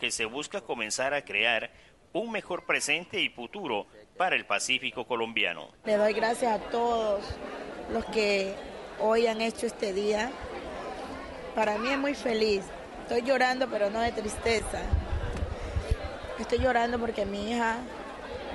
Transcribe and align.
Que 0.00 0.10
se 0.10 0.24
busca 0.24 0.62
comenzar 0.62 1.14
a 1.14 1.24
crear 1.24 1.70
un 2.12 2.32
mejor 2.32 2.64
presente 2.64 3.20
y 3.20 3.28
futuro 3.28 3.86
para 4.16 4.36
el 4.36 4.46
Pacífico 4.46 5.06
colombiano. 5.06 5.68
Le 5.84 5.96
doy 5.96 6.12
gracias 6.12 6.60
a 6.60 6.70
todos 6.70 7.22
los 7.92 8.04
que 8.06 8.54
hoy 9.00 9.26
han 9.26 9.40
hecho 9.40 9.66
este 9.66 9.92
día. 9.92 10.30
Para 11.54 11.78
mí 11.78 11.90
es 11.90 11.98
muy 11.98 12.14
feliz. 12.14 12.62
Estoy 13.02 13.22
llorando, 13.22 13.68
pero 13.68 13.90
no 13.90 14.00
de 14.00 14.12
tristeza. 14.12 14.82
Estoy 16.38 16.58
llorando 16.58 16.98
porque 16.98 17.26
mi 17.26 17.50
hija 17.50 17.78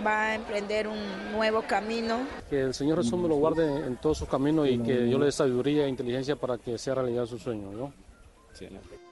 va 0.05 0.29
a 0.29 0.35
emprender 0.35 0.87
un 0.87 1.31
nuevo 1.31 1.61
camino. 1.61 2.25
Que 2.49 2.61
el 2.61 2.73
Señor 2.73 3.03
Jesús 3.03 3.19
me 3.19 3.27
lo 3.27 3.35
guarde 3.35 3.85
en 3.85 3.97
todos 3.97 4.17
sus 4.17 4.27
caminos 4.27 4.67
y 4.67 4.79
que 4.79 5.09
yo 5.09 5.19
le 5.19 5.25
dé 5.25 5.31
sabiduría 5.31 5.85
e 5.85 5.89
inteligencia 5.89 6.35
para 6.35 6.57
que 6.57 6.77
sea 6.77 6.95
realidad 6.95 7.25
su 7.25 7.37
sueño, 7.37 7.71
¿no? 7.71 7.93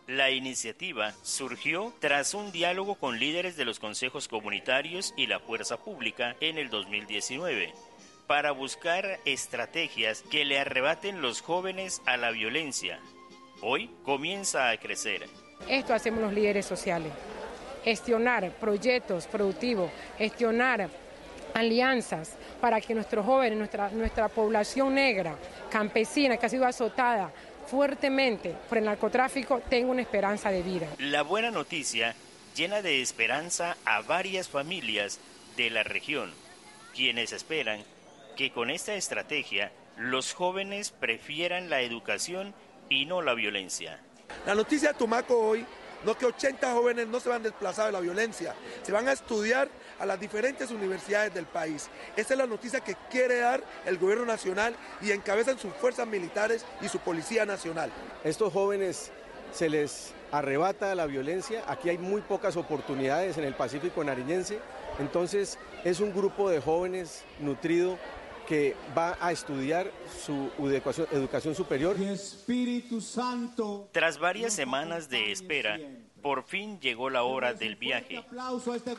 La 0.08 0.32
iniciativa 0.32 1.14
surgió 1.22 1.94
tras 2.00 2.34
un 2.34 2.52
diálogo 2.52 2.96
con 2.96 3.20
líderes 3.20 3.56
de 3.56 3.64
los 3.64 3.80
consejos 3.80 4.28
comunitarios 4.28 5.14
y 5.16 5.28
la 5.28 5.40
fuerza 5.40 5.78
pública 5.78 6.36
en 6.42 6.58
el 6.58 6.70
2019 6.70 7.74
para 8.28 8.52
buscar 8.52 9.20
estrategias 9.26 10.22
que 10.24 10.44
le 10.44 10.60
arrebaten 10.60 11.22
los 11.22 11.42
jóvenes 11.42 12.02
a 12.06 12.18
la 12.18 12.32
violencia. 12.32 13.00
Hoy 13.62 13.90
comienza 14.04 14.70
a 14.70 14.78
crecer. 14.78 15.28
Esto 15.70 15.94
hacemos 15.94 16.22
los 16.22 16.34
líderes 16.34 16.66
sociales 16.66 17.14
gestionar 17.84 18.50
proyectos 18.52 19.28
productivos, 19.28 19.92
gestionar 20.18 20.90
alianzas 21.54 22.36
para 22.60 22.80
que 22.82 22.94
nuestros 22.94 23.26
jóvenes, 23.26 23.58
nuestra, 23.58 23.90
nuestra 23.90 24.30
población 24.30 24.96
negra, 24.96 25.36
campesina, 25.70 26.38
que 26.38 26.46
ha 26.46 26.50
sido 26.50 26.66
azotada 26.66 27.32
fuertemente 27.74 28.56
por 28.70 28.78
el 28.78 28.86
narcotráfico, 28.86 29.60
tenga 29.68 29.90
una 29.90 30.04
esperanza 30.04 30.52
de 30.52 30.62
vida. 30.62 30.88
La 31.00 31.24
buena 31.24 31.50
noticia 31.50 32.14
llena 32.56 32.84
de 32.84 33.02
esperanza 33.02 33.78
a 33.84 34.02
varias 34.02 34.48
familias 34.48 35.20
de 35.58 35.72
la 35.72 35.82
región, 35.82 36.32
quienes 36.94 37.32
esperan 37.34 37.84
que 38.38 38.52
con 38.52 38.70
esta 38.70 38.94
estrategia 38.94 39.72
los 39.98 40.34
jóvenes 40.34 40.92
prefieran 40.92 41.72
la 41.72 41.82
educación 41.82 42.54
y 42.90 43.06
no 43.06 43.24
la 43.24 43.34
violencia. 43.34 44.00
La 44.46 44.54
noticia 44.54 44.90
de 44.90 45.00
Tumaco 45.00 45.36
hoy 45.36 45.66
no 46.06 46.18
que 46.18 46.26
80 46.26 46.74
jóvenes 46.74 47.08
no 47.08 47.20
se 47.20 47.30
van 47.30 47.44
desplazados 47.44 47.90
de 47.90 47.94
la 47.94 48.00
violencia, 48.00 48.56
se 48.82 48.92
van 48.92 49.08
a 49.08 49.12
estudiar 49.12 49.70
a 50.00 50.06
las 50.06 50.20
diferentes 50.20 50.72
universidades 50.72 51.34
del 51.34 51.46
país. 51.46 51.90
Esa 52.16 52.34
es 52.34 52.38
la 52.38 52.48
noticia 52.48 52.82
que 52.82 52.96
quiere 53.10 53.40
dar 53.40 53.64
el 53.86 53.98
gobierno 53.98 54.26
nacional 54.26 54.76
y 55.02 55.12
encabezan 55.12 55.58
sus 55.58 55.74
fuerzas 55.74 56.08
militares 56.08 56.66
y 56.82 56.90
su 56.90 57.00
policía 57.00 57.46
nacional. 57.46 57.92
Estos 58.24 58.52
jóvenes 58.52 59.12
se 59.52 59.70
les 59.70 60.14
arrebata 60.32 60.96
la 60.96 61.06
violencia, 61.06 61.64
aquí 61.68 61.90
hay 61.90 62.00
muy 62.00 62.22
pocas 62.22 62.58
oportunidades 62.58 63.38
en 63.38 63.44
el 63.44 63.54
Pacífico 63.54 64.04
nariñense, 64.04 64.60
entonces 65.00 65.60
es 65.84 66.00
un 66.00 66.12
grupo 66.12 66.50
de 66.50 66.60
jóvenes 66.60 67.24
nutrido 67.40 68.00
que 68.48 68.76
va 68.98 69.18
a 69.20 69.32
estudiar 69.32 69.92
su 70.24 70.52
educación, 70.60 71.08
educación 71.12 71.56
superior. 71.56 72.00
Espíritu 72.02 73.02
Santo. 73.02 73.90
Tras 73.92 74.20
varias 74.20 74.54
semanas 74.54 75.10
de 75.10 75.32
espera, 75.32 75.80
por 76.22 76.44
fin 76.44 76.80
llegó 76.80 77.10
la 77.10 77.24
hora 77.24 77.54
del 77.54 77.76
viaje. 77.76 78.24
Este. 78.76 78.96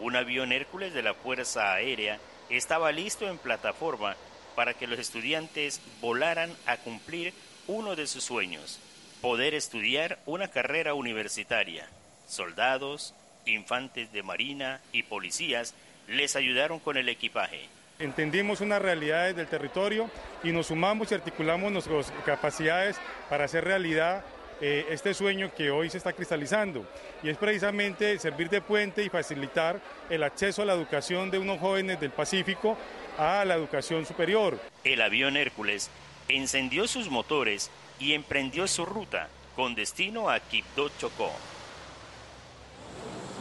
Un 0.00 0.16
avión 0.16 0.52
Hércules 0.52 0.94
de 0.94 1.02
la 1.02 1.14
Fuerza 1.14 1.72
Aérea 1.74 2.18
estaba 2.48 2.92
listo 2.92 3.28
en 3.28 3.38
plataforma 3.38 4.16
para 4.54 4.74
que 4.74 4.86
los 4.86 4.98
estudiantes 4.98 5.80
volaran 6.00 6.50
a 6.66 6.78
cumplir 6.78 7.32
uno 7.66 7.96
de 7.96 8.06
sus 8.06 8.24
sueños, 8.24 8.80
poder 9.20 9.54
estudiar 9.54 10.18
una 10.26 10.48
carrera 10.48 10.94
universitaria. 10.94 11.88
Soldados, 12.26 13.14
infantes 13.46 14.10
de 14.12 14.22
marina 14.22 14.80
y 14.92 15.02
policías 15.02 15.74
les 16.08 16.34
ayudaron 16.34 16.80
con 16.80 16.96
el 16.96 17.08
equipaje. 17.08 17.68
Entendimos 18.00 18.60
unas 18.60 18.80
realidades 18.80 19.34
del 19.34 19.48
territorio 19.48 20.08
y 20.44 20.52
nos 20.52 20.68
sumamos 20.68 21.10
y 21.10 21.16
articulamos 21.16 21.72
nuestras 21.72 22.12
capacidades 22.24 22.96
para 23.28 23.46
hacer 23.46 23.64
realidad 23.64 24.24
eh, 24.60 24.86
este 24.90 25.14
sueño 25.14 25.52
que 25.52 25.72
hoy 25.72 25.90
se 25.90 25.98
está 25.98 26.12
cristalizando 26.12 26.86
y 27.24 27.28
es 27.28 27.36
precisamente 27.36 28.16
servir 28.20 28.50
de 28.50 28.60
puente 28.60 29.02
y 29.02 29.08
facilitar 29.08 29.80
el 30.10 30.22
acceso 30.22 30.62
a 30.62 30.64
la 30.64 30.74
educación 30.74 31.32
de 31.32 31.38
unos 31.40 31.58
jóvenes 31.58 31.98
del 31.98 32.12
Pacífico 32.12 32.78
a 33.18 33.44
la 33.44 33.54
educación 33.54 34.06
superior. 34.06 34.60
El 34.84 35.02
avión 35.02 35.36
Hércules 35.36 35.90
encendió 36.28 36.86
sus 36.86 37.10
motores 37.10 37.68
y 37.98 38.12
emprendió 38.12 38.68
su 38.68 38.86
ruta 38.86 39.28
con 39.56 39.74
destino 39.74 40.30
a 40.30 40.38
Quibdó 40.38 40.88
Chocó. 41.00 41.32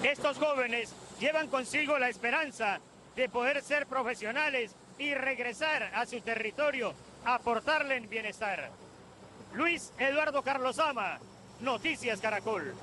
Estos 0.02 0.40
jóvenes 0.40 0.96
llevan 1.20 1.48
consigo 1.48 2.00
la 2.00 2.10
esperanza 2.10 2.80
de 3.18 3.28
poder 3.30 3.64
ser 3.64 3.88
profesionales 3.88 4.76
y 5.00 5.14
regresar 5.16 5.92
a 5.96 6.06
su 6.06 6.22
territorio, 6.22 6.94
aportarle 7.26 7.98
en 7.98 8.08
bienestar. 8.08 8.70
Luis 9.56 9.92
Eduardo 9.98 10.44
Carlos 10.44 10.78
Ama, 10.78 11.20
Noticias 11.62 12.22
Caracol. 12.22 12.76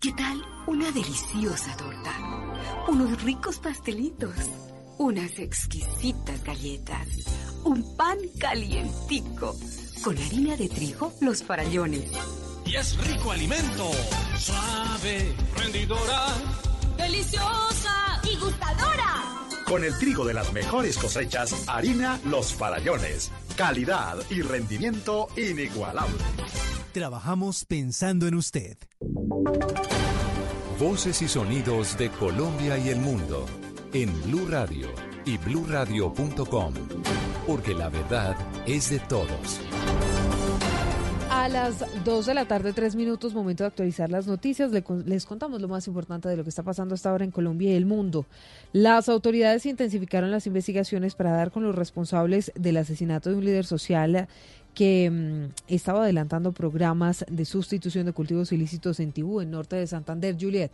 ¿Qué 0.00 0.12
tal 0.12 0.44
una 0.66 0.90
deliciosa 0.90 1.76
torta? 1.76 2.12
Unos 2.88 3.22
ricos 3.22 3.60
pastelitos, 3.60 4.34
unas 4.98 5.38
exquisitas 5.38 6.42
galletas, 6.42 7.06
un 7.64 7.96
pan 7.96 8.18
calientico, 8.40 9.54
con 10.02 10.18
harina 10.18 10.56
de 10.56 10.68
trigo, 10.68 11.12
los 11.20 11.44
farallones. 11.44 12.10
Y 12.66 12.74
es 12.74 12.96
rico 13.06 13.30
alimento, 13.30 13.92
suave, 14.36 15.34
rendidora, 15.56 16.26
deliciosa 17.00 18.20
y 18.24 18.36
gustadora. 18.38 19.46
Con 19.66 19.84
el 19.84 19.96
trigo 19.98 20.24
de 20.24 20.34
las 20.34 20.52
mejores 20.52 20.98
cosechas, 20.98 21.64
harina 21.68 22.20
Los 22.24 22.52
Farallones. 22.54 23.30
Calidad 23.56 24.16
y 24.30 24.42
rendimiento 24.42 25.28
inigualable. 25.36 26.18
Trabajamos 26.92 27.64
pensando 27.64 28.26
en 28.26 28.34
usted. 28.34 28.76
Voces 30.78 31.22
y 31.22 31.28
sonidos 31.28 31.96
de 31.98 32.10
Colombia 32.10 32.78
y 32.78 32.88
el 32.88 32.98
mundo 32.98 33.46
en 33.92 34.10
Blue 34.22 34.46
Radio 34.48 34.88
y 35.24 35.36
bluradio.com, 35.38 36.74
porque 37.46 37.74
la 37.74 37.88
verdad 37.88 38.36
es 38.66 38.90
de 38.90 38.98
todos. 39.00 39.60
A 41.40 41.48
las 41.48 41.82
2 42.04 42.26
de 42.26 42.34
la 42.34 42.44
tarde, 42.44 42.74
tres 42.74 42.94
minutos, 42.94 43.32
momento 43.32 43.64
de 43.64 43.68
actualizar 43.68 44.10
las 44.10 44.26
noticias. 44.26 44.70
Les 45.06 45.24
contamos 45.24 45.62
lo 45.62 45.68
más 45.68 45.86
importante 45.86 46.28
de 46.28 46.36
lo 46.36 46.42
que 46.42 46.50
está 46.50 46.62
pasando 46.62 46.94
hasta 46.94 47.08
ahora 47.08 47.24
en 47.24 47.30
Colombia 47.30 47.70
y 47.70 47.76
el 47.76 47.86
mundo. 47.86 48.26
Las 48.74 49.08
autoridades 49.08 49.64
intensificaron 49.64 50.30
las 50.30 50.46
investigaciones 50.46 51.14
para 51.14 51.30
dar 51.30 51.50
con 51.50 51.62
los 51.62 51.74
responsables 51.74 52.52
del 52.56 52.76
asesinato 52.76 53.30
de 53.30 53.36
un 53.36 53.46
líder 53.46 53.64
social 53.64 54.28
que 54.74 55.10
mm, 55.10 55.72
estaba 55.72 56.02
adelantando 56.02 56.52
programas 56.52 57.24
de 57.26 57.46
sustitución 57.46 58.04
de 58.04 58.12
cultivos 58.12 58.52
ilícitos 58.52 59.00
en 59.00 59.10
Tibú, 59.10 59.40
en 59.40 59.50
norte 59.50 59.76
de 59.76 59.86
Santander. 59.86 60.36
Juliet. 60.38 60.72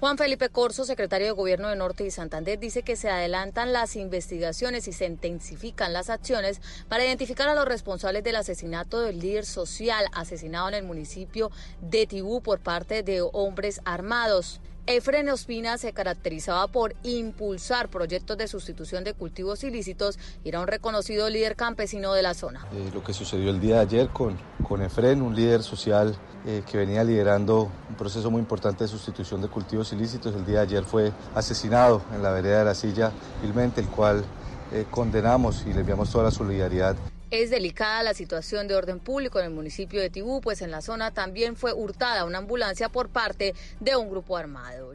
Juan 0.00 0.16
Felipe 0.16 0.48
Corso, 0.48 0.86
secretario 0.86 1.26
de 1.26 1.32
Gobierno 1.32 1.68
de 1.68 1.76
Norte 1.76 2.06
y 2.06 2.10
Santander, 2.10 2.58
dice 2.58 2.82
que 2.82 2.96
se 2.96 3.10
adelantan 3.10 3.74
las 3.74 3.96
investigaciones 3.96 4.88
y 4.88 4.94
se 4.94 5.04
intensifican 5.04 5.92
las 5.92 6.08
acciones 6.08 6.62
para 6.88 7.04
identificar 7.04 7.50
a 7.50 7.54
los 7.54 7.66
responsables 7.66 8.24
del 8.24 8.36
asesinato 8.36 9.02
del 9.02 9.18
líder 9.18 9.44
social 9.44 10.06
asesinado 10.14 10.68
en 10.68 10.74
el 10.76 10.84
municipio 10.84 11.50
de 11.82 12.06
Tibú 12.06 12.40
por 12.40 12.60
parte 12.60 13.02
de 13.02 13.20
hombres 13.20 13.82
armados. 13.84 14.62
Efren 14.92 15.28
Ospina 15.28 15.78
se 15.78 15.92
caracterizaba 15.92 16.66
por 16.66 16.96
impulsar 17.04 17.88
proyectos 17.90 18.36
de 18.36 18.48
sustitución 18.48 19.04
de 19.04 19.14
cultivos 19.14 19.62
ilícitos 19.62 20.18
y 20.42 20.48
era 20.48 20.58
un 20.58 20.66
reconocido 20.66 21.30
líder 21.30 21.54
campesino 21.54 22.12
de 22.12 22.22
la 22.22 22.34
zona. 22.34 22.66
Eh, 22.72 22.90
lo 22.92 23.04
que 23.04 23.12
sucedió 23.12 23.50
el 23.50 23.60
día 23.60 23.76
de 23.76 23.80
ayer 23.82 24.08
con, 24.08 24.36
con 24.66 24.82
Efren, 24.82 25.22
un 25.22 25.36
líder 25.36 25.62
social 25.62 26.16
eh, 26.44 26.64
que 26.68 26.76
venía 26.76 27.04
liderando 27.04 27.70
un 27.88 27.94
proceso 27.94 28.32
muy 28.32 28.40
importante 28.40 28.82
de 28.82 28.88
sustitución 28.88 29.40
de 29.40 29.46
cultivos 29.46 29.92
ilícitos, 29.92 30.34
el 30.34 30.44
día 30.44 30.56
de 30.56 30.62
ayer 30.62 30.82
fue 30.82 31.12
asesinado 31.36 32.02
en 32.12 32.24
la 32.24 32.32
vereda 32.32 32.58
de 32.58 32.64
la 32.64 32.74
silla 32.74 33.12
vilmente, 33.42 33.80
el 33.80 33.86
cual 33.86 34.24
eh, 34.72 34.86
condenamos 34.90 35.66
y 35.66 35.72
le 35.72 35.80
enviamos 35.80 36.10
toda 36.10 36.24
la 36.24 36.30
solidaridad 36.32 36.96
Es 37.30 37.50
delicada 37.50 38.02
la 38.02 38.14
situación 38.14 38.66
de 38.66 38.74
orden 38.74 38.98
público 38.98 39.38
en 39.38 39.46
el 39.46 39.52
municipio 39.52 40.00
de 40.00 40.10
Tibú, 40.10 40.40
pues 40.40 40.62
en 40.62 40.70
la 40.70 40.80
zona 40.80 41.12
también 41.12 41.54
fue 41.54 41.72
hurtada 41.72 42.24
una 42.24 42.38
ambulancia 42.38 42.88
por 42.88 43.08
parte 43.08 43.54
de 43.78 43.96
un 43.96 44.10
grupo 44.10 44.36
armado. 44.36 44.94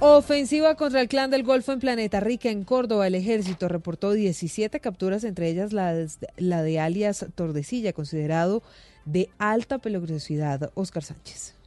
Ofensiva 0.00 0.76
contra 0.76 1.02
el 1.02 1.08
clan 1.08 1.30
del 1.30 1.42
Golfo 1.42 1.72
en 1.72 1.78
Planeta 1.78 2.20
Rica, 2.20 2.48
en 2.48 2.64
Córdoba. 2.64 3.06
El 3.06 3.14
ejército 3.14 3.68
reportó 3.68 4.12
17 4.12 4.80
capturas, 4.80 5.24
entre 5.24 5.50
ellas 5.50 5.74
la, 5.74 5.92
de 5.92 6.80
alias 6.80 7.26
Tordesilla, 7.34 7.92
considerado 7.92 8.62
de 9.04 9.28
alta 9.38 9.78
peligrosidad. 9.78 10.72
Oscar 10.74 11.04
Sánchez. 11.04 11.59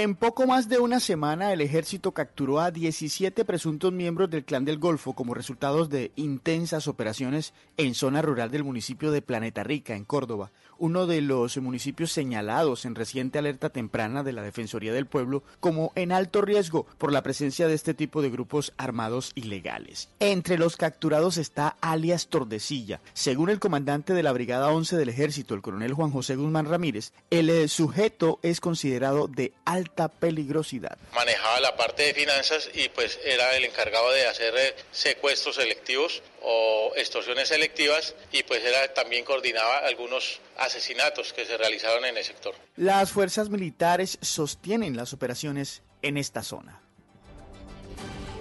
En 0.00 0.14
poco 0.14 0.46
más 0.46 0.68
de 0.68 0.78
una 0.78 1.00
semana, 1.00 1.52
el 1.52 1.60
ejército 1.60 2.12
capturó 2.12 2.60
a 2.60 2.70
17 2.70 3.44
presuntos 3.44 3.92
miembros 3.92 4.30
del 4.30 4.44
Clan 4.44 4.64
del 4.64 4.78
Golfo 4.78 5.12
como 5.12 5.34
resultados 5.34 5.90
de 5.90 6.12
intensas 6.14 6.86
operaciones 6.86 7.52
en 7.76 7.96
zona 7.96 8.22
rural 8.22 8.52
del 8.52 8.62
municipio 8.62 9.10
de 9.10 9.22
Planeta 9.22 9.64
Rica, 9.64 9.96
en 9.96 10.04
Córdoba, 10.04 10.52
uno 10.78 11.06
de 11.06 11.20
los 11.20 11.56
municipios 11.58 12.12
señalados 12.12 12.84
en 12.84 12.94
reciente 12.94 13.38
alerta 13.38 13.70
temprana 13.70 14.22
de 14.22 14.32
la 14.32 14.42
Defensoría 14.42 14.92
del 14.92 15.06
Pueblo 15.06 15.42
como 15.60 15.92
en 15.94 16.12
alto 16.12 16.42
riesgo 16.42 16.86
por 16.98 17.12
la 17.12 17.22
presencia 17.22 17.68
de 17.68 17.74
este 17.74 17.94
tipo 17.94 18.22
de 18.22 18.30
grupos 18.30 18.72
armados 18.76 19.32
ilegales. 19.34 20.08
Entre 20.20 20.58
los 20.58 20.76
capturados 20.76 21.36
está 21.36 21.76
alias 21.80 22.28
Tordesilla. 22.28 23.00
Según 23.14 23.50
el 23.50 23.60
comandante 23.60 24.12
de 24.14 24.22
la 24.22 24.32
Brigada 24.32 24.72
11 24.72 24.96
del 24.96 25.08
Ejército, 25.08 25.54
el 25.54 25.62
coronel 25.62 25.94
Juan 25.94 26.10
José 26.10 26.36
Guzmán 26.36 26.66
Ramírez, 26.66 27.12
el 27.30 27.50
eh, 27.50 27.68
sujeto 27.68 28.38
es 28.42 28.60
considerado 28.60 29.28
de 29.28 29.52
alta 29.64 30.08
peligrosidad. 30.08 30.98
Manejaba 31.14 31.60
la 31.60 31.76
parte 31.76 32.04
de 32.04 32.14
finanzas 32.14 32.70
y 32.74 32.88
pues 32.90 33.18
era 33.24 33.56
el 33.56 33.64
encargado 33.64 34.10
de 34.12 34.26
hacer 34.26 34.54
eh, 34.56 34.74
secuestros 34.92 35.56
selectivos 35.56 36.22
o 36.42 36.92
extorsiones 36.96 37.48
selectivas 37.48 38.14
y 38.32 38.42
pues 38.42 38.64
era 38.64 38.92
también 38.94 39.24
coordinaba 39.24 39.78
algunos 39.78 40.40
asesinatos 40.58 41.32
que 41.32 41.44
se 41.44 41.56
realizaron 41.56 42.04
en 42.04 42.16
el 42.16 42.24
sector. 42.24 42.54
Las 42.76 43.12
fuerzas 43.12 43.48
militares 43.48 44.18
sostienen 44.20 44.96
las 44.96 45.12
operaciones 45.12 45.82
en 46.02 46.16
esta 46.16 46.42
zona. 46.42 46.80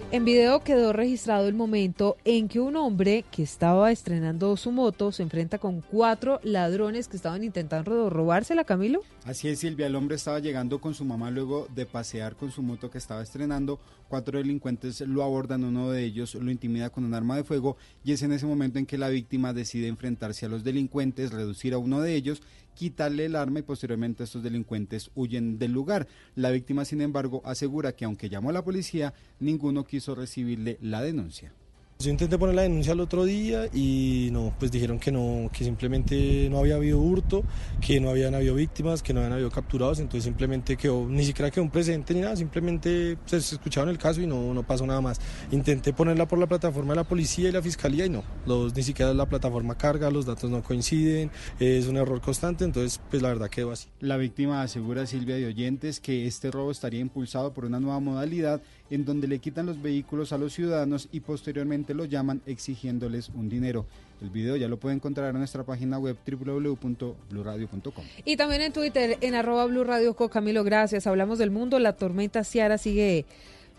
En 0.09 0.23
video 0.23 0.61
quedó 0.61 0.93
registrado 0.93 1.49
el 1.49 1.53
momento 1.53 2.15
en 2.23 2.47
que 2.47 2.61
un 2.61 2.77
hombre 2.77 3.25
que 3.29 3.43
estaba 3.43 3.91
estrenando 3.91 4.55
su 4.55 4.71
moto 4.71 5.11
se 5.11 5.21
enfrenta 5.21 5.57
con 5.57 5.81
cuatro 5.81 6.39
ladrones 6.43 7.09
que 7.09 7.17
estaban 7.17 7.43
intentando 7.43 8.09
robársela, 8.09 8.63
Camilo. 8.63 9.01
Así 9.25 9.49
es, 9.49 9.59
Silvia. 9.59 9.87
El 9.87 9.97
hombre 9.97 10.15
estaba 10.15 10.39
llegando 10.39 10.79
con 10.79 10.93
su 10.93 11.03
mamá 11.03 11.29
luego 11.29 11.67
de 11.75 11.85
pasear 11.85 12.37
con 12.37 12.51
su 12.51 12.61
moto 12.61 12.89
que 12.89 12.99
estaba 12.99 13.21
estrenando. 13.21 13.81
Cuatro 14.07 14.37
delincuentes 14.37 15.01
lo 15.01 15.23
abordan, 15.23 15.65
uno 15.65 15.91
de 15.91 16.05
ellos 16.05 16.35
lo 16.35 16.51
intimida 16.51 16.89
con 16.89 17.03
un 17.03 17.13
arma 17.13 17.35
de 17.35 17.43
fuego 17.43 17.75
y 18.05 18.13
es 18.13 18.21
en 18.21 18.31
ese 18.31 18.45
momento 18.45 18.79
en 18.79 18.85
que 18.85 18.97
la 18.97 19.09
víctima 19.09 19.51
decide 19.51 19.89
enfrentarse 19.89 20.45
a 20.45 20.49
los 20.49 20.63
delincuentes, 20.63 21.33
reducir 21.33 21.73
a 21.73 21.79
uno 21.79 21.99
de 21.99 22.15
ellos 22.15 22.41
quitarle 22.77 23.25
el 23.25 23.35
arma 23.35 23.59
y 23.59 23.63
posteriormente 23.63 24.23
estos 24.23 24.43
delincuentes 24.43 25.09
huyen 25.15 25.57
del 25.57 25.71
lugar. 25.71 26.07
La 26.35 26.51
víctima, 26.51 26.85
sin 26.85 27.01
embargo, 27.01 27.41
asegura 27.43 27.93
que 27.95 28.05
aunque 28.05 28.29
llamó 28.29 28.51
a 28.51 28.53
la 28.53 28.63
policía, 28.63 29.15
ninguno 29.39 29.83
quiso 29.83 30.13
recibirle 30.13 30.77
la 30.79 31.01
denuncia. 31.01 31.51
Yo 31.99 32.11
intenté 32.11 32.37
poner 32.37 32.53
la 32.53 32.61
denuncia 32.61 32.93
el 32.93 32.99
otro 32.99 33.25
día 33.25 33.69
y 33.73 34.29
no, 34.31 34.53
pues 34.59 34.69
dijeron 34.69 34.99
que 34.99 35.11
no, 35.11 35.49
que 35.51 35.63
simplemente 35.63 36.47
no 36.47 36.59
había 36.59 36.75
habido 36.75 36.99
hurto, 36.99 37.43
que 37.81 37.99
no 37.99 38.11
habían 38.11 38.35
habido 38.35 38.53
víctimas, 38.53 39.01
que 39.01 39.13
no 39.13 39.19
habían 39.19 39.33
habido 39.33 39.49
capturados, 39.49 39.97
entonces 39.97 40.25
simplemente 40.25 40.77
quedó, 40.77 41.07
ni 41.09 41.25
siquiera 41.25 41.49
quedó 41.49 41.63
un 41.63 41.71
presente 41.71 42.13
ni 42.13 42.21
nada, 42.21 42.35
simplemente 42.35 43.17
pues, 43.27 43.45
se 43.45 43.55
escucharon 43.55 43.89
el 43.89 43.97
caso 43.97 44.21
y 44.21 44.27
no, 44.27 44.53
no 44.53 44.61
pasó 44.61 44.85
nada 44.85 45.01
más. 45.01 45.19
Intenté 45.49 45.91
ponerla 45.91 46.27
por 46.27 46.37
la 46.37 46.45
plataforma 46.45 46.93
de 46.93 46.97
la 46.97 47.03
policía 47.03 47.49
y 47.49 47.51
la 47.51 47.63
fiscalía 47.63 48.05
y 48.05 48.09
no, 48.09 48.23
los, 48.45 48.75
ni 48.75 48.83
siquiera 48.83 49.11
la 49.15 49.25
plataforma 49.25 49.75
carga, 49.75 50.11
los 50.11 50.27
datos 50.27 50.51
no 50.51 50.61
coinciden, 50.61 51.31
es 51.59 51.87
un 51.87 51.97
error 51.97 52.21
constante, 52.21 52.63
entonces 52.63 53.01
pues 53.09 53.23
la 53.23 53.29
verdad 53.29 53.49
quedó 53.49 53.71
así. 53.71 53.87
La 54.01 54.17
víctima 54.17 54.61
asegura 54.61 55.07
Silvia 55.07 55.37
de 55.37 55.47
Oyentes 55.47 55.99
que 55.99 56.27
este 56.27 56.51
robo 56.51 56.69
estaría 56.69 56.99
impulsado 56.99 57.55
por 57.55 57.65
una 57.65 57.79
nueva 57.79 57.99
modalidad 57.99 58.61
en 58.89 59.05
donde 59.05 59.27
le 59.27 59.39
quitan 59.39 59.65
los 59.65 59.81
vehículos 59.81 60.31
a 60.31 60.37
los 60.37 60.53
ciudadanos 60.53 61.09
y 61.11 61.19
posteriormente 61.19 61.93
lo 61.93 62.05
llaman 62.05 62.41
exigiéndoles 62.45 63.29
un 63.29 63.49
dinero. 63.49 63.85
El 64.21 64.29
video 64.29 64.55
ya 64.55 64.67
lo 64.67 64.77
puede 64.77 64.95
encontrar 64.95 65.29
en 65.29 65.37
nuestra 65.37 65.63
página 65.63 65.99
web 65.99 66.17
www.bluradio.com. 66.25 68.03
Y 68.25 68.35
también 68.37 68.61
en 68.61 68.73
Twitter, 68.73 69.17
en 69.21 69.35
arroba 69.35 69.65
Blue 69.65 69.85
Camilo, 70.31 70.63
gracias. 70.63 71.05
Hablamos 71.05 71.37
del 71.37 71.51
mundo. 71.51 71.77
La 71.77 71.93
tormenta 71.93 72.43
Ciara 72.43 72.79
sigue, 72.79 73.25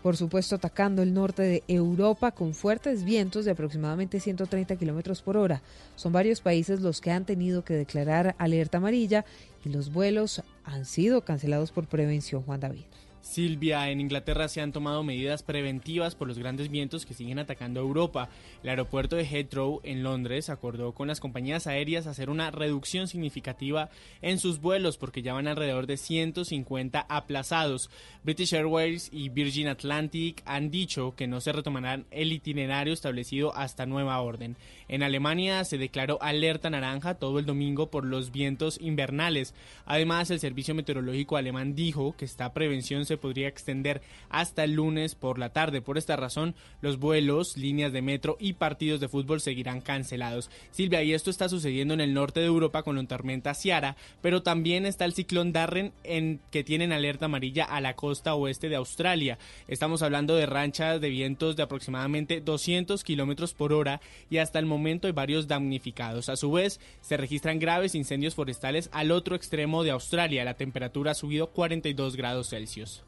por 0.01 0.15
supuesto, 0.15 0.55
atacando 0.55 1.01
el 1.01 1.13
norte 1.13 1.41
de 1.41 1.63
Europa 1.67 2.31
con 2.31 2.53
fuertes 2.53 3.03
vientos 3.03 3.43
de 3.43 3.51
aproximadamente 3.51 4.21
130 4.21 4.77
kilómetros 4.77 5.21
por 5.21 5.35
hora. 5.35 5.61
Son 5.95 6.13
varios 6.13 6.39
países 6.39 6.79
los 6.79 7.01
que 7.01 7.11
han 7.11 7.25
tenido 7.25 7.65
que 7.65 7.73
declarar 7.73 8.35
alerta 8.37 8.77
amarilla 8.77 9.25
y 9.65 9.69
los 9.69 9.91
vuelos 9.91 10.41
han 10.63 10.85
sido 10.85 11.21
cancelados 11.21 11.71
por 11.71 11.87
prevención, 11.87 12.43
Juan 12.43 12.61
David. 12.61 12.83
Silvia, 13.21 13.89
en 13.89 14.01
Inglaterra 14.01 14.47
se 14.47 14.61
han 14.61 14.71
tomado 14.71 15.03
medidas 15.03 15.43
preventivas 15.43 16.15
por 16.15 16.27
los 16.27 16.39
grandes 16.39 16.69
vientos 16.69 17.05
que 17.05 17.13
siguen 17.13 17.39
atacando 17.39 17.79
Europa. 17.79 18.29
El 18.63 18.69
aeropuerto 18.69 19.15
de 19.15 19.25
Heathrow 19.25 19.81
en 19.83 20.03
Londres 20.03 20.49
acordó 20.49 20.93
con 20.93 21.07
las 21.07 21.19
compañías 21.19 21.67
aéreas 21.67 22.07
hacer 22.07 22.29
una 22.29 22.51
reducción 22.51 23.07
significativa 23.07 23.89
en 24.21 24.39
sus 24.39 24.61
vuelos 24.61 24.97
porque 24.97 25.21
ya 25.21 25.33
van 25.33 25.47
alrededor 25.47 25.85
de 25.85 25.97
150 25.97 26.99
aplazados. 27.01 27.89
British 28.23 28.53
Airways 28.53 29.09
y 29.11 29.29
Virgin 29.29 29.67
Atlantic 29.67 30.41
han 30.45 30.71
dicho 30.71 31.13
que 31.15 31.27
no 31.27 31.41
se 31.41 31.51
retomarán 31.51 32.05
el 32.11 32.31
itinerario 32.31 32.93
establecido 32.93 33.55
hasta 33.55 33.85
nueva 33.85 34.19
orden. 34.21 34.55
En 34.87 35.03
Alemania 35.03 35.63
se 35.65 35.77
declaró 35.77 36.17
alerta 36.21 36.69
naranja 36.69 37.15
todo 37.15 37.39
el 37.39 37.45
domingo 37.45 37.91
por 37.91 38.05
los 38.05 38.31
vientos 38.31 38.79
invernales. 38.81 39.53
Además, 39.85 40.31
el 40.31 40.39
Servicio 40.39 40.73
Meteorológico 40.73 41.37
alemán 41.37 41.75
dijo 41.75 42.15
que 42.17 42.25
esta 42.25 42.53
prevención 42.53 43.05
se 43.09 43.17
podría 43.17 43.49
extender 43.49 44.01
hasta 44.29 44.63
el 44.63 44.73
lunes 44.73 45.15
por 45.15 45.37
la 45.37 45.49
tarde. 45.49 45.81
Por 45.81 45.97
esta 45.97 46.15
razón, 46.15 46.55
los 46.81 46.97
vuelos, 46.97 47.57
líneas 47.57 47.91
de 47.91 48.01
metro 48.01 48.37
y 48.39 48.53
partidos 48.53 49.01
de 49.01 49.09
fútbol 49.09 49.41
seguirán 49.41 49.81
cancelados. 49.81 50.49
Silvia, 50.71 51.03
y 51.03 51.13
esto 51.13 51.29
está 51.29 51.49
sucediendo 51.49 51.93
en 51.93 52.01
el 52.01 52.13
norte 52.13 52.39
de 52.39 52.45
Europa 52.45 52.83
con 52.83 52.95
la 52.95 53.03
tormenta 53.03 53.53
Ciara, 53.53 53.97
pero 54.21 54.43
también 54.43 54.85
está 54.85 55.05
el 55.05 55.13
ciclón 55.13 55.51
Darren 55.51 55.91
en 56.03 56.39
que 56.51 56.63
tienen 56.63 56.93
alerta 56.93 57.25
amarilla 57.25 57.65
a 57.65 57.81
la 57.81 57.95
costa 57.95 58.35
oeste 58.35 58.69
de 58.69 58.75
Australia. 58.75 59.37
Estamos 59.67 60.01
hablando 60.01 60.35
de 60.35 60.45
ranchas 60.45 61.01
de 61.01 61.09
vientos 61.09 61.55
de 61.55 61.63
aproximadamente 61.63 62.41
200 62.41 63.03
kilómetros 63.03 63.53
por 63.53 63.73
hora 63.73 63.99
y 64.29 64.37
hasta 64.37 64.59
el 64.59 64.65
momento 64.65 65.07
hay 65.07 65.13
varios 65.13 65.47
damnificados. 65.47 66.29
A 66.29 66.35
su 66.35 66.51
vez, 66.51 66.79
se 67.01 67.17
registran 67.17 67.59
graves 67.59 67.95
incendios 67.95 68.35
forestales 68.35 68.89
al 68.93 69.11
otro 69.11 69.35
extremo 69.35 69.83
de 69.83 69.91
Australia. 69.91 70.45
La 70.45 70.53
temperatura 70.53 71.11
ha 71.11 71.15
subido 71.15 71.47
42 71.47 72.15
grados 72.15 72.49
Celsius. 72.49 72.98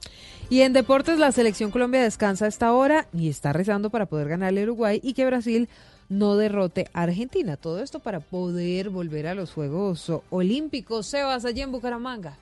Y 0.49 0.61
en 0.61 0.73
deportes, 0.73 1.17
la 1.17 1.31
selección 1.31 1.71
Colombia 1.71 2.03
descansa 2.03 2.45
a 2.45 2.47
esta 2.49 2.73
hora 2.73 3.07
y 3.13 3.29
está 3.29 3.53
rezando 3.53 3.89
para 3.89 4.05
poder 4.05 4.27
ganarle 4.27 4.61
a 4.61 4.63
Uruguay 4.65 4.99
y 5.01 5.13
que 5.13 5.25
Brasil 5.25 5.69
no 6.09 6.35
derrote 6.35 6.89
a 6.93 7.03
Argentina. 7.03 7.55
Todo 7.55 7.81
esto 7.81 7.99
para 7.99 8.19
poder 8.19 8.89
volver 8.89 9.27
a 9.27 9.35
los 9.35 9.53
Juegos 9.53 10.11
Olímpicos. 10.29 11.07
Sebas, 11.07 11.45
allí 11.45 11.61
en 11.61 11.71
Bucaramanga. 11.71 12.37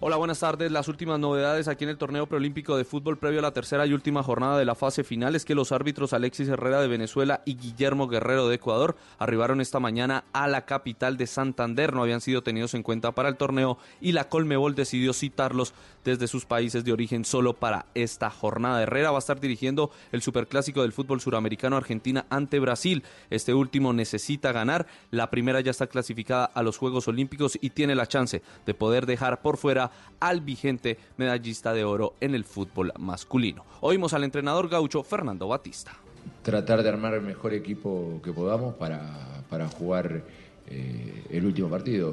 Hola, 0.00 0.14
buenas 0.14 0.38
tardes. 0.38 0.70
Las 0.70 0.86
últimas 0.86 1.18
novedades 1.18 1.66
aquí 1.66 1.82
en 1.82 1.90
el 1.90 1.98
torneo 1.98 2.28
preolímpico 2.28 2.76
de 2.76 2.84
fútbol 2.84 3.18
previo 3.18 3.40
a 3.40 3.42
la 3.42 3.50
tercera 3.50 3.84
y 3.84 3.92
última 3.92 4.22
jornada 4.22 4.56
de 4.56 4.64
la 4.64 4.76
fase 4.76 5.02
final 5.02 5.34
es 5.34 5.44
que 5.44 5.56
los 5.56 5.72
árbitros 5.72 6.12
Alexis 6.12 6.46
Herrera 6.46 6.80
de 6.80 6.86
Venezuela 6.86 7.42
y 7.44 7.56
Guillermo 7.56 8.06
Guerrero 8.06 8.46
de 8.46 8.54
Ecuador 8.54 8.94
arribaron 9.18 9.60
esta 9.60 9.80
mañana 9.80 10.22
a 10.32 10.46
la 10.46 10.66
capital 10.66 11.16
de 11.16 11.26
Santander. 11.26 11.94
No 11.94 12.02
habían 12.02 12.20
sido 12.20 12.44
tenidos 12.44 12.74
en 12.74 12.84
cuenta 12.84 13.10
para 13.10 13.28
el 13.28 13.36
torneo 13.36 13.76
y 14.00 14.12
la 14.12 14.28
Colmebol 14.28 14.76
decidió 14.76 15.12
citarlos 15.12 15.74
desde 16.04 16.28
sus 16.28 16.46
países 16.46 16.84
de 16.84 16.92
origen 16.92 17.24
solo 17.24 17.54
para 17.54 17.86
esta 17.94 18.30
jornada. 18.30 18.80
Herrera 18.80 19.10
va 19.10 19.18
a 19.18 19.18
estar 19.18 19.40
dirigiendo 19.40 19.90
el 20.12 20.22
superclásico 20.22 20.82
del 20.82 20.92
fútbol 20.92 21.20
suramericano 21.20 21.76
Argentina 21.76 22.24
ante 22.30 22.60
Brasil. 22.60 23.02
Este 23.30 23.52
último 23.52 23.92
necesita 23.92 24.52
ganar. 24.52 24.86
La 25.10 25.28
primera 25.28 25.60
ya 25.60 25.72
está 25.72 25.88
clasificada 25.88 26.44
a 26.44 26.62
los 26.62 26.78
Juegos 26.78 27.08
Olímpicos 27.08 27.58
y 27.60 27.70
tiene 27.70 27.96
la 27.96 28.06
chance 28.06 28.42
de 28.64 28.74
poder 28.74 29.04
dejar 29.04 29.42
por 29.42 29.56
fuera 29.56 29.87
al 30.20 30.40
vigente 30.40 30.98
medallista 31.16 31.72
de 31.72 31.84
oro 31.84 32.14
en 32.20 32.34
el 32.34 32.44
fútbol 32.44 32.92
masculino. 32.98 33.64
Oímos 33.80 34.12
al 34.12 34.24
entrenador 34.24 34.68
gaucho 34.68 35.02
Fernando 35.02 35.48
Batista. 35.48 35.96
Tratar 36.42 36.82
de 36.82 36.88
armar 36.88 37.14
el 37.14 37.22
mejor 37.22 37.54
equipo 37.54 38.20
que 38.22 38.32
podamos 38.32 38.74
para, 38.74 39.44
para 39.48 39.68
jugar 39.68 40.22
eh, 40.66 41.24
el 41.30 41.44
último 41.44 41.68
partido. 41.68 42.10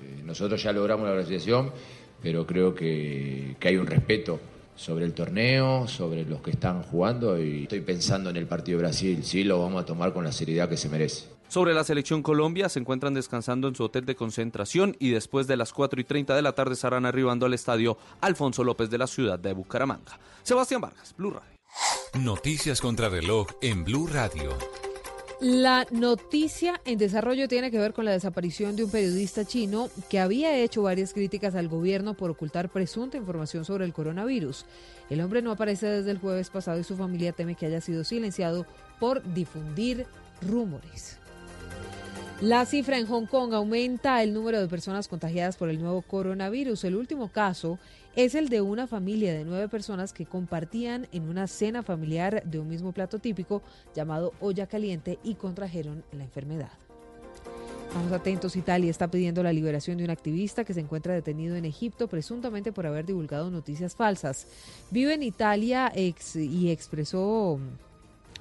Eh, 0.00 0.22
nosotros 0.24 0.62
ya 0.62 0.72
logramos 0.72 1.06
la 1.08 1.14
clasificación, 1.14 1.70
pero 2.22 2.46
creo 2.46 2.74
que, 2.74 3.56
que 3.58 3.68
hay 3.68 3.76
un 3.76 3.86
respeto 3.86 4.40
sobre 4.78 5.04
el 5.04 5.12
torneo, 5.12 5.88
sobre 5.88 6.24
los 6.24 6.40
que 6.40 6.52
están 6.52 6.82
jugando 6.84 7.42
y 7.42 7.64
estoy 7.64 7.80
pensando 7.80 8.30
en 8.30 8.36
el 8.36 8.46
partido 8.46 8.78
de 8.78 8.84
Brasil, 8.84 9.24
sí 9.24 9.42
lo 9.42 9.60
vamos 9.60 9.82
a 9.82 9.84
tomar 9.84 10.12
con 10.12 10.22
la 10.22 10.30
seriedad 10.30 10.68
que 10.68 10.76
se 10.76 10.88
merece. 10.88 11.37
Sobre 11.48 11.72
la 11.72 11.82
selección 11.82 12.22
Colombia, 12.22 12.68
se 12.68 12.78
encuentran 12.78 13.14
descansando 13.14 13.68
en 13.68 13.74
su 13.74 13.84
hotel 13.84 14.04
de 14.04 14.14
concentración 14.14 14.96
y 14.98 15.10
después 15.10 15.46
de 15.46 15.56
las 15.56 15.72
4 15.72 15.98
y 16.00 16.04
30 16.04 16.36
de 16.36 16.42
la 16.42 16.52
tarde 16.52 16.74
estarán 16.74 17.06
arribando 17.06 17.46
al 17.46 17.54
estadio 17.54 17.96
Alfonso 18.20 18.64
López 18.64 18.90
de 18.90 18.98
la 18.98 19.06
ciudad 19.06 19.38
de 19.38 19.54
Bucaramanga. 19.54 20.18
Sebastián 20.42 20.82
Vargas, 20.82 21.14
Blue 21.16 21.30
Radio. 21.30 21.58
Noticias 22.20 22.80
contra 22.82 23.08
reloj 23.08 23.46
en 23.62 23.84
Blue 23.84 24.06
Radio. 24.06 24.56
La 25.40 25.86
noticia 25.90 26.80
en 26.84 26.98
desarrollo 26.98 27.46
tiene 27.46 27.70
que 27.70 27.78
ver 27.78 27.92
con 27.94 28.04
la 28.04 28.10
desaparición 28.10 28.74
de 28.74 28.84
un 28.84 28.90
periodista 28.90 29.44
chino 29.44 29.88
que 30.10 30.18
había 30.18 30.56
hecho 30.58 30.82
varias 30.82 31.14
críticas 31.14 31.54
al 31.54 31.68
gobierno 31.68 32.14
por 32.14 32.30
ocultar 32.30 32.68
presunta 32.70 33.16
información 33.16 33.64
sobre 33.64 33.84
el 33.84 33.92
coronavirus. 33.92 34.66
El 35.08 35.20
hombre 35.20 35.40
no 35.40 35.52
aparece 35.52 35.86
desde 35.86 36.10
el 36.10 36.18
jueves 36.18 36.50
pasado 36.50 36.80
y 36.80 36.84
su 36.84 36.96
familia 36.96 37.32
teme 37.32 37.54
que 37.54 37.66
haya 37.66 37.80
sido 37.80 38.02
silenciado 38.02 38.66
por 38.98 39.22
difundir 39.32 40.06
rumores. 40.42 41.17
La 42.40 42.64
cifra 42.66 42.98
en 42.98 43.06
Hong 43.08 43.26
Kong 43.26 43.52
aumenta 43.52 44.22
el 44.22 44.32
número 44.32 44.60
de 44.60 44.68
personas 44.68 45.08
contagiadas 45.08 45.56
por 45.56 45.70
el 45.70 45.80
nuevo 45.80 46.02
coronavirus. 46.02 46.84
El 46.84 46.94
último 46.94 47.32
caso 47.32 47.80
es 48.14 48.36
el 48.36 48.48
de 48.48 48.60
una 48.60 48.86
familia 48.86 49.32
de 49.32 49.44
nueve 49.44 49.68
personas 49.68 50.12
que 50.12 50.24
compartían 50.24 51.08
en 51.10 51.28
una 51.28 51.48
cena 51.48 51.82
familiar 51.82 52.44
de 52.44 52.60
un 52.60 52.68
mismo 52.68 52.92
plato 52.92 53.18
típico 53.18 53.60
llamado 53.92 54.34
olla 54.38 54.68
caliente 54.68 55.18
y 55.24 55.34
contrajeron 55.34 56.04
la 56.12 56.22
enfermedad. 56.22 56.70
Vamos 57.92 58.12
atentos, 58.12 58.54
Italia 58.54 58.88
está 58.88 59.10
pidiendo 59.10 59.42
la 59.42 59.52
liberación 59.52 59.98
de 59.98 60.04
un 60.04 60.10
activista 60.10 60.62
que 60.62 60.74
se 60.74 60.80
encuentra 60.80 61.14
detenido 61.14 61.56
en 61.56 61.64
Egipto 61.64 62.06
presuntamente 62.06 62.70
por 62.70 62.86
haber 62.86 63.04
divulgado 63.04 63.50
noticias 63.50 63.96
falsas. 63.96 64.46
Vive 64.92 65.14
en 65.14 65.24
Italia 65.24 65.90
ex 65.92 66.36
y 66.36 66.70
expresó 66.70 67.58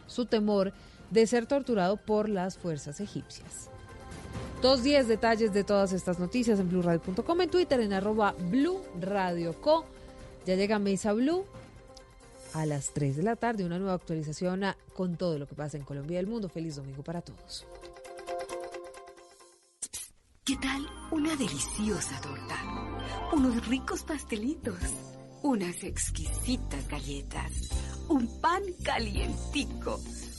su 0.06 0.28
temor 0.28 0.72
de 1.10 1.26
ser 1.26 1.48
torturado 1.48 1.98
por 1.98 2.30
las 2.30 2.60
fuerzas 2.60 3.00
egipcias. 3.00 3.72
Dos 4.62 4.84
diez 4.84 5.08
detalles 5.08 5.54
de 5.54 5.64
todas 5.64 5.94
estas 5.94 6.20
noticias 6.20 6.60
en 6.60 6.70
blurradio.com, 6.70 7.42
en 7.42 7.50
Twitter 7.50 7.80
en 7.80 7.94
arroba 7.94 8.34
Blue 8.50 8.82
Radio 9.00 9.54
Co. 9.62 9.86
Ya 10.46 10.56
llega 10.56 10.80
Mesa 10.80 11.14
Blue 11.14 11.46
a 12.54 12.66
las 12.66 12.92
3 12.92 13.18
de 13.18 13.24
la 13.24 13.36
tarde, 13.36 13.66
una 13.66 13.78
nueva 13.78 13.94
actualización 13.94 14.64
con 14.96 15.16
todo 15.16 15.38
lo 15.38 15.48
que 15.48 15.56
pasa 15.56 15.78
en 15.78 15.84
Colombia 15.84 16.16
y 16.16 16.20
el 16.20 16.28
mundo. 16.28 16.50
Feliz 16.50 16.76
domingo 16.76 17.04
para 17.04 17.22
todos. 17.22 17.66
¿Qué 20.44 20.56
tal 20.56 20.88
una 21.12 21.36
deliciosa 21.36 22.20
torta? 22.22 22.56
Unos 23.34 23.68
ricos 23.68 24.04
pastelitos, 24.04 24.80
unas 25.44 25.84
exquisitas 25.84 26.88
galletas, 26.88 27.52
un 28.08 28.40
pan 28.40 28.64
calientico, 28.82 30.00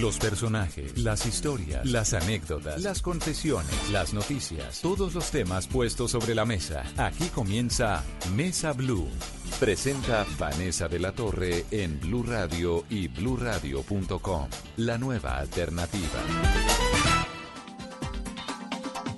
Los 0.00 0.18
personajes, 0.18 0.98
las 0.98 1.24
historias, 1.24 1.86
las 1.86 2.12
anécdotas, 2.12 2.82
las 2.82 3.00
confesiones, 3.00 3.90
las 3.90 4.12
noticias, 4.12 4.82
todos 4.82 5.14
los 5.14 5.30
temas 5.30 5.66
puestos 5.66 6.10
sobre 6.10 6.34
la 6.34 6.44
mesa. 6.44 6.84
Aquí 6.98 7.24
comienza 7.34 8.04
Mesa 8.34 8.74
Blue. 8.74 9.08
Presenta 9.58 10.26
Vanessa 10.38 10.86
de 10.88 10.98
la 10.98 11.12
Torre 11.12 11.64
en 11.70 11.98
Blue 11.98 12.24
Radio 12.24 12.84
y 12.90 13.08
bluradio.com. 13.08 14.48
La 14.76 14.98
nueva 14.98 15.38
alternativa. 15.38 16.22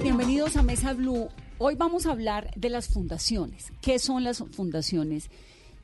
Bienvenidos 0.01 0.57
a 0.57 0.63
Mesa 0.63 0.93
Blue. 0.93 1.29
Hoy 1.59 1.75
vamos 1.75 2.07
a 2.07 2.13
hablar 2.13 2.53
de 2.55 2.71
las 2.71 2.87
fundaciones. 2.87 3.73
¿Qué 3.81 3.99
son 3.99 4.23
las 4.23 4.45
fundaciones 4.53 5.29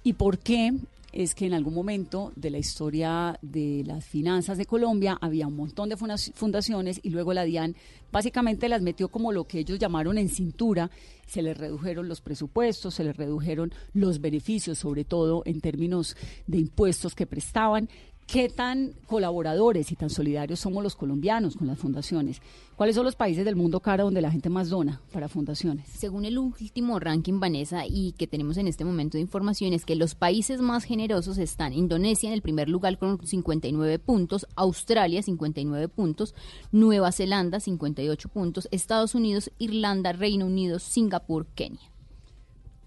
y 0.05 0.13
por 0.13 0.39
qué 0.39 0.73
es 1.15 1.35
que 1.37 1.47
en 1.47 1.55
algún 1.55 1.75
momento 1.75 2.33
de 2.35 2.51
la 2.51 2.59
historia 2.59 3.39
de 3.41 3.85
las 3.87 4.05
finanzas 4.05 4.59
de 4.59 4.67
Colombia 4.67 5.17
había 5.21 5.47
un 5.47 5.55
montón 5.55 5.89
de 5.89 5.97
fundaciones 5.97 6.99
y 7.03 7.11
luego 7.11 7.33
la 7.33 7.45
DIAN 7.45 7.77
básicamente 8.11 8.69
las 8.69 8.83
metió 8.83 9.09
como 9.09 9.31
lo 9.31 9.45
que 9.45 9.61
ellos 9.61 9.79
llamaron 9.79 10.19
en 10.19 10.29
cintura, 10.29 10.91
se 11.27 11.43
les 11.43 11.57
redujeron 11.57 12.09
los 12.09 12.21
presupuestos, 12.21 12.95
se 12.95 13.05
les 13.05 13.17
redujeron 13.17 13.73
los 13.93 14.21
beneficios, 14.21 14.79
sobre 14.79 15.05
todo 15.05 15.43
en 15.47 15.61
términos 15.61 16.17
de 16.49 16.59
impuestos 16.59 17.15
que 17.15 17.27
prestaban 17.27 17.89
¿Qué 18.27 18.49
tan 18.49 18.95
colaboradores 19.07 19.93
y 19.93 19.97
tan 19.97 20.09
solidarios 20.09 20.59
somos 20.59 20.83
los 20.83 20.97
colombianos 20.97 21.57
con 21.57 21.67
las 21.67 21.79
fundaciones? 21.79 22.41
¿Cuáles 22.75 22.97
son 22.97 23.05
los 23.05 23.17
países 23.17 23.45
del 23.45 23.55
mundo 23.55 23.81
cara 23.81 24.03
donde 24.03 24.23
la 24.23 24.31
gente 24.31 24.49
más 24.49 24.71
dona 24.71 25.01
para 25.13 25.29
fundaciones? 25.29 25.89
Según 25.91 26.25
el 26.25 26.39
último 26.39 26.99
ranking, 26.99 27.39
Vanessa, 27.39 27.87
y 27.87 28.13
que 28.13 28.27
tenemos 28.27 28.57
en 28.57 28.67
este 28.67 28.85
momento 28.85 29.19
de 29.19 29.23
información, 29.23 29.73
es 29.75 29.85
que 29.85 29.95
los 29.95 30.15
países 30.15 30.61
más 30.61 30.85
generosos 30.85 31.39
están 31.39 31.75
Indonesia 31.75 32.27
en 32.29 32.33
el 32.33 32.43
primer 32.43 32.69
lugar 32.69 32.99
con 32.99 33.25
59 33.25 33.99
puntos, 33.99 34.47
Australia 34.57 35.23
59 35.23 35.89
puntos, 35.89 36.35
Nueva 36.73 37.13
Zelanda 37.13 37.61
58 37.61 38.29
puntos, 38.31 38.69
Estados 38.73 39.15
Unidos, 39.15 39.53
Irlanda, 39.59 40.13
Reino 40.13 40.47
Unido, 40.47 40.79
Singapur, 40.79 41.47
Kenia 41.55 41.94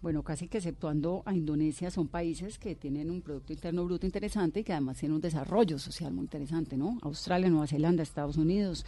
bueno, 0.02 0.24
casi 0.24 0.48
que 0.48 0.58
exceptuando 0.58 1.24
a 1.26 1.34
Indonesia, 1.34 1.90
son 1.90 2.08
países 2.08 2.60
que 2.60 2.76
tienen 2.76 3.10
un 3.10 3.22
Producto 3.22 3.54
Interno 3.54 3.86
Bruto 3.86 4.06
interesante 4.06 4.60
y 4.60 4.64
que 4.64 4.74
además 4.74 4.98
tienen 4.98 5.16
un 5.16 5.22
desarrollo 5.22 5.80
social 5.80 6.14
muy 6.14 6.24
interesante, 6.24 6.78
¿no? 6.78 6.98
Australia, 7.02 7.50
Nueva 7.50 7.68
Zelanda, 7.68 8.04
Estados 8.04 8.38
Unidos, 8.38 8.86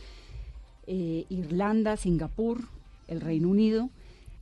eh, 0.88 1.26
Irlanda, 1.30 1.98
Singapur, 1.98 2.62
el 3.08 3.22
Reino 3.22 3.50
Unido. 3.50 3.90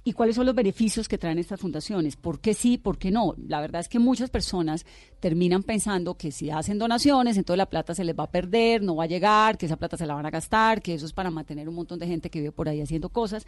¿Y 0.03 0.13
cuáles 0.13 0.37
son 0.37 0.45
los 0.45 0.55
beneficios 0.55 1.09
que 1.09 1.17
traen 1.17 1.37
estas 1.37 1.59
fundaciones? 1.59 2.15
¿Por 2.15 2.39
qué 2.39 2.53
sí, 2.53 2.77
por 2.77 2.97
qué 2.97 3.11
no? 3.11 3.35
La 3.45 3.59
verdad 3.59 3.81
es 3.81 3.89
que 3.89 3.99
muchas 3.99 4.29
personas 4.29 4.85
terminan 5.19 5.63
pensando 5.63 6.15
que 6.15 6.31
si 6.31 6.49
hacen 6.49 6.79
donaciones, 6.79 7.35
entonces 7.35 7.57
la 7.57 7.65
plata 7.65 7.93
se 7.93 8.05
les 8.05 8.17
va 8.17 8.23
a 8.23 8.31
perder, 8.31 8.81
no 8.81 8.95
va 8.95 9.03
a 9.03 9.07
llegar, 9.07 9.57
que 9.57 9.65
esa 9.65 9.75
plata 9.75 9.97
se 9.97 10.05
la 10.05 10.13
van 10.13 10.25
a 10.25 10.29
gastar, 10.29 10.81
que 10.81 10.93
eso 10.93 11.05
es 11.05 11.11
para 11.11 11.29
mantener 11.29 11.67
un 11.67 11.75
montón 11.75 11.99
de 11.99 12.07
gente 12.07 12.29
que 12.29 12.39
vive 12.39 12.53
por 12.53 12.69
ahí 12.69 12.79
haciendo 12.79 13.09
cosas. 13.09 13.45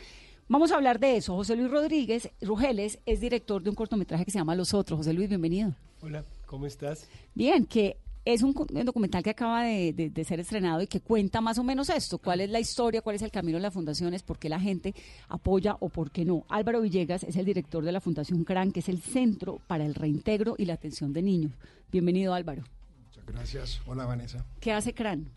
Vamos 0.51 0.71
a 0.71 0.77
hablar 0.77 0.99
de 0.99 1.15
eso. 1.15 1.35
José 1.35 1.55
Luis 1.55 1.69
Rodríguez 1.69 2.31
Rugeles 2.41 2.97
es 3.05 3.21
director 3.21 3.61
de 3.61 3.69
un 3.69 3.75
cortometraje 3.75 4.25
que 4.25 4.31
se 4.31 4.39
llama 4.39 4.55
Los 4.55 4.73
Otros. 4.73 4.97
José 4.97 5.13
Luis, 5.13 5.29
bienvenido. 5.29 5.75
Hola, 6.01 6.25
¿cómo 6.47 6.65
estás? 6.65 7.07
Bien, 7.35 7.67
que 7.67 7.97
es 8.25 8.41
un, 8.41 8.55
documental 8.83 9.21
que 9.21 9.29
acaba 9.29 9.61
de, 9.61 10.11
ser 10.27 10.39
estrenado 10.39 10.81
y 10.81 10.87
que 10.87 11.01
cuenta 11.01 11.39
más 11.39 11.59
o 11.59 11.63
menos 11.63 11.89
esto, 11.89 12.17
cuál 12.17 12.41
es 12.41 12.49
la 12.49 12.59
historia, 12.59 13.03
cuál 13.03 13.15
es 13.15 13.21
el 13.21 13.29
camino 13.29 13.59
de 13.59 13.61
las 13.61 13.75
fundaciones, 13.75 14.23
por 14.23 14.39
qué 14.39 14.49
la 14.49 14.59
gente 14.59 14.95
apoya 15.27 15.77
o 15.81 15.89
por 15.89 16.09
qué 16.09 16.25
no. 16.25 16.45
Álvaro 16.49 16.81
Villegas 16.81 17.23
es 17.23 17.35
el 17.35 17.45
director 17.45 17.83
de 17.83 17.91
la 17.91 18.01
Fundación 18.01 18.43
CRAN, 18.43 18.71
que 18.71 18.79
es 18.79 18.89
el 18.89 19.03
Centro 19.03 19.61
para 19.67 19.85
el 19.85 19.93
Reintegro 19.93 20.55
y 20.57 20.65
la 20.65 20.73
Atención 20.73 21.13
de 21.13 21.21
Niños. 21.21 21.51
Bienvenido 21.91 22.33
Álvaro. 22.33 22.63
Muchas 23.05 23.25
gracias. 23.27 23.81
Hola 23.85 24.05
Vanessa. 24.05 24.43
¿Qué 24.59 24.73
hace 24.73 24.95
CRAN? 24.95 25.29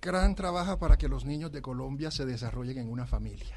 CRAN 0.00 0.34
trabaja 0.34 0.80
para 0.80 0.98
que 0.98 1.06
los 1.06 1.24
niños 1.24 1.52
de 1.52 1.62
Colombia 1.62 2.10
se 2.10 2.26
desarrollen 2.26 2.78
en 2.78 2.90
una 2.90 3.06
familia. 3.06 3.54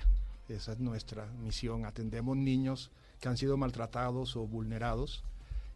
Esa 0.48 0.74
es 0.74 0.80
nuestra 0.80 1.26
misión. 1.44 1.86
Atendemos 1.86 2.38
niños 2.38 2.92
que 3.20 3.30
han 3.30 3.38
sido 3.38 3.58
maltratados 3.58 4.36
o 4.36 4.46
vulnerados 4.46 5.24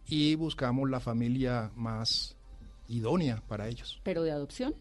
y 0.07 0.35
buscamos 0.35 0.89
la 0.89 0.99
familia 0.99 1.71
más 1.75 2.35
idónea 2.87 3.41
para 3.47 3.67
ellos. 3.67 3.99
¿Pero 4.03 4.23
de 4.23 4.31
adopción? 4.31 4.75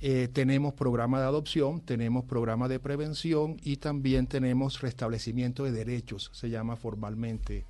Eh, 0.00 0.28
tenemos 0.30 0.74
programa 0.74 1.20
de 1.20 1.26
adopción, 1.26 1.80
tenemos 1.80 2.24
programa 2.24 2.68
de 2.68 2.78
prevención 2.78 3.56
y 3.62 3.76
también 3.76 4.26
tenemos 4.26 4.80
restablecimiento 4.82 5.64
de 5.64 5.72
derechos, 5.72 6.30
se 6.34 6.50
llama 6.50 6.76
formalmente 6.76 7.64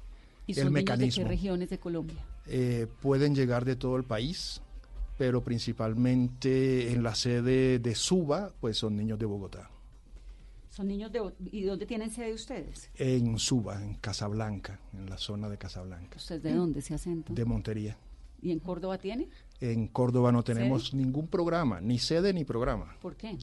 ¿Y 0.47 0.59
el 0.59 0.73
mecanismo. 0.73 1.23
¿De 1.23 1.31
qué 1.31 1.37
regiones 1.37 1.71
de 1.71 1.79
Colombia? 1.79 2.17
Eh, 2.47 2.89
pueden 3.01 3.35
llegar 3.35 3.65
de 3.65 3.77
todo 3.77 3.97
el 3.97 4.03
país, 4.03 4.61
pero 5.17 5.43
principalmente 5.43 6.93
en 6.93 7.05
la 7.05 7.15
sede 7.15 7.79
de 7.79 7.95
Suba, 7.95 8.53
pues 8.61 8.77
son 8.77 8.97
niños 8.97 9.21
de 9.21 9.27
Bogotá. 9.27 9.71
¿Son 10.77 10.89
niños 10.89 11.11
de... 11.11 11.23
¿Y 11.53 11.63
dónde 11.63 11.87
tienen 11.87 12.11
sede 12.11 12.35
ustedes? 12.35 12.91
En 12.97 13.39
Suba, 13.39 13.83
en 13.83 13.95
Casablanca, 13.95 14.79
en 14.93 15.09
la 15.09 15.17
zona 15.17 15.49
de 15.49 15.57
Casablanca. 15.57 16.19
¿Ustedes 16.19 16.43
de 16.43 16.53
dónde 16.53 16.83
se 16.83 16.93
acento? 16.93 17.33
De 17.33 17.47
Montería. 17.47 17.97
¿Y 18.43 18.53
en 18.53 18.59
Córdoba 18.59 18.99
tiene? 18.99 19.31
En 19.63 19.89
Córdoba 19.89 20.33
no 20.33 20.43
tenemos 20.43 20.93
ningún 20.93 21.29
programa, 21.29 21.81
ni 21.81 21.99
sede 21.99 22.35
ni 22.35 22.45
programa. 22.45 22.95
¿Por 23.01 23.17
qué? 23.17 23.39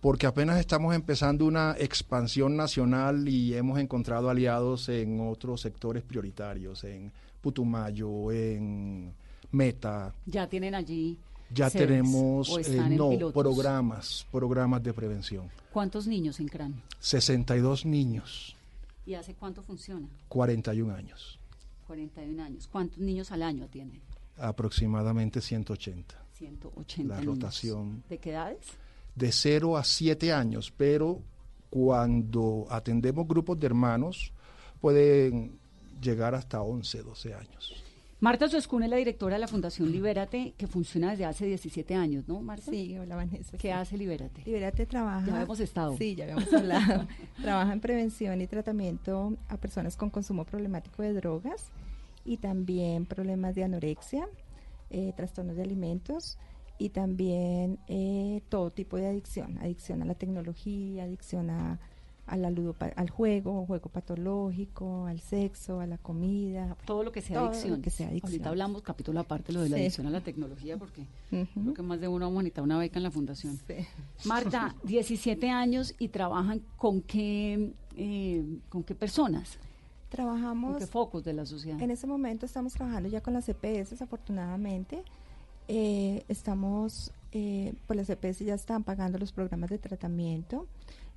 Porque 0.00 0.26
apenas 0.26 0.58
estamos 0.58 0.92
empezando 0.96 1.46
una 1.46 1.76
expansión 1.78 2.56
nacional 2.56 3.28
y 3.28 3.54
hemos 3.54 3.78
encontrado 3.78 4.28
aliados 4.28 4.88
en 4.88 5.20
otros 5.20 5.60
sectores 5.60 6.02
prioritarios, 6.02 6.82
en 6.82 7.12
Putumayo, 7.40 8.32
en 8.32 9.14
Meta. 9.52 10.12
¿Ya 10.26 10.48
tienen 10.48 10.74
allí? 10.74 11.16
Ya 11.54 11.70
tenemos 11.70 12.48
eh, 12.66 12.80
no, 12.90 13.30
programas, 13.32 14.26
programas 14.30 14.82
de 14.82 14.92
prevención. 14.92 15.50
¿Cuántos 15.72 16.06
niños 16.06 16.40
en 16.40 16.48
CRAN? 16.48 16.82
62 16.98 17.84
niños. 17.84 18.56
¿Y 19.04 19.14
hace 19.14 19.34
cuánto 19.34 19.62
funciona? 19.62 20.08
41 20.28 20.94
años. 20.94 21.38
41 21.86 22.42
años. 22.42 22.68
¿Cuántos 22.70 22.98
niños 22.98 23.32
al 23.32 23.42
año 23.42 23.64
atienden? 23.64 24.00
Aproximadamente 24.38 25.40
180. 25.40 26.14
180 26.32 27.14
La 27.14 27.20
rotación. 27.20 28.02
¿De 28.08 28.18
qué 28.18 28.30
edades? 28.30 28.66
De 29.14 29.30
0 29.30 29.76
a 29.76 29.84
7 29.84 30.32
años, 30.32 30.72
pero 30.76 31.20
cuando 31.68 32.66
atendemos 32.70 33.26
grupos 33.26 33.58
de 33.58 33.66
hermanos 33.66 34.32
pueden 34.80 35.58
llegar 36.00 36.34
hasta 36.34 36.60
11, 36.62 37.02
12 37.02 37.34
años. 37.34 37.81
Marta 38.22 38.48
Suescún 38.48 38.84
es 38.84 38.88
la 38.88 38.98
directora 38.98 39.34
de 39.34 39.40
la 39.40 39.48
Fundación 39.48 39.90
Libérate, 39.90 40.54
que 40.56 40.68
funciona 40.68 41.10
desde 41.10 41.24
hace 41.24 41.44
17 41.44 41.96
años, 41.96 42.28
¿no, 42.28 42.40
Marta? 42.40 42.70
Sí, 42.70 42.96
hola 42.96 43.16
Vanessa. 43.16 43.58
¿Qué 43.58 43.72
hace 43.72 43.98
Libérate? 43.98 44.42
Libérate 44.46 44.86
trabaja... 44.86 45.26
Ya 45.26 45.42
hemos 45.42 45.58
estado. 45.58 45.96
Sí, 45.96 46.14
ya 46.14 46.22
habíamos 46.22 46.54
hablado. 46.54 47.08
trabaja 47.42 47.72
en 47.72 47.80
prevención 47.80 48.40
y 48.40 48.46
tratamiento 48.46 49.36
a 49.48 49.56
personas 49.56 49.96
con 49.96 50.08
consumo 50.08 50.44
problemático 50.44 51.02
de 51.02 51.14
drogas 51.14 51.72
y 52.24 52.36
también 52.36 53.06
problemas 53.06 53.56
de 53.56 53.64
anorexia, 53.64 54.28
eh, 54.90 55.12
trastornos 55.16 55.56
de 55.56 55.62
alimentos 55.64 56.38
y 56.78 56.90
también 56.90 57.80
eh, 57.88 58.40
todo 58.48 58.70
tipo 58.70 58.98
de 58.98 59.08
adicción, 59.08 59.58
adicción 59.58 60.00
a 60.00 60.04
la 60.04 60.14
tecnología, 60.14 61.02
adicción 61.02 61.50
a 61.50 61.80
a 62.32 62.36
la 62.38 62.48
al 62.96 63.10
juego, 63.10 63.66
juego 63.66 63.90
patológico, 63.90 65.04
al 65.04 65.20
sexo, 65.20 65.80
a 65.80 65.86
la 65.86 65.98
comida. 65.98 66.78
Todo 66.86 67.02
lo 67.02 67.12
que 67.12 67.20
sea 67.20 67.42
adicción. 67.42 67.82
Ahorita 68.22 68.48
hablamos 68.48 68.80
capítulo 68.80 69.20
aparte 69.20 69.52
lo 69.52 69.60
de 69.60 69.68
la 69.68 69.76
adicción 69.76 70.06
a 70.06 70.10
la 70.10 70.22
tecnología 70.22 70.78
porque 70.78 71.06
creo 71.28 71.74
que 71.74 71.82
más 71.82 72.00
de 72.00 72.08
uno 72.08 72.24
ha 72.24 72.62
una 72.62 72.78
beca 72.78 72.98
en 72.98 73.02
la 73.02 73.10
fundación. 73.10 73.60
Marta, 74.24 74.74
17 74.84 75.50
años 75.50 75.94
y 75.98 76.08
trabajan 76.08 76.62
con 76.78 77.02
qué, 77.02 77.74
eh, 77.96 78.58
con 78.70 78.82
qué 78.82 78.94
personas. 78.94 79.58
Trabajamos. 80.08 80.72
¿Con 80.72 80.80
qué 80.80 80.86
focos 80.86 81.24
de 81.24 81.34
la 81.34 81.44
sociedad? 81.44 81.80
En 81.82 81.90
ese 81.90 82.06
momento 82.06 82.46
estamos 82.46 82.72
trabajando 82.72 83.10
ya 83.10 83.20
con 83.20 83.34
las 83.34 83.46
EPS, 83.46 84.00
afortunadamente. 84.00 85.02
Eh, 85.68 86.24
estamos, 86.28 87.12
eh, 87.32 87.74
pues 87.86 87.96
las 87.98 88.08
EPS 88.08 88.40
ya 88.40 88.54
están 88.54 88.84
pagando 88.84 89.18
los 89.18 89.32
programas 89.32 89.68
de 89.68 89.76
tratamiento. 89.76 90.66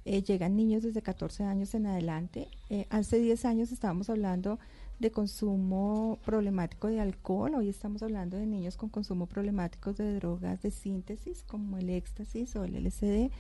Eh, 0.08 0.22
llegan 0.22 0.56
niños 0.56 0.84
desde 0.84 1.02
14 1.02 1.46
años 1.46 1.74
en 1.74 1.88
adelante. 1.88 2.48
Eh, 2.70 2.86
hace 2.92 3.18
10 3.18 3.44
años 3.46 3.72
estábamos 3.72 4.08
hablando 4.12 4.60
de 5.00 5.10
consumo 5.10 6.20
problemático 6.24 6.88
de 6.88 7.02
alcohol, 7.02 7.56
hoy 7.56 7.70
estamos 7.70 8.04
hablando 8.04 8.38
de 8.38 8.46
niños 8.46 8.78
con 8.78 8.90
consumo 8.90 9.26
problemático 9.26 9.94
de 9.94 10.14
drogas 10.14 10.62
de 10.62 10.70
síntesis 10.70 11.44
como 11.44 11.80
el 11.80 11.90
éxtasis 11.90 12.56
o 12.56 12.64
el 12.64 12.76
LSD. 12.76 13.32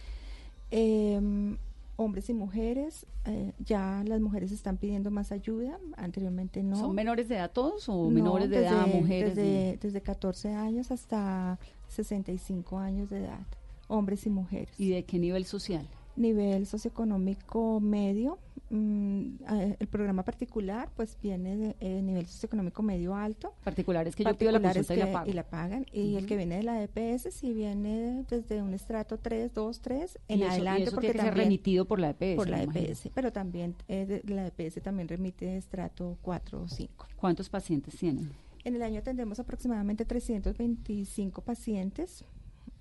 Em, 0.71 1.57
hombres 1.97 2.31
y 2.31 2.33
mujeres, 2.33 3.05
eh, 3.25 3.53
ya 3.63 4.03
las 4.03 4.19
mujeres 4.19 4.51
están 4.51 4.77
pidiendo 4.77 5.11
más 5.11 5.31
ayuda, 5.31 5.79
anteriormente 5.97 6.63
no. 6.63 6.77
¿Son 6.77 6.95
menores 6.95 7.29
de 7.29 7.35
edad 7.35 7.51
todos 7.51 7.87
o 7.89 8.09
menores 8.09 8.49
de 8.49 8.57
edad 8.57 8.87
mujeres? 8.87 9.35
Desde, 9.35 9.77
desde 9.77 10.01
14 10.01 10.55
años 10.55 10.89
hasta 10.89 11.59
65 11.89 12.79
años 12.79 13.11
de 13.11 13.19
edad, 13.19 13.45
hombres 13.87 14.25
y 14.25 14.31
mujeres. 14.31 14.73
¿Y 14.79 14.89
de 14.89 15.05
qué 15.05 15.19
nivel 15.19 15.45
social? 15.45 15.87
Nivel 16.15 16.65
socioeconómico 16.65 17.79
medio. 17.79 18.39
Mm, 18.69 19.35
el 19.79 19.87
programa 19.87 20.23
particular 20.23 20.89
pues 20.95 21.17
viene 21.21 21.55
de 21.55 21.75
eh, 21.79 22.01
nivel 22.01 22.25
socioeconómico 22.25 22.81
medio 22.81 23.15
alto. 23.15 23.53
Particular 23.63 24.07
es 24.07 24.15
que 24.15 24.23
yo 24.23 24.35
pido 24.37 24.51
la 24.51 24.59
consulta 24.59 25.23
y, 25.25 25.33
la 25.33 25.43
pagan. 25.43 25.85
Y 25.93 26.15
el 26.15 26.25
que 26.25 26.35
viene 26.35 26.57
de 26.57 26.63
la 26.63 26.81
EPS 26.81 27.33
si 27.33 27.53
viene 27.53 28.25
desde 28.29 28.61
un 28.61 28.73
estrato 28.73 29.17
3, 29.19 29.53
2, 29.53 29.81
3 29.81 30.19
en 30.27 30.43
adelante. 30.43 30.91
porque 30.91 31.13
tiene 31.13 31.31
remitido 31.31 31.85
por 31.85 31.99
la 31.99 32.09
EPS. 32.09 32.35
Por 32.35 32.49
la 32.49 32.63
EPS, 32.63 33.09
pero 33.13 33.31
también 33.31 33.75
eh, 33.87 34.21
la 34.25 34.47
EPS 34.47 34.81
también 34.81 35.07
remite 35.07 35.57
estrato 35.57 36.17
4 36.21 36.63
o 36.63 36.67
5. 36.67 37.07
¿Cuántos 37.17 37.49
pacientes 37.49 37.95
tienen? 37.95 38.31
En 38.65 38.75
el 38.75 38.81
año 38.81 38.99
atendemos 38.99 39.39
aproximadamente 39.39 40.05
325 40.05 41.41
pacientes 41.43 42.25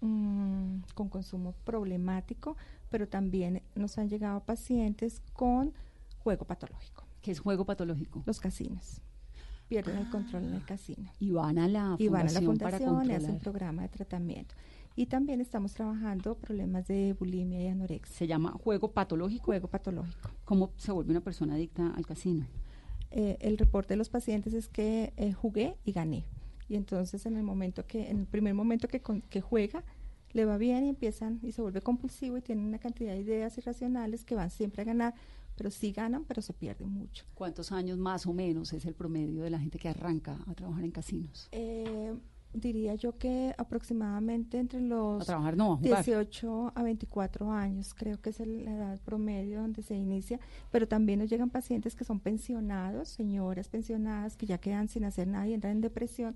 mm, 0.00 0.78
con 0.94 1.10
consumo 1.10 1.52
problemático 1.64 2.56
pero 2.94 3.08
también 3.08 3.60
nos 3.74 3.98
han 3.98 4.08
llegado 4.08 4.38
pacientes 4.44 5.20
con 5.32 5.74
juego 6.18 6.44
patológico. 6.44 7.02
¿Qué 7.22 7.32
es 7.32 7.40
juego 7.40 7.64
patológico? 7.64 8.22
Los 8.24 8.38
casinos. 8.38 9.00
Pierden 9.66 9.96
el 9.96 10.08
control 10.10 10.44
en 10.44 10.54
el 10.54 10.64
casino. 10.64 11.10
Y 11.18 11.32
van 11.32 11.58
a 11.58 11.66
la 11.66 11.96
fundación, 11.96 12.06
y 12.06 12.08
van 12.08 12.28
a 12.28 12.30
la 12.30 12.40
fundación 12.40 13.10
y 13.10 13.14
hacen 13.14 13.40
programa 13.40 13.82
de 13.82 13.88
tratamiento. 13.88 14.54
Y 14.94 15.06
también 15.06 15.40
estamos 15.40 15.74
trabajando 15.74 16.36
problemas 16.36 16.86
de 16.86 17.16
bulimia 17.18 17.60
y 17.62 17.66
anorexia. 17.66 18.16
¿Se 18.16 18.28
llama 18.28 18.52
juego 18.52 18.92
patológico? 18.92 19.46
Juego 19.46 19.66
patológico. 19.66 20.30
¿Cómo 20.44 20.70
se 20.76 20.92
vuelve 20.92 21.10
una 21.10 21.20
persona 21.20 21.54
adicta 21.54 21.92
al 21.96 22.06
casino? 22.06 22.46
Eh, 23.10 23.38
el 23.40 23.58
reporte 23.58 23.94
de 23.94 23.98
los 23.98 24.08
pacientes 24.08 24.54
es 24.54 24.68
que 24.68 25.12
eh, 25.16 25.32
jugué 25.32 25.76
y 25.84 25.90
gané. 25.90 26.26
Y 26.68 26.76
entonces 26.76 27.26
en 27.26 27.36
el 27.38 27.42
momento 27.42 27.88
que, 27.88 28.08
en 28.08 28.20
el 28.20 28.26
primer 28.26 28.54
momento 28.54 28.86
que, 28.86 29.02
que 29.30 29.40
juega, 29.40 29.82
le 30.34 30.44
va 30.44 30.58
bien 30.58 30.84
y 30.84 30.90
empiezan 30.90 31.40
y 31.42 31.52
se 31.52 31.62
vuelve 31.62 31.80
compulsivo 31.80 32.36
y 32.36 32.42
tienen 32.42 32.66
una 32.66 32.78
cantidad 32.78 33.12
de 33.12 33.20
ideas 33.20 33.56
irracionales 33.56 34.24
que 34.24 34.34
van 34.34 34.50
siempre 34.50 34.82
a 34.82 34.84
ganar, 34.84 35.14
pero 35.56 35.70
sí 35.70 35.92
ganan, 35.92 36.24
pero 36.24 36.42
se 36.42 36.52
pierden 36.52 36.90
mucho. 36.90 37.24
¿Cuántos 37.34 37.72
años 37.72 37.96
más 37.96 38.26
o 38.26 38.34
menos 38.34 38.72
es 38.72 38.84
el 38.84 38.94
promedio 38.94 39.44
de 39.44 39.50
la 39.50 39.58
gente 39.58 39.78
que 39.78 39.88
arranca 39.88 40.36
a 40.46 40.54
trabajar 40.54 40.84
en 40.84 40.90
casinos? 40.90 41.48
Eh, 41.52 42.12
diría 42.52 42.96
yo 42.96 43.16
que 43.16 43.54
aproximadamente 43.56 44.58
entre 44.58 44.80
los 44.80 45.22
a 45.22 45.24
trabajar, 45.24 45.56
no, 45.56 45.78
18 45.80 46.72
a 46.74 46.82
24 46.82 47.52
años, 47.52 47.94
creo 47.94 48.20
que 48.20 48.30
es 48.30 48.40
la 48.40 48.74
edad 48.74 49.00
promedio 49.04 49.60
donde 49.60 49.82
se 49.82 49.94
inicia, 49.94 50.40
pero 50.72 50.88
también 50.88 51.20
nos 51.20 51.30
llegan 51.30 51.50
pacientes 51.50 51.94
que 51.94 52.04
son 52.04 52.18
pensionados, 52.18 53.08
señoras 53.08 53.68
pensionadas 53.68 54.36
que 54.36 54.46
ya 54.46 54.58
quedan 54.58 54.88
sin 54.88 55.04
hacer 55.04 55.28
nada 55.28 55.46
y 55.46 55.54
entran 55.54 55.74
en 55.74 55.80
depresión 55.80 56.34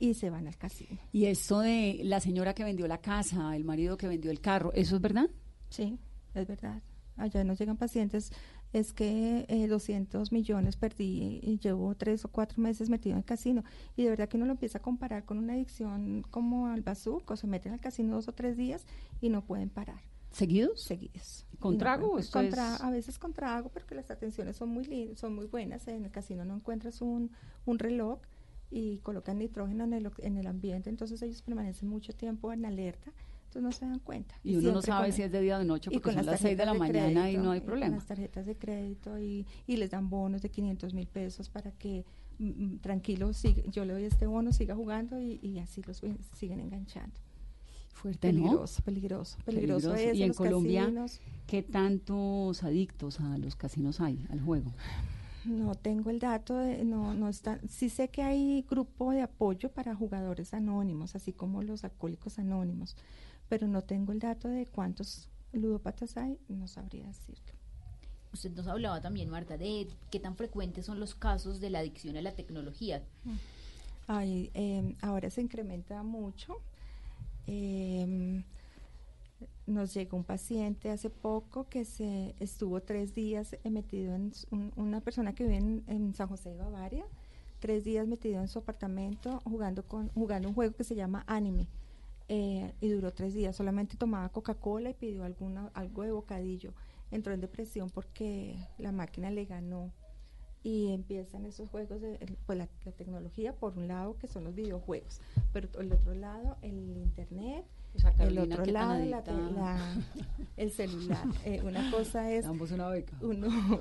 y 0.00 0.14
se 0.14 0.30
van 0.30 0.48
al 0.48 0.56
casino. 0.56 0.98
¿Y 1.12 1.26
esto 1.26 1.60
de 1.60 2.00
la 2.02 2.18
señora 2.18 2.54
que 2.54 2.64
vendió 2.64 2.88
la 2.88 2.98
casa, 2.98 3.54
el 3.54 3.64
marido 3.64 3.96
que 3.96 4.08
vendió 4.08 4.30
el 4.32 4.40
carro, 4.40 4.72
eso 4.72 4.96
es 4.96 5.02
verdad? 5.02 5.30
Sí, 5.68 5.98
es 6.34 6.48
verdad. 6.48 6.82
Allá 7.16 7.44
nos 7.44 7.58
llegan 7.58 7.76
pacientes, 7.76 8.32
es 8.72 8.94
que 8.94 9.44
200 9.68 10.28
eh, 10.28 10.34
millones 10.34 10.76
perdí 10.76 11.38
y 11.42 11.58
llevo 11.58 11.94
tres 11.94 12.24
o 12.24 12.28
cuatro 12.28 12.62
meses 12.62 12.88
metido 12.88 13.12
en 13.12 13.18
el 13.18 13.24
casino. 13.24 13.62
Y 13.94 14.04
de 14.04 14.10
verdad 14.10 14.28
que 14.28 14.38
uno 14.38 14.46
lo 14.46 14.52
empieza 14.52 14.78
a 14.78 14.82
comparar 14.82 15.26
con 15.26 15.36
una 15.36 15.52
adicción 15.52 16.22
como 16.30 16.68
al 16.68 16.80
bazuco, 16.80 17.36
se 17.36 17.46
meten 17.46 17.74
al 17.74 17.80
casino 17.80 18.16
dos 18.16 18.28
o 18.28 18.32
tres 18.32 18.56
días 18.56 18.86
y 19.20 19.28
no 19.28 19.44
pueden 19.44 19.68
parar. 19.68 20.00
¿Seguidos? 20.30 20.82
Seguidos. 20.82 21.44
¿Con 21.58 21.76
trago? 21.76 22.16
A 22.16 22.90
veces 22.90 23.18
con 23.18 23.34
trago, 23.34 23.68
porque 23.68 23.94
las 23.94 24.10
atenciones 24.10 24.56
son 24.56 24.70
muy, 24.70 25.12
son 25.16 25.34
muy 25.34 25.46
buenas. 25.46 25.86
En 25.88 26.04
el 26.04 26.10
casino 26.10 26.44
no 26.46 26.54
encuentras 26.54 27.02
un, 27.02 27.32
un 27.66 27.78
reloj 27.78 28.20
y 28.70 28.98
colocan 28.98 29.38
nitrógeno 29.38 29.84
en 29.84 29.92
el, 29.94 30.10
en 30.18 30.36
el 30.36 30.46
ambiente, 30.46 30.90
entonces 30.90 31.20
ellos 31.22 31.42
permanecen 31.42 31.88
mucho 31.88 32.12
tiempo 32.12 32.52
en 32.52 32.64
alerta, 32.64 33.12
entonces 33.44 33.62
no 33.62 33.72
se 33.72 33.84
dan 33.84 33.98
cuenta. 33.98 34.36
Y, 34.44 34.56
uno 34.56 34.72
no 34.72 34.82
sabe 34.82 35.10
si 35.10 35.22
es 35.22 35.32
de 35.32 35.40
día 35.40 35.56
o 35.56 35.58
de 35.58 35.64
noche 35.64 35.90
porque 35.90 36.12
son 36.12 36.24
las 36.24 36.40
6 36.40 36.56
de 36.56 36.66
la 36.66 36.74
mañana 36.74 37.30
y 37.30 37.36
no 37.36 37.50
hay 37.50 37.60
problema. 37.60 37.96
las 37.96 38.06
tarjetas 38.06 38.46
de 38.46 38.56
crédito 38.56 39.18
y, 39.18 39.44
y 39.66 39.76
les 39.76 39.90
dan 39.90 40.08
bonos 40.08 40.40
de 40.42 40.50
500 40.50 40.94
mil 40.94 41.08
pesos 41.08 41.48
para 41.48 41.72
que 41.72 42.04
mm, 42.38 42.44
mm, 42.48 42.78
tranquilo, 42.78 43.32
yo 43.72 43.84
le 43.84 43.92
doy 43.92 44.04
este 44.04 44.26
bono, 44.26 44.52
siga 44.52 44.76
jugando 44.76 45.20
y, 45.20 45.40
y 45.42 45.58
así 45.58 45.82
los 45.82 46.00
siguen 46.32 46.60
enganchando. 46.60 47.18
Fuerte, 47.92 48.28
peligroso, 48.28 48.82
peligroso, 48.82 49.36
peligroso, 49.44 49.94
Es, 49.94 50.16
y 50.16 50.22
en 50.22 50.32
Colombia, 50.32 50.90
¿qué 51.46 51.62
tantos 51.62 52.62
adictos 52.62 53.20
a 53.20 53.36
los 53.36 53.56
casinos 53.56 54.00
hay, 54.00 54.24
al 54.30 54.40
juego? 54.40 54.72
No 55.44 55.74
tengo 55.74 56.10
el 56.10 56.18
dato, 56.18 56.56
de, 56.56 56.84
no, 56.84 57.14
no 57.14 57.28
está. 57.28 57.58
Sí 57.68 57.88
sé 57.88 58.08
que 58.08 58.22
hay 58.22 58.62
grupo 58.68 59.10
de 59.12 59.22
apoyo 59.22 59.70
para 59.70 59.94
jugadores 59.94 60.52
anónimos, 60.52 61.14
así 61.14 61.32
como 61.32 61.62
los 61.62 61.84
alcohólicos 61.84 62.38
anónimos, 62.38 62.96
pero 63.48 63.66
no 63.66 63.82
tengo 63.82 64.12
el 64.12 64.18
dato 64.18 64.48
de 64.48 64.66
cuántos 64.66 65.28
ludópatas 65.52 66.16
hay, 66.16 66.38
no 66.48 66.68
sabría 66.68 67.06
decirlo. 67.06 67.54
Usted 68.32 68.50
nos 68.52 68.66
hablaba 68.68 69.00
también, 69.00 69.28
Marta, 69.28 69.56
de 69.56 69.88
qué 70.10 70.20
tan 70.20 70.36
frecuentes 70.36 70.86
son 70.86 71.00
los 71.00 71.14
casos 71.14 71.60
de 71.60 71.70
la 71.70 71.80
adicción 71.80 72.16
a 72.16 72.22
la 72.22 72.32
tecnología. 72.32 73.02
Ay, 74.06 74.50
em, 74.54 74.94
ahora 75.00 75.30
se 75.30 75.40
incrementa 75.40 76.02
mucho. 76.02 76.58
Eh, 77.46 78.42
nos 79.70 79.94
llegó 79.94 80.16
un 80.16 80.24
paciente 80.24 80.90
hace 80.90 81.10
poco 81.10 81.68
que 81.68 81.84
se 81.84 82.34
estuvo 82.40 82.80
tres 82.80 83.14
días 83.14 83.56
metido 83.64 84.14
en 84.14 84.32
una 84.76 85.00
persona 85.00 85.34
que 85.34 85.44
vive 85.44 85.82
en, 85.86 86.14
San 86.14 86.28
José 86.28 86.50
de 86.50 86.56
Bavaria, 86.56 87.04
tres 87.60 87.84
días 87.84 88.06
metido 88.06 88.40
en 88.40 88.48
su 88.48 88.58
apartamento 88.58 89.40
jugando 89.44 89.82
con 89.84 90.08
jugando 90.10 90.48
un 90.48 90.54
juego 90.54 90.74
que 90.74 90.84
se 90.84 90.94
llama 90.94 91.24
Anime 91.26 91.68
eh, 92.28 92.72
y 92.80 92.88
duró 92.88 93.12
tres 93.12 93.34
días. 93.34 93.56
Solamente 93.56 93.96
tomaba 93.96 94.28
Coca-Cola 94.28 94.90
y 94.90 94.94
pidió 94.94 95.24
alguna 95.24 95.70
algo 95.74 96.02
de 96.02 96.12
bocadillo. 96.12 96.72
Entró 97.10 97.32
en 97.32 97.40
depresión 97.40 97.90
porque 97.90 98.56
la 98.78 98.92
máquina 98.92 99.30
le 99.30 99.44
ganó 99.44 99.92
y 100.62 100.92
empiezan 100.92 101.46
esos 101.46 101.68
juegos 101.70 102.00
de 102.00 102.18
pues 102.46 102.58
la, 102.58 102.68
la 102.84 102.92
tecnología 102.92 103.54
por 103.54 103.78
un 103.78 103.88
lado 103.88 104.16
que 104.18 104.26
son 104.26 104.44
los 104.44 104.54
videojuegos, 104.54 105.20
pero 105.52 105.68
el 105.80 105.92
otro 105.92 106.14
lado 106.14 106.56
el 106.60 106.96
internet 106.98 107.64
el 108.18 108.38
otro 108.38 108.64
lado, 108.66 108.94
el 110.56 110.70
celular. 110.70 111.26
Eh, 111.44 111.60
una 111.62 111.90
cosa 111.90 112.30
es... 112.30 112.46
Uno 112.46 112.92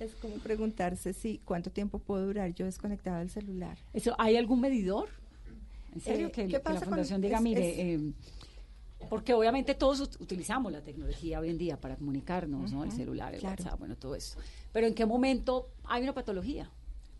es 0.00 0.14
como 0.16 0.36
preguntarse 0.36 1.12
si 1.12 1.40
cuánto 1.44 1.70
tiempo 1.70 1.98
puedo 1.98 2.26
durar 2.26 2.52
yo 2.54 2.64
desconectado 2.64 3.18
del 3.18 3.30
celular. 3.30 3.78
Eso, 3.92 4.14
¿Hay 4.18 4.36
algún 4.36 4.60
medidor? 4.60 5.08
¿En 5.94 6.00
serio? 6.00 6.28
Eh, 6.28 6.32
que, 6.32 6.48
la 6.48 6.80
fundación 6.80 7.20
diga, 7.20 7.40
mire... 7.40 7.94
Eh, 7.94 8.12
porque 9.10 9.34
obviamente 9.34 9.74
todos 9.74 10.00
utilizamos 10.18 10.72
la 10.72 10.80
tecnología 10.80 11.38
hoy 11.38 11.50
en 11.50 11.58
día 11.58 11.78
para 11.78 11.96
comunicarnos, 11.96 12.72
¿no? 12.72 12.84
El 12.84 12.92
celular, 12.92 13.34
el 13.34 13.44
WhatsApp, 13.44 13.78
bueno, 13.78 13.96
todo 13.96 14.14
eso. 14.14 14.38
Pero 14.72 14.86
¿en 14.86 14.94
qué 14.94 15.04
momento 15.04 15.68
hay 15.84 16.02
una 16.02 16.14
patología? 16.14 16.70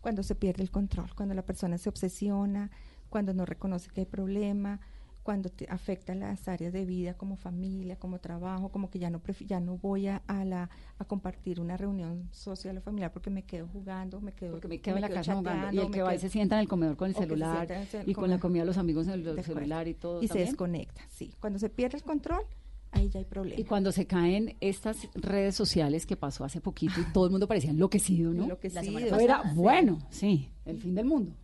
cuando 0.05 0.21
se 0.21 0.35
pierde 0.35 0.61
el 0.61 0.69
control, 0.69 1.15
cuando 1.15 1.33
la 1.33 1.41
persona 1.41 1.79
se 1.79 1.89
obsesiona, 1.89 2.69
cuando 3.09 3.33
no 3.33 3.43
reconoce 3.43 3.89
que 3.89 4.01
hay 4.01 4.05
problema, 4.05 4.79
cuando 5.25 5.49
te 5.49 5.65
afecta 5.71 6.13
las 6.13 6.47
áreas 6.47 6.71
de 6.71 6.85
vida 6.85 7.15
como 7.15 7.35
familia, 7.35 7.95
como 7.95 8.19
trabajo, 8.19 8.69
como 8.69 8.91
que 8.91 8.99
ya 8.99 9.09
no 9.09 9.19
ya 9.47 9.59
no 9.59 9.75
voy 9.75 10.05
a, 10.05 10.21
la 10.27 10.69
a 10.99 11.05
compartir 11.05 11.59
una 11.59 11.75
reunión 11.77 12.29
social 12.31 12.77
o 12.77 12.81
familiar 12.81 13.11
porque 13.11 13.31
me 13.31 13.41
quedo 13.41 13.67
jugando, 13.67 14.21
me 14.21 14.33
quedo 14.33 14.51
porque 14.51 14.67
me 14.67 14.79
quedo 14.79 14.97
en 14.97 15.01
la 15.01 15.09
casa 15.09 15.35
jugando 15.35 15.73
y 15.73 15.83
el 15.83 15.91
que 15.91 16.03
va 16.03 16.13
y 16.13 16.19
se 16.19 16.29
sienta 16.29 16.57
en 16.57 16.61
el 16.61 16.67
comedor 16.67 16.95
con 16.95 17.09
el 17.09 17.15
celular 17.15 17.67
y 18.05 18.13
con 18.13 18.29
la 18.29 18.39
comida 18.39 18.61
de 18.61 18.67
los 18.67 18.77
amigos 18.77 19.07
en 19.07 19.13
el 19.13 19.43
celular 19.43 19.87
y 19.87 19.95
todo 19.95 20.21
y 20.21 20.27
se 20.27 20.37
desconecta, 20.37 21.01
sí. 21.09 21.33
Cuando 21.39 21.57
se 21.57 21.71
pierde 21.71 21.97
el 21.97 22.03
control, 22.03 22.43
ahí 22.91 23.09
ya 23.09 23.17
hay 23.17 23.25
problema. 23.25 23.59
Y 23.59 23.63
cuando 23.63 23.91
se 23.91 24.05
caen 24.05 24.55
estas 24.61 25.09
redes 25.15 25.55
sociales 25.55 26.05
que 26.05 26.15
pasó 26.15 26.43
hace 26.43 26.61
poquito 26.61 27.01
y 27.01 27.11
todo 27.11 27.25
el 27.25 27.31
mundo 27.31 27.47
parecía 27.47 27.71
enloquecido, 27.71 28.31
¿no? 28.31 28.43
Enloquecido. 28.43 29.19
Era 29.19 29.41
bueno, 29.55 29.97
sí, 30.11 30.51
el 30.65 30.77
fin 30.77 30.93
del 30.93 31.05
mundo. 31.05 31.35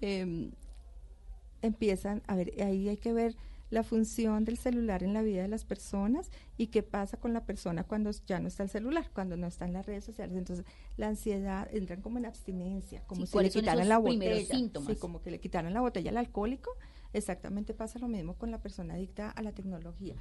Em, 0.00 0.52
empiezan, 1.62 2.22
a 2.26 2.36
ver, 2.36 2.52
ahí 2.62 2.88
hay 2.88 2.96
que 2.96 3.12
ver 3.12 3.36
la 3.70 3.82
función 3.82 4.46
del 4.46 4.56
celular 4.56 5.02
en 5.02 5.12
la 5.12 5.20
vida 5.20 5.42
de 5.42 5.48
las 5.48 5.64
personas 5.64 6.30
y 6.56 6.68
qué 6.68 6.82
pasa 6.82 7.18
con 7.18 7.34
la 7.34 7.44
persona 7.44 7.84
cuando 7.84 8.10
ya 8.26 8.40
no 8.40 8.48
está 8.48 8.62
el 8.62 8.70
celular, 8.70 9.10
cuando 9.12 9.36
no 9.36 9.46
está 9.46 9.66
en 9.66 9.74
las 9.74 9.84
redes 9.84 10.04
sociales. 10.04 10.36
Entonces, 10.38 10.64
la 10.96 11.08
ansiedad 11.08 11.68
entran 11.70 12.00
como 12.00 12.16
en 12.16 12.24
abstinencia, 12.24 13.02
como 13.06 13.26
si 13.26 13.38
le 13.38 13.50
quitaran 13.50 13.88
la 13.88 13.98
botella. 13.98 14.56
Sí, 14.86 14.96
como 14.98 15.20
que 15.20 15.30
le 15.30 15.38
quitaran 15.38 15.74
la 15.74 15.82
botella 15.82 16.10
al 16.10 16.16
alcohólico 16.16 16.70
Exactamente 17.12 17.74
pasa 17.74 17.98
lo 17.98 18.08
mismo 18.08 18.34
con 18.34 18.50
la 18.50 18.60
persona 18.60 18.94
adicta 18.94 19.30
a 19.30 19.42
la 19.42 19.52
tecnología. 19.52 20.14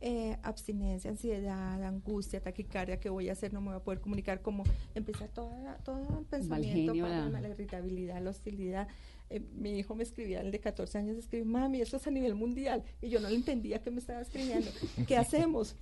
Eh, 0.00 0.36
abstinencia, 0.42 1.10
ansiedad, 1.10 1.82
angustia, 1.82 2.40
taquicardia, 2.40 3.00
¿qué 3.00 3.10
voy 3.10 3.28
a 3.28 3.32
hacer? 3.32 3.52
No 3.52 3.60
me 3.60 3.68
voy 3.68 3.76
a 3.76 3.80
poder 3.80 4.00
comunicar, 4.00 4.42
como 4.42 4.62
empieza 4.94 5.26
toda, 5.26 5.78
todo 5.78 6.18
el 6.20 6.24
pensamiento, 6.24 6.94
la 6.94 7.48
irritabilidad, 7.48 8.22
la 8.22 8.30
hostilidad, 8.30 8.88
eh, 9.30 9.40
mi 9.40 9.78
hijo 9.78 9.94
me 9.94 10.04
escribía, 10.04 10.40
el 10.40 10.50
de 10.50 10.58
14 10.58 10.96
años, 10.98 11.16
escribió, 11.18 11.44
mami, 11.44 11.82
esto 11.82 11.98
es 11.98 12.06
a 12.06 12.10
nivel 12.10 12.34
mundial. 12.34 12.82
Y 13.02 13.10
yo 13.10 13.20
no 13.20 13.28
le 13.28 13.36
entendía 13.36 13.82
que 13.82 13.90
me 13.90 14.00
estaba 14.00 14.20
escribiendo. 14.20 14.70
¿Qué 15.06 15.18
hacemos? 15.18 15.76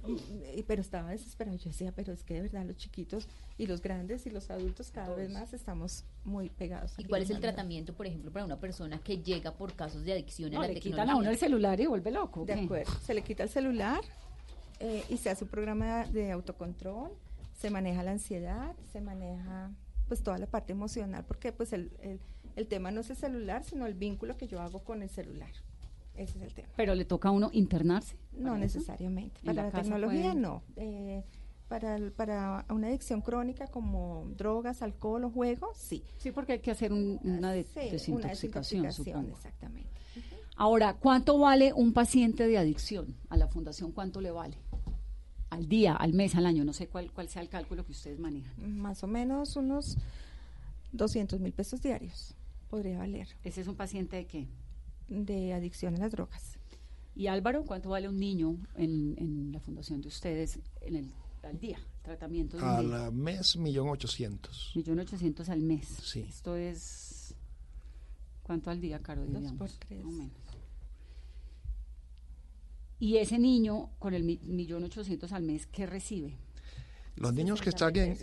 Y, 0.56 0.62
pero 0.64 0.80
estaba 0.80 1.10
desesperado. 1.10 1.56
Yo 1.56 1.70
decía, 1.70 1.92
pero 1.94 2.12
es 2.12 2.24
que 2.24 2.34
de 2.34 2.42
verdad 2.42 2.64
los 2.64 2.76
chiquitos 2.76 3.28
y 3.56 3.66
los 3.66 3.82
grandes 3.82 4.26
y 4.26 4.30
los 4.30 4.50
adultos 4.50 4.90
cada 4.90 5.14
vez 5.14 5.30
más 5.30 5.52
estamos 5.52 6.04
muy 6.24 6.50
pegados. 6.50 6.94
¿Y 6.98 7.04
cuál 7.04 7.22
es 7.22 7.30
el 7.30 7.40
tratamiento, 7.40 7.94
por 7.94 8.06
ejemplo, 8.06 8.32
para 8.32 8.44
una 8.44 8.58
persona 8.58 8.98
que 8.98 9.18
llega 9.18 9.52
por 9.54 9.74
casos 9.74 10.04
de 10.04 10.12
adicción 10.12 10.50
a 10.50 10.60
la 10.60 10.66
le 10.66 10.74
tecnología? 10.74 11.04
quitan 11.04 11.10
a 11.10 11.16
uno 11.16 11.30
el 11.30 11.38
celular 11.38 11.80
y 11.80 11.86
vuelve 11.86 12.10
loco. 12.10 12.44
De 12.44 12.54
acuerdo. 12.54 12.92
Se 13.04 13.14
le 13.14 13.22
quita 13.22 13.44
el 13.44 13.48
celular 13.48 14.00
eh, 14.80 15.04
y 15.08 15.18
se 15.18 15.30
hace 15.30 15.44
un 15.44 15.50
programa 15.50 16.04
de 16.06 16.32
autocontrol, 16.32 17.12
se 17.56 17.70
maneja 17.70 18.02
la 18.02 18.10
ansiedad, 18.10 18.74
se 18.92 19.00
maneja 19.00 19.70
pues 20.08 20.22
toda 20.22 20.38
la 20.38 20.46
parte 20.46 20.72
emocional, 20.72 21.24
porque 21.26 21.52
pues 21.52 21.72
el 21.72 21.90
el 22.00 22.20
tema 22.66 22.90
no 22.90 23.02
es 23.02 23.10
el 23.10 23.16
celular, 23.16 23.62
sino 23.62 23.86
el 23.86 23.94
vínculo 23.94 24.36
que 24.38 24.48
yo 24.48 24.60
hago 24.60 24.82
con 24.82 25.02
el 25.02 25.10
celular. 25.10 25.50
Ese 26.14 26.38
es 26.38 26.44
el 26.44 26.54
tema. 26.54 26.68
¿Pero 26.76 26.94
le 26.94 27.04
toca 27.04 27.28
a 27.28 27.32
uno 27.32 27.50
internarse? 27.52 28.16
No 28.32 28.56
necesariamente. 28.56 29.40
Para 29.44 29.64
la, 29.64 29.70
tecnología 29.70 30.34
no. 30.34 30.62
Eh, 30.76 31.22
para, 31.68 31.98
para 32.16 32.64
una 32.70 32.88
adicción 32.88 33.20
crónica 33.20 33.66
como 33.66 34.26
drogas, 34.36 34.80
alcohol 34.80 35.24
o 35.24 35.30
juego, 35.30 35.72
sí. 35.74 36.02
Sí, 36.16 36.30
porque 36.30 36.54
hay 36.54 36.58
que 36.60 36.70
hacer 36.70 36.92
una, 36.92 37.52
desintoxicación, 37.52 38.90
supongo. 38.92 39.36
Exactamente. 39.36 39.90
Ahora, 40.56 40.94
¿cuánto 40.94 41.38
vale 41.38 41.74
un 41.74 41.92
paciente 41.92 42.46
de 42.46 42.56
adicción? 42.56 43.14
A 43.28 43.36
la 43.36 43.46
fundación, 43.46 43.92
¿cuánto 43.92 44.22
le 44.22 44.30
vale? 44.30 44.56
Al 45.50 45.68
día, 45.68 45.94
al 45.94 46.14
mes, 46.14 46.34
al 46.34 46.46
año, 46.46 46.64
no 46.64 46.72
sé 46.72 46.88
cuál, 46.88 47.12
cuál 47.12 47.28
sea 47.28 47.42
el 47.42 47.50
cálculo 47.50 47.84
que 47.84 47.92
ustedes 47.92 48.18
manejan. 48.18 48.78
Más 48.78 49.04
o 49.04 49.06
menos 49.06 49.56
unos 49.56 49.98
200 50.92 51.40
mil 51.40 51.52
pesos 51.52 51.82
diarios 51.82 52.34
podría 52.68 52.98
valer. 52.98 53.28
¿Ese 53.42 53.60
es 53.60 53.68
un 53.68 53.76
paciente 53.76 54.16
de 54.16 54.26
qué? 54.26 54.48
De 55.08 55.52
adicción 55.52 55.94
a 55.94 55.98
las 55.98 56.12
drogas. 56.12 56.58
Y 57.14 57.28
Álvaro, 57.28 57.64
¿cuánto 57.64 57.90
vale 57.90 58.08
un 58.08 58.18
niño 58.18 58.58
en, 58.74 59.50
la 59.52 59.60
fundación 59.60 60.00
de 60.02 60.08
ustedes 60.08 60.58
en 60.82 60.96
el, 60.96 61.12
al 61.42 61.58
día? 61.58 61.78
Tratamiento 62.02 62.58
de 62.58 62.62
Al 62.62 63.12
mes, 63.12 63.56
millón 63.56 63.88
ochocientos. 63.88 64.72
Millón 64.74 64.98
ochocientos 64.98 65.48
al 65.48 65.62
mes. 65.62 65.86
Sí. 65.86 66.20
Esto 66.28 66.56
es... 66.56 67.34
¿Cuánto 68.42 68.70
al 68.70 68.80
día, 68.80 69.00
Caro? 69.00 69.26
Dos 69.26 69.52
por 69.52 69.70
tres. 69.70 70.04
Y 72.98 73.16
ese 73.16 73.38
niño, 73.38 73.90
con 73.98 74.14
el 74.14 74.24
millón 74.24 74.84
ochocientos 74.84 75.32
al 75.32 75.42
mes, 75.42 75.66
¿qué 75.66 75.84
recibe? 75.86 76.38
Los 77.16 77.32
niños 77.32 77.62
que 77.62 77.70
están 77.70 77.96
en, 77.96 78.18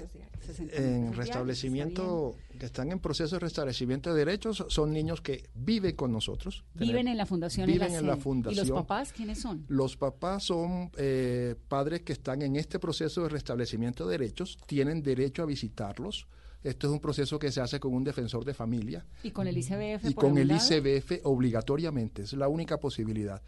en 0.71 1.13
restablecimiento, 1.13 2.35
que 2.59 2.67
están 2.67 2.91
en 2.91 2.99
proceso 2.99 3.35
de 3.35 3.39
restablecimiento 3.39 4.13
de 4.13 4.19
derechos, 4.19 4.65
son 4.69 4.93
niños 4.93 5.21
que 5.21 5.49
viven 5.55 5.95
con 5.95 6.11
nosotros. 6.11 6.63
Viven 6.75 7.07
en 7.07 7.17
la 7.17 7.25
fundación. 7.25 7.65
Viven 7.65 7.93
en 7.95 8.05
la, 8.05 8.17
fundación. 8.17 8.65
¿Y 8.65 8.69
los 8.69 8.81
papás 8.81 9.11
quiénes 9.11 9.39
son? 9.39 9.65
Los 9.67 9.97
papás 9.97 10.43
son 10.43 10.91
eh, 10.97 11.55
padres 11.67 12.01
que 12.01 12.13
están 12.13 12.41
en 12.43 12.55
este 12.55 12.77
proceso 12.77 13.23
de 13.23 13.29
restablecimiento 13.29 14.05
de 14.07 14.17
derechos, 14.17 14.57
tienen 14.67 15.01
derecho 15.01 15.43
a 15.43 15.45
visitarlos. 15.45 16.27
Esto 16.63 16.87
es 16.87 16.93
un 16.93 16.99
proceso 16.99 17.37
que 17.39 17.51
se 17.51 17.59
hace 17.59 17.79
con 17.79 17.93
un 17.93 18.03
defensor 18.03 18.45
de 18.45 18.53
familia. 18.53 19.05
¿Y 19.23 19.31
con 19.31 19.47
el 19.47 19.57
ICBF? 19.57 20.05
Y 20.05 20.13
con 20.13 20.37
el 20.37 20.49
ICBF 20.49 21.25
obligatoriamente, 21.25 22.21
es 22.21 22.33
la 22.33 22.47
única 22.47 22.77
posibilidad. 22.77 23.41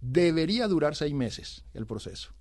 Debería 0.00 0.66
durar 0.66 0.96
seis 0.96 1.14
meses 1.14 1.64
el 1.74 1.86
proceso 1.86 2.32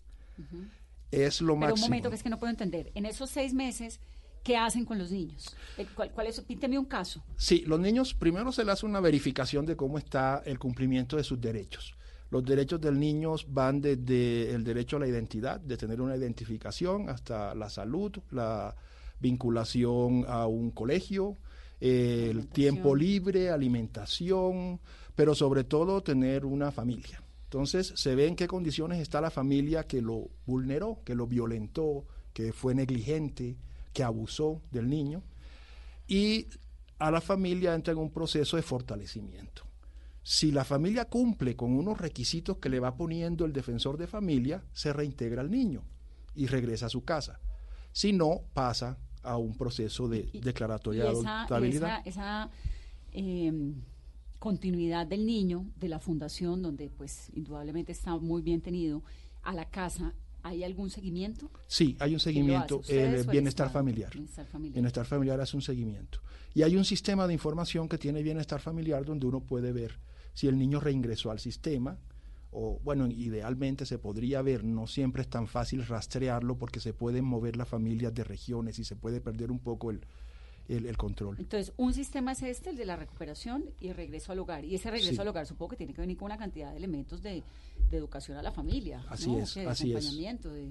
es 1.12 1.42
lo 1.42 1.60
Pero 1.60 1.74
un 1.74 1.80
momento 1.80 2.10
que 2.10 2.16
es 2.16 2.24
que 2.24 2.30
no 2.30 2.40
puedo 2.40 2.52
entender. 2.52 2.92
En 2.96 3.06
esos 3.06 3.30
seis 3.30 3.54
meses, 3.54 4.00
¿qué 4.44 4.58
hacen 4.58 4.86
con 4.86 4.98
los 4.98 5.12
niños? 5.12 5.56
Eh, 5.78 5.88
¿Cuál, 5.96 6.12
cuál 6.12 6.28
es? 6.28 6.40
Pínteme 6.42 6.78
un 6.78 6.86
caso. 6.86 7.24
Sí, 7.38 7.64
los 7.66 7.80
niños 7.80 8.14
primero 8.14 8.52
se 8.52 8.64
les 8.64 8.74
hace 8.74 8.86
una 8.86 9.00
verificación 9.00 9.66
de 9.66 9.76
cómo 9.76 9.98
está 9.98 10.42
el 10.46 10.60
cumplimiento 10.60 11.18
de 11.18 11.24
sus 11.24 11.40
derechos. 11.40 11.96
Los 12.32 12.44
derechos 12.44 12.82
del 12.82 13.00
niño 13.00 13.36
van 13.48 13.82
desde 13.82 14.52
el 14.52 14.64
derecho 14.64 14.98
a 14.98 15.00
la 15.00 15.08
identidad, 15.08 15.60
de 15.60 15.78
tener 15.78 16.02
una 16.02 16.18
identificación, 16.18 17.10
hasta 17.10 17.54
la 17.56 17.70
salud, 17.70 18.12
la 18.32 18.76
vinculación 19.20 20.26
a 20.28 20.48
un 20.48 20.72
colegio, 20.72 21.38
el 21.80 22.48
tiempo 22.48 22.96
libre, 22.96 23.50
alimentación, 23.50 24.80
pero 25.16 25.36
sobre 25.36 25.64
todo 25.64 26.02
tener 26.02 26.46
una 26.46 26.72
familia. 26.72 27.22
Entonces 27.46 27.94
se 27.96 28.16
ve 28.16 28.28
en 28.28 28.36
qué 28.36 28.48
condiciones 28.48 29.00
está 29.00 29.22
la 29.22 29.32
familia 29.32 29.88
que 29.88 30.02
lo 30.02 30.30
vulneró, 30.46 31.00
que 31.06 31.16
lo 31.16 31.28
violentó, 31.28 32.06
que 32.34 32.52
fue 32.52 32.76
negligente, 32.76 33.56
que 33.94 34.04
abusó 34.04 34.62
del 34.72 34.90
niño. 34.90 35.24
Y 36.08 36.48
a 37.00 37.12
la 37.12 37.22
familia 37.22 37.74
entra 37.74 37.94
en 37.94 38.00
un 38.00 38.12
proceso 38.12 38.58
de 38.58 38.64
fortalecimiento. 38.64 39.64
Si 40.24 40.52
la 40.52 40.66
familia 40.66 41.06
cumple 41.06 41.56
con 41.56 41.74
unos 41.74 42.00
requisitos 42.00 42.58
que 42.58 42.70
le 42.70 42.80
va 42.80 42.98
poniendo 42.98 43.46
el 43.46 43.54
defensor 43.54 43.98
de 43.98 44.08
familia, 44.08 44.64
se 44.74 44.92
reintegra 44.92 45.42
al 45.42 45.52
niño 45.52 45.84
y 46.34 46.48
regresa 46.48 46.88
a 46.88 46.90
su 46.90 47.06
casa. 47.06 47.40
Si 47.92 48.12
no, 48.12 48.42
pasa 48.54 48.98
a 49.22 49.38
un 49.38 49.56
proceso 49.56 50.08
de 50.08 50.30
declaratoria 50.34 51.04
de 51.04 51.10
adoptabilidad. 51.10 52.02
Esa, 52.06 52.50
continuidad 54.40 55.08
del 55.08 55.26
niño, 55.26 55.66
de 55.78 55.90
la 55.90 56.00
fundación, 56.00 56.62
donde 56.62 56.90
pues 56.90 57.30
indudablemente 57.34 57.92
está 57.92 58.16
muy 58.18 58.42
bien 58.42 58.62
tenido, 58.62 59.04
a 59.44 59.54
la 59.54 59.66
casa, 59.66 60.14
¿hay 60.44 60.64
algún 60.64 60.90
seguimiento? 60.90 61.50
Sí, 61.68 61.96
hay 62.00 62.14
un 62.14 62.20
seguimiento, 62.20 62.82
el 62.88 63.26
bienestar 63.26 63.72
familiar. 63.72 64.12
bienestar 64.12 64.46
familiar. 64.46 64.74
Bienestar 64.74 65.06
familiar 65.06 65.42
hace 65.42 65.56
un 65.56 65.62
seguimiento. 65.62 66.20
Y 66.54 66.64
hay 66.64 66.76
un 66.76 66.86
sistema 66.86 67.28
de 67.28 67.34
información 67.34 67.90
que 67.90 67.98
tiene 67.98 68.24
bienestar 68.24 68.60
familiar 68.62 69.06
donde 69.06 69.26
uno 69.26 69.42
puede 69.42 69.72
ver 69.72 70.00
si 70.34 70.48
el 70.48 70.58
niño 70.58 70.80
reingresó 70.80 71.32
al 71.32 71.40
sistema, 71.40 71.98
o 72.52 72.80
bueno, 72.84 73.08
idealmente 73.08 73.86
se 73.86 73.98
podría 73.98 74.42
ver, 74.42 74.64
no 74.64 74.88
siempre 74.88 75.24
es 75.24 75.30
tan 75.30 75.48
fácil 75.48 75.86
rastrearlo 75.86 76.58
porque 76.58 76.80
se 76.80 76.94
pueden 76.94 77.26
mover 77.26 77.58
las 77.58 77.68
familias 77.68 78.14
de 78.14 78.24
regiones 78.24 78.80
y 78.80 78.86
se 78.86 78.96
puede 78.96 79.20
perder 79.20 79.52
un 79.52 79.60
poco 79.60 79.92
el, 79.92 80.02
el, 80.68 80.98
control. 80.98 81.38
Entonces, 81.40 81.74
un 81.78 81.94
sistema 81.94 82.32
es 82.32 82.42
este, 82.44 82.72
el 82.72 82.78
de 82.78 82.86
la 82.86 82.96
recuperación 82.96 83.66
y 83.80 83.90
el 83.90 83.96
regreso 83.96 84.32
al 84.32 84.40
hogar. 84.40 84.66
Y 84.66 84.76
ese 84.76 84.90
regreso 84.90 85.22
al 85.22 85.28
hogar 85.28 85.46
supongo 85.46 85.72
que 85.72 85.78
tiene 85.78 85.94
que 85.94 86.02
venir 86.02 86.18
con 86.18 86.26
una 86.26 86.38
cantidad 86.38 86.72
de 86.72 86.78
elementos 86.78 87.22
de, 87.22 87.44
educación 87.92 88.38
a 88.38 88.42
la 88.42 88.52
familia. 88.52 89.06
Así 89.10 89.34
es, 89.36 89.56
así 89.58 89.94
es. 89.94 90.18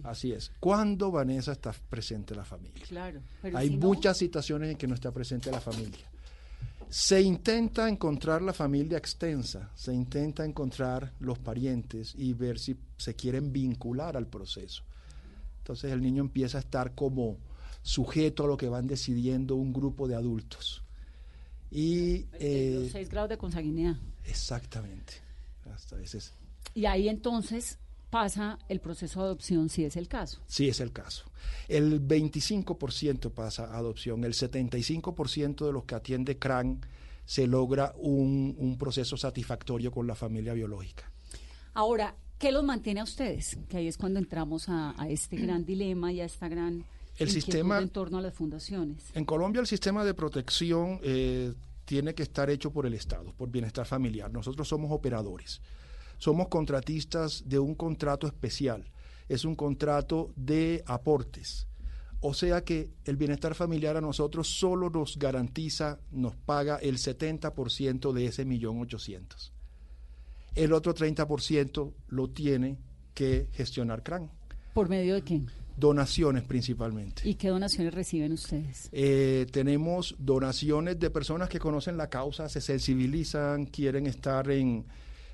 Así 0.02 0.32
es. 0.32 0.52
¿Cuándo, 0.60 1.10
Vanessa, 1.10 1.52
está 1.52 1.72
presente 1.72 2.34
la 2.34 2.44
familia? 2.44 2.84
Claro. 2.86 3.20
Hay 3.54 3.70
muchas 3.70 4.18
situaciones 4.18 4.72
en 4.72 4.76
que 4.76 4.86
no 4.86 4.94
está 4.94 5.10
presente 5.10 5.50
la 5.50 5.60
familia. 5.60 6.10
Se 6.90 7.22
intenta 7.22 7.88
encontrar 7.88 8.42
la 8.42 8.52
familia 8.52 8.98
extensa, 8.98 9.70
se 9.74 9.94
intenta 9.94 10.44
encontrar 10.44 11.12
los 11.18 11.38
parientes 11.38 12.14
y 12.14 12.34
ver 12.34 12.58
si 12.58 12.76
se 12.98 13.14
quieren 13.14 13.52
vincular 13.52 14.16
al 14.16 14.26
proceso. 14.26 14.84
Entonces 15.58 15.92
el 15.92 16.02
niño 16.02 16.20
empieza 16.20 16.58
a 16.58 16.60
estar 16.60 16.94
como 16.94 17.38
sujeto 17.84 18.44
a 18.44 18.46
lo 18.46 18.56
que 18.56 18.68
van 18.68 18.86
decidiendo 18.86 19.54
un 19.56 19.72
grupo 19.72 20.08
de 20.08 20.16
adultos. 20.16 20.82
Y, 21.70 22.24
eh, 22.40 22.88
seis 22.90 23.10
grados 23.10 23.28
de 23.28 23.36
consanguinidad. 23.36 23.96
Exactamente. 24.24 25.12
Hasta 25.70 25.96
veces. 25.96 26.32
Y 26.74 26.86
ahí 26.86 27.08
entonces 27.08 27.78
pasa 28.08 28.58
el 28.68 28.80
proceso 28.80 29.20
de 29.20 29.26
adopción 29.26 29.68
si 29.68 29.84
es 29.84 29.96
el 29.96 30.08
caso. 30.08 30.40
Sí 30.46 30.68
es 30.68 30.80
el 30.80 30.92
caso. 30.92 31.26
El 31.68 32.00
25% 32.00 33.30
pasa 33.32 33.66
a 33.66 33.76
adopción, 33.76 34.24
el 34.24 34.32
75% 34.32 35.66
de 35.66 35.72
los 35.72 35.84
que 35.84 35.94
atiende 35.94 36.38
CRAN 36.38 36.80
se 37.26 37.46
logra 37.46 37.92
un, 37.98 38.54
un 38.58 38.78
proceso 38.78 39.16
satisfactorio 39.16 39.92
con 39.92 40.06
la 40.06 40.14
familia 40.14 40.54
biológica. 40.54 41.10
Ahora, 41.74 42.14
¿qué 42.38 42.50
los 42.50 42.64
mantiene 42.64 43.00
a 43.00 43.04
ustedes? 43.04 43.58
Que 43.68 43.78
ahí 43.78 43.88
es 43.88 43.98
cuando 43.98 44.20
entramos 44.20 44.68
a, 44.68 44.94
a 44.96 45.08
este 45.08 45.36
gran 45.36 45.66
dilema 45.66 46.12
y 46.12 46.20
a 46.20 46.24
esta 46.24 46.48
gran 46.48 46.84
El 47.16 47.30
sistema- 47.30 47.78
en 47.78 47.88
torno 47.90 48.18
a 48.18 48.20
las 48.22 48.34
fundaciones. 48.34 49.04
En 49.14 49.24
Colombia 49.24 49.60
el 49.60 49.66
sistema 49.66 50.04
de 50.04 50.14
protección 50.14 51.00
eh, 51.02 51.54
tiene 51.84 52.14
que 52.14 52.22
estar 52.22 52.50
hecho 52.50 52.70
por 52.72 52.86
el 52.86 52.94
Estado, 52.94 53.32
por 53.36 53.50
bienestar 53.50 53.86
familiar. 53.86 54.32
Nosotros 54.32 54.66
somos 54.68 54.90
operadores, 54.90 55.60
somos 56.18 56.48
contratistas 56.48 57.44
de 57.46 57.58
un 57.58 57.74
contrato 57.74 58.26
especial, 58.26 58.84
es 59.28 59.44
un 59.44 59.54
contrato 59.54 60.32
de 60.36 60.82
aportes. 60.86 61.66
O 62.20 62.32
sea 62.32 62.64
que 62.64 62.90
el 63.04 63.16
bienestar 63.16 63.54
familiar 63.54 63.96
a 63.98 64.00
nosotros 64.00 64.48
solo 64.48 64.88
nos 64.88 65.18
garantiza, 65.18 65.98
nos 66.10 66.34
paga 66.34 66.76
el 66.78 66.96
70% 66.96 68.12
de 68.12 68.26
ese 68.26 68.44
millón 68.46 68.80
ochocientos. 68.80 69.52
El 70.54 70.72
otro 70.72 70.94
30% 70.94 71.92
lo 72.08 72.30
tiene 72.30 72.78
que 73.12 73.48
gestionar 73.52 74.02
CRAN. 74.02 74.30
¿Por 74.72 74.88
medio 74.88 75.14
de 75.14 75.22
qué? 75.22 75.42
Donaciones 75.76 76.44
principalmente. 76.44 77.28
¿Y 77.28 77.34
qué 77.34 77.48
donaciones 77.48 77.92
reciben 77.94 78.32
ustedes? 78.32 78.88
Eh, 78.92 79.46
tenemos 79.50 80.14
donaciones 80.18 80.98
de 81.00 81.10
personas 81.10 81.48
que 81.48 81.58
conocen 81.58 81.96
la 81.96 82.08
causa, 82.08 82.48
se 82.48 82.60
sensibilizan, 82.60 83.66
quieren 83.66 84.06
estar 84.06 84.48
en 84.50 84.84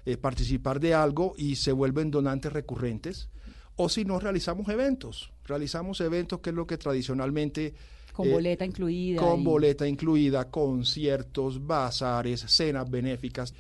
eh, 0.06 0.16
participar 0.16 0.80
de 0.80 0.94
algo 0.94 1.34
y 1.36 1.56
se 1.56 1.72
vuelven 1.72 2.10
donantes 2.10 2.52
recurrentes. 2.52 3.28
O 3.76 3.88
si 3.88 4.04
no, 4.04 4.18
realizamos 4.18 4.68
eventos. 4.68 5.30
Realizamos 5.44 6.00
eventos 6.00 6.40
que 6.40 6.50
es 6.50 6.56
lo 6.56 6.66
que 6.66 6.78
tradicionalmente... 6.78 7.74
Con 8.12 8.28
eh, 8.28 8.32
boleta 8.32 8.64
incluida. 8.64 9.20
Con 9.20 9.40
y- 9.40 9.44
boleta 9.44 9.86
incluida, 9.86 10.50
conciertos, 10.50 11.66
bazares, 11.66 12.40
cenas 12.48 12.90
benéficas. 12.90 13.54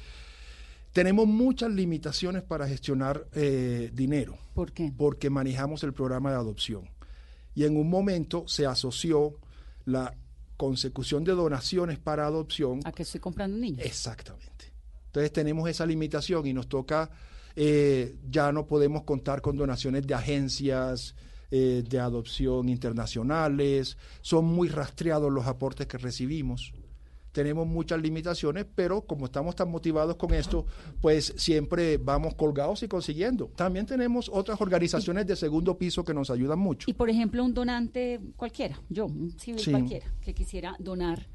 Tenemos 0.92 1.26
muchas 1.26 1.70
limitaciones 1.70 2.42
para 2.42 2.66
gestionar 2.66 3.28
eh, 3.32 3.90
dinero. 3.92 4.36
¿Por 4.54 4.72
qué? 4.72 4.92
Porque 4.96 5.30
manejamos 5.30 5.84
el 5.84 5.92
programa 5.92 6.30
de 6.30 6.36
adopción. 6.36 6.88
Y 7.54 7.64
en 7.64 7.76
un 7.76 7.88
momento 7.88 8.44
se 8.48 8.66
asoció 8.66 9.36
la 9.84 10.16
consecución 10.56 11.24
de 11.24 11.32
donaciones 11.32 11.98
para 11.98 12.26
adopción. 12.26 12.80
¿A 12.84 12.92
que 12.92 13.04
estoy 13.04 13.20
comprando 13.20 13.54
un 13.54 13.62
niño? 13.62 13.82
Exactamente. 13.82 14.72
Entonces 15.06 15.32
tenemos 15.32 15.68
esa 15.68 15.86
limitación 15.86 16.46
y 16.46 16.52
nos 16.52 16.68
toca, 16.68 17.10
eh, 17.56 18.16
ya 18.28 18.52
no 18.52 18.66
podemos 18.66 19.04
contar 19.04 19.40
con 19.40 19.56
donaciones 19.56 20.06
de 20.06 20.14
agencias 20.14 21.14
eh, 21.50 21.82
de 21.88 21.98
adopción 21.98 22.68
internacionales, 22.68 23.96
son 24.20 24.44
muy 24.44 24.68
rastreados 24.68 25.32
los 25.32 25.46
aportes 25.46 25.86
que 25.88 25.98
recibimos. 25.98 26.72
Tenemos 27.32 27.66
muchas 27.66 28.00
limitaciones, 28.02 28.66
pero 28.74 29.02
como 29.02 29.26
estamos 29.26 29.54
tan 29.54 29.70
motivados 29.70 30.16
con 30.16 30.34
esto, 30.34 30.66
pues 31.00 31.32
siempre 31.36 31.96
vamos 31.96 32.34
colgados 32.34 32.82
y 32.82 32.88
consiguiendo. 32.88 33.46
También 33.54 33.86
tenemos 33.86 34.28
otras 34.32 34.60
organizaciones 34.60 35.26
de 35.26 35.36
segundo 35.36 35.78
piso 35.78 36.04
que 36.04 36.12
nos 36.12 36.30
ayudan 36.30 36.58
mucho. 36.58 36.90
Y 36.90 36.94
por 36.94 37.08
ejemplo, 37.08 37.44
un 37.44 37.54
donante 37.54 38.20
cualquiera, 38.36 38.80
yo, 38.88 39.06
un 39.06 39.30
civil 39.38 39.60
Sí. 39.60 39.70
cualquiera, 39.70 40.06
que 40.20 40.34
quisiera 40.34 40.74
donar, 40.80 41.28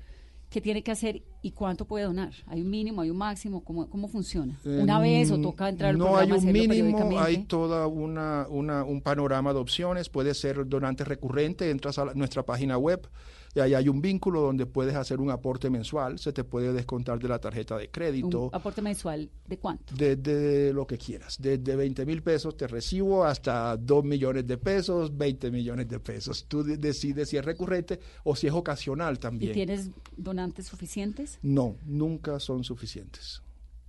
¿qué 0.49 0.60
tiene 0.60 0.84
que 0.84 0.91
hacer 0.91 1.23
y 1.41 1.51
cuánto 1.51 1.86
puede 1.86 2.03
donar? 2.03 2.34
¿Hay 2.47 2.62
un 2.62 2.69
mínimo, 2.69 3.01
hay 3.01 3.10
un 3.10 3.17
máximo? 3.17 3.63
¿Cómo, 3.63 3.89
cómo 3.89 4.10
funciona? 4.10 4.60
Eh, 4.65 4.79
¿Una 4.84 4.99
vez 4.99 5.31
o 5.31 5.39
toca 5.39 5.69
entrar 5.69 5.91
al 5.91 5.97
No 5.97 6.05
programa 6.08 6.36
hay 6.36 6.39
un 6.45 6.51
mínimo, 6.51 7.19
hay 7.21 7.38
toda 7.45 7.88
una, 7.88 8.47
una- 8.49 8.84
un 8.84 9.01
panorama 9.01 9.53
de 9.53 9.60
opciones. 9.60 10.10
Puede 10.10 10.34
ser 10.34 10.67
donante 10.67 11.05
recurrente, 11.05 11.69
entras 11.71 11.97
a 11.99 12.05
la- 12.05 12.13
nuestra 12.15 12.43
página 12.43 12.77
web 12.77 13.08
y 13.56 13.60
ahí 13.62 13.74
hay 13.74 13.88
un 13.88 14.02
vínculo 14.02 14.41
donde 14.41 14.65
puedes 14.65 14.94
hacer 14.96 15.20
un 15.22 15.32
aporte 15.32 15.70
mensual, 15.70 16.20
se 16.20 16.34
te 16.34 16.44
puede 16.44 16.74
descontar 16.74 17.18
de 17.20 17.30
la 17.30 17.39
tarjeta 17.39 17.78
de 17.78 17.89
crédito. 17.89 18.48
¿Un 18.48 18.50
aporte 18.56 18.82
mensual 18.82 19.30
de 19.48 19.58
cuánto? 19.58 19.96
Desde 19.96 20.74
lo 20.74 20.86
que 20.86 20.98
quieras, 20.98 21.38
desde 21.39 21.76
20 21.76 22.06
mil 22.06 22.22
pesos 22.22 22.58
te 22.58 22.68
recibo 22.68 23.24
hasta 23.24 23.78
2 23.78 24.04
millones 24.04 24.46
de 24.46 24.58
pesos, 24.58 25.15
20 25.18 25.50
millones 25.52 25.88
de 25.88 26.00
pesos. 26.02 26.46
Tú 26.50 26.63
de- 26.63 26.76
decides 26.78 27.30
si 27.30 27.38
es 27.38 27.46
recurrente 27.46 28.00
o 28.26 28.36
si 28.36 28.48
es 28.48 28.54
ocasional 28.54 29.15
¿Y 29.15 29.20
también. 29.20 29.54
tienes 29.54 29.89
donantes 30.18 30.68
suficientes? 30.68 31.39
No, 31.41 31.78
nunca 31.86 32.39
son 32.41 32.63
suficientes. 32.65 33.41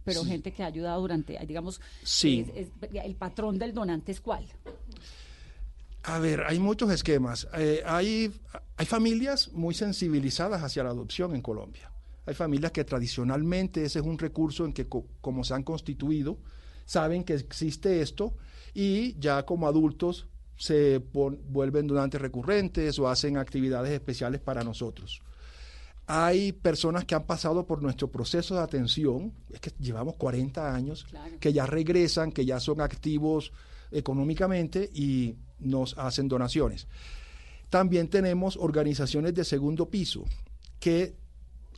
Pero 0.05 0.23
Sí. 0.23 0.29
gente 0.29 0.53
que 0.53 0.63
ha 0.63 0.67
ayudado 0.67 1.01
durante, 1.01 1.37
digamos, 1.45 1.81
Sí. 2.05 2.47
es- 2.55 2.69
es- 2.83 3.05
el 3.05 3.17
patrón 3.17 3.59
del 3.59 3.75
donante 3.75 4.13
es 4.13 4.21
cuál? 4.21 4.47
A 6.05 6.21
ver, 6.21 6.45
hay 6.47 6.61
muchos 6.61 6.91
esquemas. 6.93 7.49
Eh, 7.59 7.83
hay, 7.85 8.33
hay 8.77 8.87
familias 8.87 9.51
muy 9.53 9.75
sensibilizadas 9.75 10.63
hacia 10.63 10.85
la 10.85 10.91
adopción 10.91 11.35
en 11.35 11.43
Colombia. 11.43 11.91
Hay 12.27 12.35
familias 12.35 12.73
que 12.73 12.85
tradicionalmente 12.85 13.85
ese 13.85 14.01
es 14.01 14.05
un 14.05 14.19
recurso 14.19 14.65
en 14.65 14.73
que 14.73 14.87
co- 14.87 15.07
como 15.21 15.45
se 15.45 15.55
han 15.55 15.63
constituido, 15.63 16.39
saben 16.85 17.25
que 17.25 17.35
existe 17.35 18.03
esto 18.03 18.35
y 18.75 19.19
ya 19.19 19.45
como 19.45 19.67
adultos 19.67 20.27
se 20.59 20.99
vuelven 21.13 21.87
donantes 21.87 22.21
recurrentes 22.21 22.99
o 22.99 23.09
hacen 23.09 23.37
actividades 23.37 23.93
especiales 23.93 24.41
para 24.41 24.65
nosotros. 24.65 25.21
Hay 26.09 26.53
personas 26.53 27.05
que 27.05 27.15
han 27.17 27.25
pasado 27.25 27.67
por 27.67 27.83
nuestro 27.83 28.09
proceso 28.11 28.55
de 28.55 28.61
atención, 28.61 29.33
es 29.53 29.61
que 29.61 29.73
llevamos 29.81 30.15
40 30.17 30.75
años, 30.75 31.05
que 31.41 31.53
ya 31.53 31.67
regresan, 31.67 32.31
que 32.31 32.45
ya 32.45 32.61
son 32.61 32.81
activos 32.81 33.53
económicamente 33.91 34.91
y 34.95 35.35
nos 35.59 35.97
hacen 35.99 36.29
donaciones. 36.29 36.87
También 37.71 38.09
tenemos 38.09 38.57
organizaciones 38.57 39.35
de 39.35 39.45
segundo 39.45 39.89
piso 39.91 40.25
que 40.81 41.15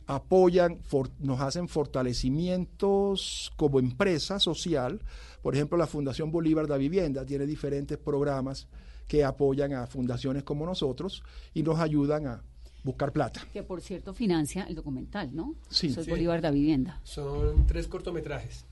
apoyan, 0.05 0.79
for- 0.83 1.11
nos 1.19 1.39
hacen 1.41 1.67
fortalecimientos 1.67 3.51
como 3.55 3.79
empresa 3.79 4.39
social. 4.39 5.01
Por 5.41 5.55
ejemplo, 5.55 5.77
la 5.77 5.87
Fundación 5.87 6.31
Bolívar 6.31 6.67
de 6.67 6.77
Vivienda 6.77 7.25
tiene 7.25 7.45
diferentes 7.45 7.97
programas 7.97 8.67
que 9.07 9.23
apoyan 9.23 9.73
a 9.73 9.87
fundaciones 9.87 10.43
como 10.43 10.65
nosotros 10.65 11.23
y 11.53 11.63
nos 11.63 11.79
ayudan 11.79 12.27
a 12.27 12.43
buscar 12.83 13.11
plata. 13.11 13.41
Que 13.51 13.63
por 13.63 13.81
cierto 13.81 14.13
financia 14.13 14.63
el 14.63 14.75
documental, 14.75 15.35
¿no? 15.35 15.55
Sí. 15.69 15.87
Eso 15.87 15.99
es 16.01 16.05
Sí. 16.05 16.11
Bolívar 16.11 16.41
da 16.41 16.51
Vivienda. 16.51 16.99
Son 17.03 17.65
tres 17.67 17.87
cortometrajes. 17.87 18.65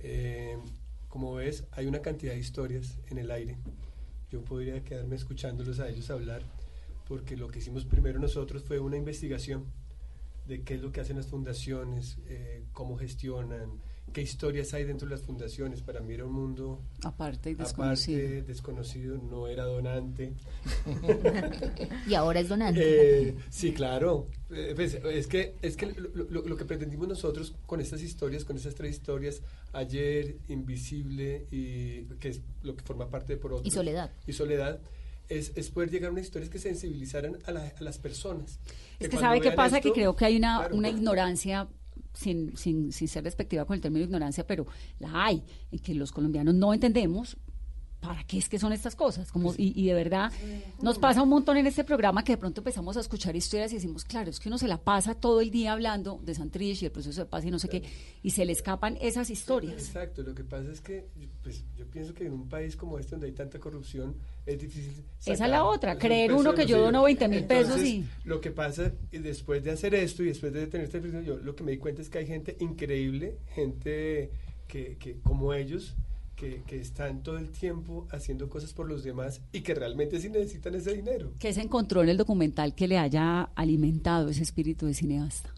Eh, 0.00 0.56
como 1.08 1.34
ves, 1.34 1.64
hay 1.72 1.86
una 1.86 2.00
cantidad 2.00 2.32
de 2.32 2.38
historias 2.38 2.96
en 3.08 3.18
el 3.18 3.30
aire. 3.30 3.56
Yo 4.30 4.44
podría 4.44 4.84
quedarme 4.84 5.16
escuchándolos 5.16 5.80
a 5.80 5.88
ellos 5.88 6.10
hablar, 6.10 6.42
porque 7.08 7.36
lo 7.36 7.48
que 7.48 7.58
hicimos 7.58 7.84
primero 7.84 8.20
nosotros 8.20 8.62
fue 8.62 8.78
una 8.78 8.96
investigación 8.96 9.66
de 10.46 10.62
qué 10.62 10.74
es 10.74 10.82
lo 10.82 10.92
que 10.92 11.00
hacen 11.00 11.16
las 11.16 11.26
fundaciones, 11.26 12.18
eh, 12.26 12.64
cómo 12.72 12.96
gestionan, 12.96 13.80
qué 14.12 14.22
historias 14.22 14.72
hay 14.74 14.84
dentro 14.84 15.08
de 15.08 15.14
las 15.14 15.22
fundaciones. 15.24 15.80
Para 15.82 16.00
mí 16.00 16.14
era 16.14 16.24
un 16.26 16.32
mundo 16.32 16.80
Aparte 17.04 17.50
y 17.50 17.54
aparte, 17.54 17.54
desconocido. 17.54 18.42
desconocido, 18.44 19.16
no 19.18 19.46
era 19.46 19.64
donante. 19.64 20.34
Y 22.06 22.14
ahora 22.14 22.40
es 22.40 22.48
donante. 22.48 23.28
Eh, 23.28 23.34
sí, 23.50 23.72
claro. 23.72 24.26
Eh, 24.50 24.72
pues, 24.74 24.94
es 24.94 25.26
que, 25.26 25.56
es 25.62 25.76
que 25.76 25.86
lo, 25.86 26.24
lo- 26.24 26.42
lo 26.42 26.56
que 26.56 26.64
pretendimos 26.64 27.08
nosotros 27.08 27.54
con 27.66 27.80
estas 27.80 28.02
historias, 28.02 28.44
con 28.44 28.56
estas 28.56 28.74
tres 28.74 28.96
historias, 28.96 29.42
ayer, 29.72 30.36
Invisible, 30.48 31.46
y 31.50 32.02
que 32.18 32.28
es 32.30 32.40
lo 32.62 32.74
que 32.76 32.82
forma 32.82 33.08
parte 33.08 33.34
de 33.34 33.38
Por 33.38 33.52
Otros, 33.52 33.66
Y 33.66 33.70
Soledad. 33.70 34.10
Y 34.26 34.32
Soledad, 34.32 34.80
es, 35.28 35.52
es 35.54 35.70
poder 35.70 35.90
llegar 35.90 36.08
a 36.10 36.12
unas 36.12 36.24
historias 36.24 36.50
que 36.50 36.58
sensibilizaran 36.58 37.38
a, 37.46 37.52
la- 37.52 37.72
a 37.78 37.82
las 37.82 37.98
personas. 37.98 38.58
Es 38.98 39.08
que 39.08 39.16
cuando 39.16 39.20
sabe 39.28 39.40
qué 39.40 39.52
pasa, 39.52 39.80
que 39.80 39.88
esto- 39.88 39.94
creo 39.94 40.16
que 40.16 40.24
hay 40.24 40.36
una, 40.36 40.58
Claro. 40.58 40.76
una 40.76 40.88
ignorancia, 40.88 41.68
sin, 42.12 42.56
sin, 42.56 42.92
sin 42.92 43.08
ser 43.08 43.24
despectiva 43.24 43.64
con 43.64 43.74
el 43.74 43.80
término 43.80 44.04
ignorancia, 44.04 44.46
pero 44.46 44.66
la 44.98 45.26
hay, 45.26 45.42
en 45.70 45.78
que 45.78 45.94
los 45.94 46.12
colombianos 46.12 46.54
no 46.54 46.74
entendemos 46.74 47.36
para 48.00 48.24
qué 48.24 48.38
es 48.38 48.48
que 48.48 48.58
son 48.58 48.72
estas 48.72 48.96
cosas. 48.96 49.30
Como, 49.30 49.52
y, 49.56 49.72
y 49.80 49.86
de 49.86 49.94
verdad, 49.94 50.32
nos 50.82 50.98
pasa 50.98 51.22
un 51.22 51.28
montón 51.28 51.56
en 51.58 51.66
este 51.66 51.84
programa 51.84 52.24
que 52.24 52.32
de 52.32 52.38
pronto 52.38 52.60
empezamos 52.60 52.96
a 52.96 53.00
escuchar 53.00 53.36
historias 53.36 53.72
y 53.72 53.76
decimos, 53.76 54.04
claro, 54.04 54.30
es 54.30 54.40
que 54.40 54.48
uno 54.48 54.58
se 54.58 54.68
la 54.68 54.78
pasa 54.78 55.14
todo 55.14 55.40
el 55.40 55.50
día 55.50 55.72
hablando 55.72 56.18
de 56.24 56.34
Santrich 56.34 56.82
y 56.82 56.86
el 56.86 56.92
proceso 56.92 57.20
de 57.20 57.26
paz 57.26 57.44
y 57.44 57.50
no 57.50 57.58
sé 57.58 57.68
qué, 57.68 57.82
y 58.22 58.30
se 58.30 58.44
le 58.44 58.52
escapan 58.52 58.96
esas 59.00 59.30
historias. 59.30 59.74
Exacto, 59.74 60.22
lo 60.22 60.34
que 60.34 60.44
pasa 60.44 60.70
es 60.72 60.80
que 60.80 61.08
pues, 61.42 61.62
yo 61.76 61.86
pienso 61.86 62.14
que 62.14 62.26
en 62.26 62.32
un 62.32 62.48
país 62.48 62.76
como 62.76 62.98
este 62.98 63.12
donde 63.12 63.26
hay 63.26 63.32
tanta 63.32 63.58
corrupción 63.58 64.16
es 64.46 64.58
difícil. 64.58 65.04
Esa 65.24 65.44
es 65.44 65.50
la 65.50 65.64
otra, 65.64 65.98
creer 65.98 66.32
uno 66.32 66.54
que 66.54 66.66
yo 66.66 66.80
dono 66.80 67.02
20 67.02 67.28
mil 67.28 67.44
pesos 67.44 67.82
y... 67.82 68.04
Lo 68.24 68.40
que 68.40 68.50
pasa 68.50 68.92
y 69.12 69.18
después 69.18 69.62
de 69.62 69.72
hacer 69.72 69.94
esto 69.94 70.22
y 70.22 70.26
después 70.26 70.52
de 70.52 70.66
tener 70.66 70.86
esta 70.86 70.98
yo 70.98 71.36
lo 71.36 71.54
que 71.54 71.64
me 71.64 71.72
di 71.72 71.78
cuenta 71.78 72.02
es 72.02 72.08
que 72.08 72.18
hay 72.18 72.26
gente 72.26 72.56
increíble, 72.60 73.38
gente 73.54 74.30
que, 74.68 74.96
que 74.98 75.20
como 75.20 75.52
ellos, 75.52 75.96
que, 76.40 76.62
que 76.66 76.80
están 76.80 77.22
todo 77.22 77.36
el 77.36 77.50
tiempo 77.50 78.08
haciendo 78.10 78.48
cosas 78.48 78.72
por 78.72 78.88
los 78.88 79.04
demás 79.04 79.42
y 79.52 79.60
que 79.60 79.74
realmente 79.74 80.18
sí 80.20 80.30
necesitan 80.30 80.74
ese 80.74 80.94
dinero. 80.94 81.34
¿Qué 81.38 81.52
se 81.52 81.60
encontró 81.60 82.02
en 82.02 82.08
el 82.08 82.16
documental 82.16 82.74
que 82.74 82.88
le 82.88 82.96
haya 82.96 83.42
alimentado 83.54 84.30
ese 84.30 84.42
espíritu 84.42 84.86
de 84.86 84.94
cineasta? 84.94 85.52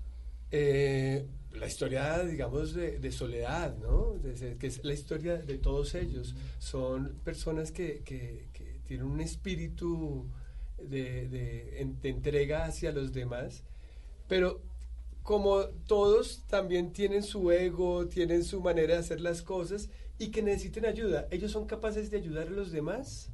Eh, 0.51 1.25
la 1.55 1.69
historia, 1.69 2.25
digamos, 2.25 2.75
de, 2.75 2.99
de 2.99 3.13
soledad, 3.13 3.77
¿no? 3.79 4.15
De- 4.15 4.57
que 4.59 4.67
es 4.67 4.83
la 4.85 4.93
historia 4.93 5.37
de 5.37 5.57
todos 5.59 5.95
ellos. 5.95 6.35
Son 6.59 7.13
personas 7.25 7.71
que, 7.71 8.03
que- 8.05 8.49
que 8.53 8.81
tienen 8.85 9.07
un 9.07 9.21
espíritu 9.21 10.27
de, 10.83 11.29
de 11.29 12.09
entrega 12.09 12.65
hacia 12.65 12.91
los 12.91 13.13
demás, 13.13 13.63
pero 14.27 14.61
como 15.23 15.67
todos 15.87 16.43
también 16.49 16.93
tienen 16.93 17.23
su 17.23 17.53
ego, 17.53 18.09
tienen 18.09 18.43
su 18.43 18.61
manera 18.61 18.95
de 18.95 19.01
hacer 19.01 19.21
las 19.21 19.43
cosas 19.43 19.89
y 20.19 20.29
que 20.29 20.43
necesiten 20.43 20.87
ayuda. 20.87 21.27
Ellos 21.31 21.51
son 21.51 21.67
capaces 21.67 22.11
de 22.11 22.19
ayudar 22.19 22.49
a 22.49 22.51
los 22.51 22.73
demás, 22.73 23.31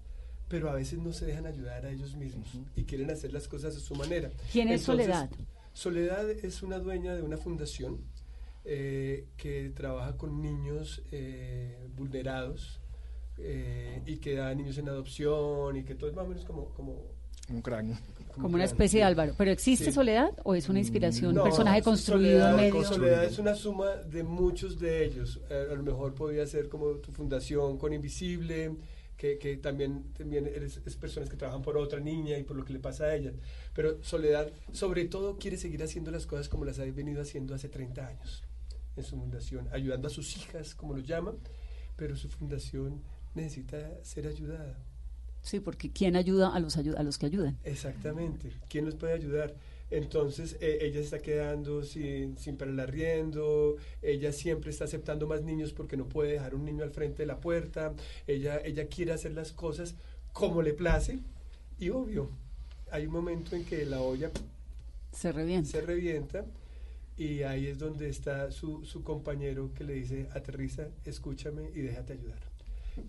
pero 0.48 0.70
a 0.70 0.74
veces 0.74 0.98
no 0.98 1.12
se 1.12 1.26
dejan 1.26 1.46
ayudar 1.46 1.86
a 1.86 1.90
ellos 1.90 2.16
mismos 2.16 2.48
y 2.76 2.84
quieren 2.84 3.10
hacer 3.10 3.32
las 3.32 3.48
cosas 3.48 3.76
a 3.76 3.80
su 3.80 3.94
manera. 3.94 4.30
¿Quién 4.52 4.68
es 4.68 4.80
Entonces, 4.80 5.06
Soledad? 5.06 5.30
Soledad 5.72 6.30
es 6.30 6.62
una 6.62 6.78
dueña 6.78 7.14
de 7.14 7.22
una 7.22 7.36
fundación 7.36 8.00
eh, 8.64 9.28
que 9.36 9.70
trabaja 9.70 10.16
con 10.16 10.42
niños 10.42 11.02
eh, 11.12 11.88
vulnerados 11.96 12.80
eh, 13.38 14.02
y 14.06 14.16
que 14.16 14.34
da 14.34 14.54
niños 14.54 14.78
en 14.78 14.88
adopción 14.88 15.76
y 15.76 15.84
que 15.84 15.94
todo 15.94 16.10
es 16.10 16.16
más 16.16 16.24
o 16.24 16.28
menos 16.28 16.44
como... 16.44 16.70
como 16.74 17.17
Un 17.50 17.62
cráneo. 17.62 17.96
Como 18.34 18.54
una 18.54 18.64
especie 18.64 19.00
de 19.00 19.04
Álvaro. 19.04 19.34
¿Pero 19.36 19.50
existe 19.50 19.86
Sí. 19.86 19.92
Soledad 19.92 20.30
o 20.44 20.54
es 20.54 20.68
una 20.68 20.78
inspiración, 20.78 21.34
No, 21.34 21.42
un 21.42 21.48
personaje 21.48 21.82
construido 21.82 22.38
Soledad, 22.38 22.50
en 22.50 22.56
medio? 22.56 22.84
Soledad 22.84 23.24
es 23.24 23.38
una 23.38 23.54
suma 23.54 23.96
de 23.96 24.22
muchos 24.22 24.78
de 24.78 25.04
ellos. 25.04 25.40
Eh, 25.50 25.68
a 25.70 25.74
lo 25.74 25.82
mejor 25.82 26.14
podría 26.14 26.46
ser 26.46 26.68
como 26.68 26.96
tu 26.96 27.10
fundación 27.10 27.78
con 27.78 27.92
Invisible, 27.92 28.76
que, 29.16 29.38
que 29.38 29.56
también, 29.56 30.12
también 30.12 30.46
eres, 30.46 30.80
es 30.86 30.94
personas 30.94 31.28
que 31.28 31.36
trabajan 31.36 31.62
por 31.62 31.76
otra 31.76 31.98
niña 31.98 32.38
y 32.38 32.44
por 32.44 32.56
lo 32.56 32.64
que 32.64 32.72
le 32.72 32.78
pasa 32.78 33.06
a 33.06 33.14
ella. 33.16 33.32
Pero 33.74 34.00
Soledad, 34.04 34.52
sobre 34.72 35.06
todo, 35.06 35.36
quiere 35.38 35.56
seguir 35.56 35.82
haciendo 35.82 36.12
las 36.12 36.26
cosas 36.26 36.48
como 36.48 36.64
las 36.64 36.78
ha 36.78 36.84
venido 36.84 37.20
haciendo 37.20 37.54
hace 37.54 37.68
30 37.68 38.06
años 38.06 38.44
en 38.96 39.02
su 39.02 39.16
fundación, 39.16 39.68
ayudando 39.72 40.06
a 40.06 40.10
sus 40.10 40.36
hijas, 40.36 40.74
como 40.76 40.94
lo 40.94 41.00
llaman, 41.00 41.36
pero 41.96 42.16
su 42.16 42.28
fundación 42.28 43.02
necesita 43.34 43.78
ser 44.04 44.26
ayudada. 44.28 44.78
Sí, 45.48 45.60
porque 45.60 45.90
¿quién 45.90 46.14
ayuda 46.14 46.54
a 46.54 46.60
los, 46.60 46.76
a 46.76 47.02
los 47.02 47.16
que 47.16 47.24
ayudan? 47.24 47.56
Exactamente. 47.64 48.52
¿Quién 48.68 48.84
los 48.84 48.96
puede 48.96 49.14
ayudar? 49.14 49.54
Entonces, 49.90 50.58
eh, 50.60 50.80
ella 50.82 51.00
está 51.00 51.20
quedando 51.20 51.82
sin, 51.82 52.36
sin 52.36 52.58
para 52.58 52.70
el 52.70 52.78
arriendo, 52.78 53.76
ella 54.02 54.32
siempre 54.32 54.70
está 54.70 54.84
aceptando 54.84 55.26
más 55.26 55.42
niños 55.42 55.72
porque 55.72 55.96
no 55.96 56.06
puede 56.06 56.32
dejar 56.32 56.54
un 56.54 56.66
niño 56.66 56.82
al 56.84 56.90
frente 56.90 57.22
de 57.22 57.26
la 57.26 57.40
puerta, 57.40 57.94
ella, 58.26 58.60
ella 58.62 58.88
quiere 58.88 59.12
hacer 59.12 59.32
las 59.32 59.52
cosas 59.52 59.94
como 60.34 60.60
le 60.60 60.74
place 60.74 61.20
y 61.78 61.88
obvio, 61.88 62.28
hay 62.90 63.06
un 63.06 63.12
momento 63.12 63.56
en 63.56 63.64
que 63.64 63.86
la 63.86 64.02
olla 64.02 64.30
Se 65.12 65.32
revienta. 65.32 65.70
se 65.70 65.80
revienta 65.80 66.44
y 67.16 67.42
ahí 67.44 67.66
es 67.68 67.78
donde 67.78 68.10
está 68.10 68.50
su, 68.52 68.84
su 68.84 69.02
compañero 69.02 69.72
que 69.74 69.84
le 69.84 69.94
dice, 69.94 70.28
aterriza, 70.34 70.88
escúchame 71.06 71.70
y 71.74 71.80
déjate 71.80 72.12
ayudar. 72.12 72.47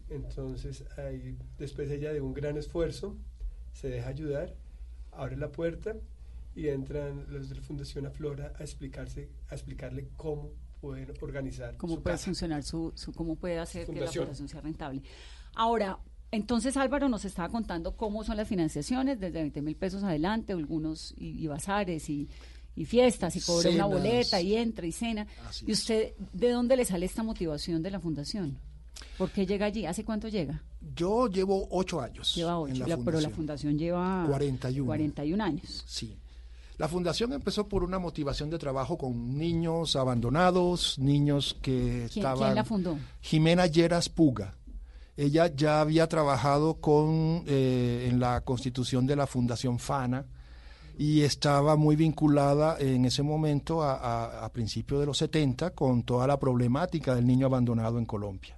Entonces, 0.10 0.86
ahí, 0.98 1.38
después 1.58 1.90
ella 1.92 2.12
de 2.14 2.22
un 2.22 2.34
gran 2.34 2.58
esfuerzo, 2.58 3.16
se 3.74 3.90
deja 3.90 4.10
ayudar, 4.10 4.56
abre 5.12 5.38
la 5.38 5.52
puerta 5.52 5.96
y 6.56 6.68
entran 6.70 7.26
los 7.30 7.50
de 7.50 7.56
la 7.56 7.62
Fundación 7.62 8.06
Aflora 8.06 8.54
a 8.60 8.64
explicarse, 8.64 9.30
a 9.50 9.56
explicarle 9.56 10.10
cómo 10.18 10.50
pueden 10.82 11.14
organizar 11.22 11.76
cómo 11.78 11.96
su 11.96 12.02
puede 12.04 12.14
casa. 12.16 12.26
funcionar 12.26 12.64
su, 12.64 12.92
su- 12.96 13.12
cómo 13.14 13.36
puede 13.36 13.60
hacer 13.60 13.86
que 13.86 14.00
la 14.00 14.08
Fundación. 14.12 14.48
sea 14.48 14.62
rentable. 14.62 15.02
Ahora, 15.56 16.00
entonces 16.32 16.78
Álvaro 16.78 17.10
nos 17.10 17.26
estaba 17.26 17.50
contando 17.50 17.96
cómo 17.98 18.24
son 18.24 18.38
las 18.38 18.48
financiaciones, 18.48 19.20
desde 19.20 19.40
20 19.42 19.62
mil 19.62 19.76
pesos 19.76 20.04
adelante, 20.04 20.54
algunos 20.54 21.14
y, 21.18 21.44
y 21.44 21.48
bazares 21.48 22.10
y, 22.10 22.30
y 22.76 22.86
fiestas, 22.86 23.36
y 23.36 23.42
cobra 23.42 23.70
una 23.72 23.86
boleta 23.86 24.40
y 24.42 24.56
entra 24.56 24.86
y 24.86 24.92
cena. 24.92 25.28
Así 25.48 25.66
¿Y 25.68 25.72
usted 25.74 26.14
de 26.34 26.50
dónde 26.52 26.78
le 26.78 26.86
sale 26.86 27.06
esta 27.06 27.24
motivación 27.24 27.82
de 27.82 27.92
la 27.92 28.00
fundación? 28.00 28.58
¿Por 29.20 29.30
qué 29.30 29.46
llega 29.46 29.68
allí? 29.68 29.86
¿Hace 29.86 30.04
cuánto 30.04 30.28
llega? 30.30 30.64
Yo 30.96 31.28
llevo 31.28 31.68
ocho 31.70 32.02
años. 32.02 32.34
Lleva 32.36 32.54
en 32.54 32.72
ocho, 32.72 32.88
la 32.88 32.88
la- 32.88 32.98
pero 32.98 33.20
la 33.22 33.30
fundación. 33.30 33.34
fundación 33.34 33.78
lleva 33.78 34.26
41. 34.28 34.86
41 34.88 35.44
años. 35.44 35.84
Sí. 35.86 36.18
La 36.78 36.88
fundación 36.88 37.34
empezó 37.34 37.68
por 37.68 37.84
una 37.84 38.00
motivación 38.00 38.50
de 38.50 38.58
trabajo 38.58 38.98
con 38.98 39.38
niños 39.38 39.96
abandonados, 39.98 40.98
niños 40.98 41.58
que 41.62 42.08
¿Quién, 42.12 42.24
estaban... 42.26 42.40
quién 42.40 42.56
la 42.56 42.64
fundó? 42.64 42.98
Jimena 43.22 43.68
Lleras 43.68 44.08
Puga. 44.10 44.56
Ella 45.18 45.54
ya 45.54 45.82
había 45.82 46.08
trabajado 46.08 46.76
con, 46.76 47.44
eh, 47.46 48.08
en 48.10 48.22
la 48.22 48.40
constitución 48.42 49.06
de 49.06 49.18
la 49.18 49.28
Fundación 49.28 49.78
FANA 49.78 50.26
y 50.98 51.22
estaba 51.24 51.76
muy 51.76 51.98
vinculada 51.98 52.78
en 52.80 53.04
ese 53.04 53.22
momento, 53.24 53.84
a, 53.84 53.96
a, 53.96 54.46
a 54.46 54.50
principios 54.54 55.02
de 55.02 55.06
los 55.08 55.18
70, 55.18 55.72
con 55.72 56.04
toda 56.04 56.26
la 56.26 56.40
problemática 56.40 57.14
del 57.16 57.28
niño 57.28 57.48
abandonado 57.48 58.00
en 58.00 58.06
Colombia. 58.06 58.58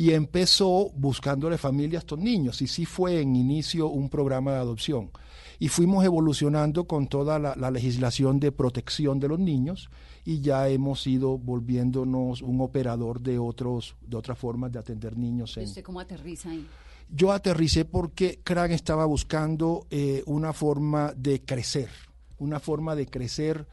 Y 0.00 0.12
empezó 0.14 0.90
buscándole 0.94 1.58
familia 1.58 1.98
a 1.98 2.00
estos 2.00 2.18
niños, 2.18 2.62
y 2.62 2.66
sí 2.68 2.86
fue 2.86 3.20
en 3.20 3.36
inicio 3.36 3.88
un 3.88 4.08
programa 4.08 4.52
de 4.52 4.58
adopción. 4.58 5.10
Y 5.58 5.68
fuimos 5.68 6.04
evolucionando 6.06 6.84
con 6.84 7.06
toda 7.06 7.38
la, 7.38 7.54
la 7.54 7.70
legislación 7.70 8.40
de 8.40 8.50
protección 8.50 9.20
de 9.20 9.28
los 9.28 9.38
niños 9.38 9.90
y 10.24 10.40
ya 10.40 10.68
hemos 10.68 11.06
ido 11.06 11.36
volviéndonos 11.36 12.40
un 12.40 12.62
operador 12.62 13.20
de 13.20 13.38
otros 13.38 13.94
de 14.00 14.16
otras 14.16 14.38
formas 14.38 14.72
de 14.72 14.78
atender 14.78 15.16
niños 15.16 15.56
¿Y 15.56 15.60
en, 15.60 15.66
usted 15.66 15.82
cómo 15.82 16.00
aterriza 16.00 16.50
ahí? 16.50 16.66
yo 17.10 17.32
aterricé 17.32 17.84
porque 17.84 18.40
CRAN 18.42 18.70
estaba 18.72 19.04
buscando 19.04 19.86
eh, 19.90 20.22
una 20.26 20.52
forma 20.52 21.12
de 21.16 21.42
crecer, 21.42 21.90
una 22.38 22.60
forma 22.60 22.94
de 22.94 23.06
crecer 23.06 23.66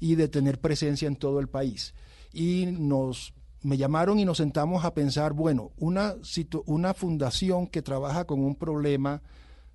y 0.00 0.14
de 0.14 0.28
tener 0.28 0.60
presencia 0.60 1.08
en 1.08 1.16
todo 1.16 1.40
el 1.40 1.48
país. 1.48 1.94
Y 2.32 2.66
nos 2.66 3.32
me 3.64 3.78
llamaron 3.78 4.18
y 4.18 4.26
nos 4.26 4.36
sentamos 4.36 4.84
a 4.84 4.92
pensar, 4.92 5.32
bueno, 5.32 5.72
una, 5.78 6.14
fundación 6.94 7.66
que 7.66 7.80
trabaja 7.80 8.26
con 8.26 8.40
un 8.40 8.54
problema 8.54 9.22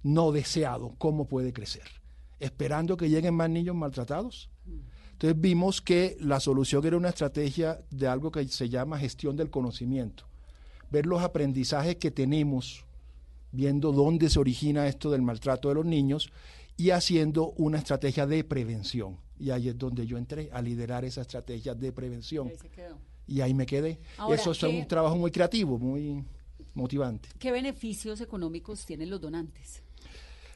no 0.04 0.32
deseado, 0.32 0.93
¿cómo 0.99 1.25
puede 1.25 1.52
crecer? 1.54 1.88
Esperando 2.39 2.95
que 2.95 3.10
lleguen 3.10 3.34
más 3.34 3.49
niños 3.49 3.75
maltratados. 3.75 4.52
Entonces 5.13 5.41
vimos 5.41 5.82
que 5.82 6.15
la 6.19 6.39
solución 6.39 6.86
era 6.86 6.97
una 6.97 7.10
estrategia 7.10 7.82
de 7.89 8.08
algo 8.08 8.32
que 8.32 8.47
se 8.47 8.69
llama 8.69 8.99
gestión 8.99 9.36
del 9.36 9.49
conocimiento. 9.49 10.25
Ver 10.91 11.08
los 11.08 11.23
aprendizajes 11.23 11.95
que 11.95 12.12
tenemos 12.12 12.86
viendo 13.52 13.91
dónde 13.91 14.30
se 14.30 14.39
origina 14.39 14.88
esto 14.88 15.10
del 15.10 15.23
maltrato 15.23 15.69
de 15.69 15.75
los 15.75 15.86
niños 15.86 16.32
y 16.78 16.91
haciendo 16.91 17.54
una 17.58 17.80
estrategia 17.80 18.28
de 18.28 18.43
prevención. 18.43 19.17
Y 19.39 19.49
ahí 19.49 19.67
es 19.67 19.78
donde 19.80 20.06
yo 20.06 20.19
entré 20.19 20.49
a 20.54 20.62
liderar 20.62 21.06
esa 21.06 21.21
estrategia 21.21 21.73
de 21.73 21.91
prevención. 21.91 22.49
Ahí 22.49 22.56
se 22.56 22.69
quedó. 22.69 23.09
Y 23.30 23.42
ahí 23.42 23.54
me 23.54 23.65
quedé. 23.65 24.00
Ahora, 24.18 24.36
Eso 24.36 24.52
es 24.52 24.58
¿qué- 24.60 24.68
un 24.68 24.88
trabajo 24.88 25.15
muy 25.15 25.30
creativo, 25.32 25.78
muy 25.78 26.24
motivante. 26.74 27.30
¿Qué 27.38 27.52
beneficios 27.52 28.20
económicos 28.22 28.86
tienen 28.86 29.10
los 29.10 29.22
donantes? 29.22 29.84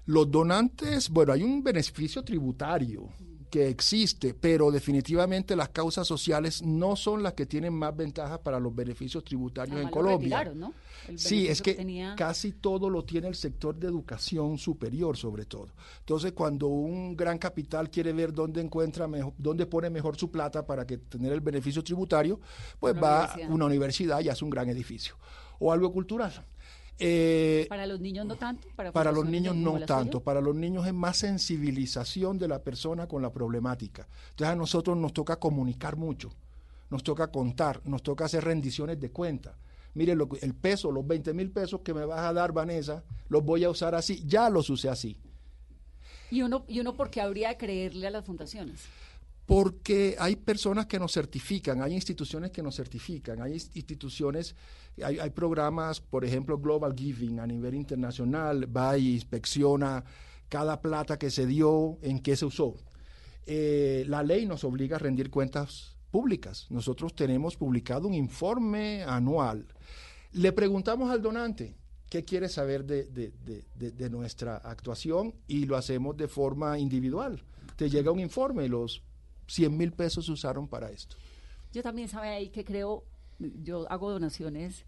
Los 0.06 0.30
donantes, 0.30 1.10
bueno, 1.10 1.32
hay 1.34 1.44
un 1.44 1.64
beneficio 1.64 2.24
tributario 2.24 3.08
que 3.54 3.70
existe, 3.70 4.34
pero 4.34 4.72
definitivamente 4.72 5.56
las 5.56 5.70
causas 5.70 6.08
sociales 6.08 6.64
no 6.64 6.96
son 6.96 7.22
las 7.22 7.34
que 7.34 7.46
tienen 7.46 7.72
más 7.72 7.96
ventajas 7.96 8.40
para 8.40 8.60
los 8.60 8.74
beneficios 8.76 9.24
tributarios 9.24 9.76
Además, 9.76 9.92
en 9.92 9.96
lo 9.96 10.02
Colombia. 10.04 10.38
retiraron, 10.40 10.60
¿no? 10.60 10.74
Sí, 11.18 11.48
es 11.48 11.62
que 11.62 11.76
tenía- 11.76 12.16
casi 12.16 12.54
todo 12.54 12.90
lo 12.90 13.04
tiene 13.06 13.28
el 13.28 13.36
sector 13.36 13.76
de 13.76 13.86
educación 13.86 14.58
superior, 14.58 15.16
sobre 15.18 15.46
todo. 15.46 15.68
Entonces, 16.00 16.32
cuando 16.32 16.66
un 16.66 17.16
gran 17.16 17.38
capital 17.38 17.92
quiere 17.92 18.12
ver 18.12 18.34
dónde 18.34 18.60
encuentra 18.60 19.08
mejor, 19.08 19.34
dónde 19.38 19.68
pone 19.68 19.92
mejor 19.92 20.16
su 20.18 20.32
plata 20.32 20.66
para 20.66 20.88
que 20.88 20.98
tener 20.98 21.32
el 21.32 21.42
beneficio 21.42 21.84
tributario, 21.84 22.40
pues 22.80 22.94
Una 22.94 23.02
va 23.02 23.24
a 23.26 23.38
una 23.50 23.66
universidad 23.66 24.20
y 24.22 24.30
hace 24.30 24.44
un 24.44 24.50
gran 24.50 24.68
edificio 24.70 25.16
o 25.60 25.72
algo 25.72 25.92
cultural. 25.94 26.44
Eh, 27.06 27.66
Para 27.68 27.86
los 27.86 28.00
niños 28.00 28.26
no 28.26 28.36
tanto. 28.38 28.66
Para, 28.78 28.94
para 28.94 29.12
los 29.12 29.26
niños 29.26 29.56
no 29.58 29.78
tanto, 29.82 30.20
suya? 30.20 30.24
para 30.24 30.40
los 30.40 30.56
niños 30.56 30.88
es 30.88 30.94
más 30.94 31.18
sensibilización 31.18 32.40
de 32.40 32.48
la 32.48 32.60
persona 32.60 33.08
con 33.08 33.22
la 33.22 33.30
problemática. 33.30 34.08
Entonces 34.30 34.54
a 34.54 34.56
nosotros 34.56 34.96
nos 34.96 35.12
toca 35.12 35.36
comunicar 35.36 35.98
mucho, 35.98 36.32
nos 36.90 37.04
toca 37.04 37.28
contar, 37.30 37.82
nos 37.84 38.04
toca 38.04 38.24
hacer 38.24 38.46
rendiciones 38.46 39.02
de 39.02 39.12
cuenta. 39.12 39.58
Mire, 39.96 40.16
lo 40.16 40.30
el 40.42 40.54
peso, 40.56 40.92
los 40.92 41.06
20 41.06 41.34
mil 41.34 41.52
pesos 41.52 41.82
que 41.82 41.94
me 41.94 42.06
vas 42.06 42.22
a 42.22 42.32
dar, 42.32 42.54
Vanessa, 42.54 43.04
los 43.28 43.44
voy 43.44 43.66
a 43.66 43.70
usar 43.70 43.96
así, 43.96 44.24
ya 44.26 44.50
los 44.50 44.70
usé 44.70 44.88
así. 44.88 45.18
¿Y 46.32 46.42
uno, 46.42 46.64
¿Y 46.70 46.80
uno 46.80 46.96
por 46.96 47.10
qué 47.10 47.20
habría 47.20 47.50
de 47.50 47.58
creerle 47.58 48.08
a 48.08 48.12
las 48.12 48.26
fundaciones? 48.26 48.86
Porque 49.54 50.16
hay 50.18 50.36
personas 50.36 50.88
que 50.88 50.98
nos 50.98 51.12
certifican, 51.14 51.84
hay 51.84 51.94
instituciones 51.94 52.50
que 52.50 52.64
nos 52.64 52.76
certifican, 52.76 53.40
hay 53.40 53.54
ins- 53.54 53.70
instituciones, 53.76 54.56
hay, 55.04 55.30
programas, 55.30 56.02
por 56.02 56.26
ejemplo, 56.26 56.58
Global 56.58 56.96
Giving 56.98 57.40
a 57.40 57.46
nivel 57.46 57.76
internacional, 57.76 58.66
va 58.76 58.98
y 58.98 59.14
inspecciona 59.14 60.04
cada 60.50 60.82
plata 60.82 61.20
que 61.20 61.30
se 61.30 61.46
dio, 61.46 62.00
en 62.02 62.20
qué 62.22 62.36
se 62.36 62.46
usó. 62.46 62.76
Eh, 63.46 64.06
la 64.08 64.24
ley 64.24 64.48
nos 64.48 64.64
obliga 64.64 64.96
a 64.96 65.00
rendir 65.00 65.30
cuentas 65.30 65.98
públicas. 66.10 66.66
Nosotros 66.72 67.14
tenemos 67.14 67.56
publicado 67.56 68.08
un 68.08 68.16
informe 68.16 69.04
anual. 69.04 69.68
Le 70.32 70.52
preguntamos 70.52 71.12
al 71.12 71.22
donante 71.22 71.76
qué 72.10 72.24
quiere 72.26 72.50
saber 72.50 72.86
de- 72.86 73.06
de- 73.06 73.92
de 73.92 74.10
nuestra 74.10 74.58
actuación 74.58 75.36
y 75.48 75.66
lo 75.66 75.78
hacemos 75.78 76.18
de 76.18 76.28
forma 76.28 76.80
individual. 76.80 77.44
Te 77.76 77.88
llega 77.90 78.10
un 78.12 78.20
informe, 78.20 78.68
los 78.68 79.04
100 79.48 79.76
mil 79.78 79.92
pesos 79.92 80.26
se 80.26 80.32
usaron 80.32 80.68
para 80.68 80.90
esto. 80.92 81.16
Yo 81.72 81.82
también 81.84 82.08
sabe 82.08 82.30
ahí 82.30 82.50
que 82.50 82.64
creo, 82.64 83.04
yo 83.64 83.90
hago 83.92 84.12
donaciones 84.12 84.86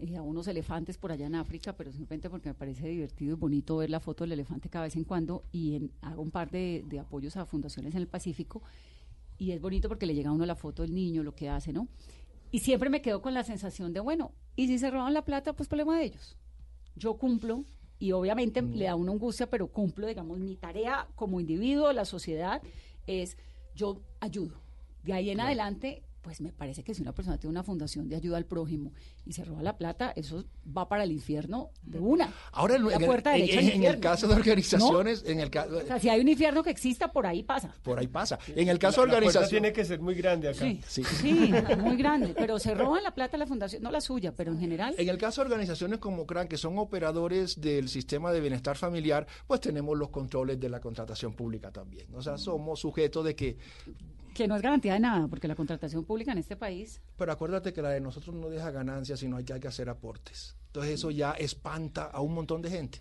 eh, 0.00 0.16
a 0.16 0.22
unos 0.22 0.46
elefantes 0.48 0.96
por 0.98 1.12
allá 1.12 1.26
en 1.26 1.34
África, 1.34 1.72
pero 1.76 1.92
simplemente 1.92 2.30
porque 2.30 2.48
me 2.50 2.54
parece 2.54 2.88
divertido 2.88 3.32
y 3.32 3.38
bonito 3.38 3.76
ver 3.78 3.90
la 3.90 4.00
foto 4.00 4.24
del 4.24 4.32
elefante 4.32 4.68
cada 4.68 4.84
vez 4.84 4.96
en 4.96 5.04
cuando 5.04 5.44
y 5.52 5.74
en- 5.76 5.90
hago 6.02 6.22
un 6.22 6.30
par 6.30 6.50
de, 6.50 6.84
de 6.88 6.98
apoyos 7.00 7.36
a 7.36 7.46
fundaciones 7.46 7.94
en 7.94 8.00
el 8.00 8.06
Pacífico 8.08 8.62
y 9.38 9.52
es 9.52 9.60
bonito 9.60 9.88
porque 9.88 10.06
le 10.06 10.14
llega 10.14 10.30
a 10.30 10.32
uno 10.32 10.44
la 10.46 10.56
foto 10.56 10.82
del 10.82 10.94
niño, 10.94 11.22
lo 11.22 11.34
que 11.34 11.48
hace, 11.48 11.72
¿no? 11.72 11.88
Y 12.50 12.60
siempre 12.60 12.90
me 12.90 13.02
quedo 13.02 13.22
con 13.22 13.34
la 13.34 13.44
sensación 13.44 13.92
de, 13.92 14.00
bueno, 14.00 14.32
y 14.56 14.66
si 14.68 14.78
se 14.78 14.90
roban 14.90 15.14
la 15.14 15.24
plata, 15.24 15.52
pues 15.52 15.68
problema 15.68 15.98
de 15.98 16.06
ellos. 16.06 16.36
Yo 16.96 17.14
cumplo 17.14 17.64
y 18.00 18.12
obviamente 18.12 18.62
le 18.62 18.84
da 18.86 18.92
a 18.92 18.96
uno 18.96 19.12
angustia, 19.12 19.48
pero 19.50 19.68
cumplo, 19.68 20.06
digamos, 20.06 20.38
mi 20.38 20.56
tarea 20.56 21.06
como 21.14 21.40
individuo, 21.40 21.92
la 21.92 22.04
sociedad, 22.04 22.62
es 23.06 23.36
yo 23.78 24.02
ayudo. 24.20 24.60
De 25.04 25.12
ahí 25.12 25.30
en 25.30 25.40
adelante, 25.40 26.02
pues 26.28 26.42
me 26.42 26.52
parece 26.52 26.82
que 26.84 26.92
si 26.92 27.00
una 27.00 27.14
persona 27.14 27.38
tiene 27.38 27.52
una 27.52 27.62
fundación 27.62 28.06
de 28.06 28.14
ayuda 28.14 28.36
al 28.36 28.44
prójimo 28.44 28.92
y 29.24 29.32
se 29.32 29.46
roba 29.46 29.62
la 29.62 29.78
plata, 29.78 30.12
eso 30.14 30.44
va 30.76 30.86
para 30.86 31.04
el 31.04 31.10
infierno 31.10 31.70
de 31.82 31.98
una. 32.00 32.30
Ahora, 32.52 32.76
en, 32.76 32.84
la 32.86 32.96
en 32.96 33.00
el- 33.00 33.06
puerta 33.06 33.34
en- 33.34 33.40
derecha 33.40 33.60
en 33.60 33.64
al 33.64 33.68
el 33.70 33.74
infierno. 33.76 34.00
caso 34.02 34.28
de 34.28 34.34
organizaciones, 34.34 35.24
en 35.26 35.40
el 35.40 35.48
caso, 35.50 35.78
O 35.78 35.86
sea, 35.86 35.98
si 35.98 36.10
hay 36.10 36.20
un 36.20 36.28
infierno 36.28 36.62
que 36.62 36.68
exista, 36.68 37.10
por 37.10 37.26
ahí 37.26 37.42
pasa. 37.42 37.74
por 37.82 37.98
ahí 37.98 38.08
pasa. 38.08 38.38
En 38.54 38.68
el 38.68 38.78
caso 38.78 39.00
de 39.00 39.06
La- 39.06 39.14
organizaciones, 39.14 39.48
tiene 39.48 39.72
que 39.72 39.86
ser 39.86 40.00
muy 40.00 40.14
grande 40.16 40.48
acá. 40.50 40.58
Sí, 40.66 40.82
Sí. 40.86 41.02
sí, 41.04 41.50
muy 41.78 41.96
grande. 41.96 42.34
Pero 42.36 42.58
se 42.58 42.74
roban 42.74 43.02
la 43.02 43.14
plata 43.14 43.32
de 43.32 43.38
la 43.38 43.46
fundación, 43.46 43.82
no 43.82 43.90
la 43.90 44.02
suya, 44.02 44.34
pero 44.36 44.52
en 44.52 44.60
general. 44.60 44.94
En 44.98 45.08
el 45.08 45.16
caso 45.16 45.40
de 45.40 45.46
organizaciones 45.46 45.98
como 45.98 46.26
CRAN, 46.26 46.46
que 46.46 46.58
son 46.58 46.76
operadores 46.78 47.58
del 47.58 47.88
sistema 47.88 48.32
de 48.32 48.40
bienestar 48.42 48.76
familiar, 48.76 49.26
pues 49.46 49.62
tenemos 49.62 49.96
los 49.96 50.10
controles 50.10 50.60
de 50.60 50.68
la 50.68 50.78
contratación 50.78 51.32
pública 51.32 51.70
también. 51.72 52.06
O 52.14 52.20
sea, 52.20 52.36
somos 52.36 52.80
sujetos 52.80 53.24
de 53.24 53.34
que, 53.34 53.56
Que 54.38 54.46
no 54.48 54.54
es 54.56 54.62
garantía 54.62 54.92
de 54.94 55.00
nada, 55.00 55.26
porque 55.26 55.48
la 55.48 55.56
contratación 55.56 56.04
pública 56.04 56.30
en 56.32 56.38
este 56.38 56.56
país. 56.56 57.00
pero 57.16 57.32
acuérdate 57.32 57.72
que 57.72 57.82
la 57.82 57.90
de 57.90 58.00
nosotros 58.00 58.36
no 58.36 58.48
deja 58.48 58.70
ganancias, 58.70 59.18
sino 59.18 59.36
hay 59.36 59.44
que, 59.44 59.52
hay 59.52 59.60
que 59.60 59.66
hacer 59.68 59.88
aportes. 59.88 60.54
Entonces 60.68 60.92
eso 60.94 61.10
ya 61.10 61.32
espanta 61.32 62.04
a 62.04 62.20
un 62.20 62.34
montón 62.34 62.62
de 62.62 62.70
gente. 62.70 63.00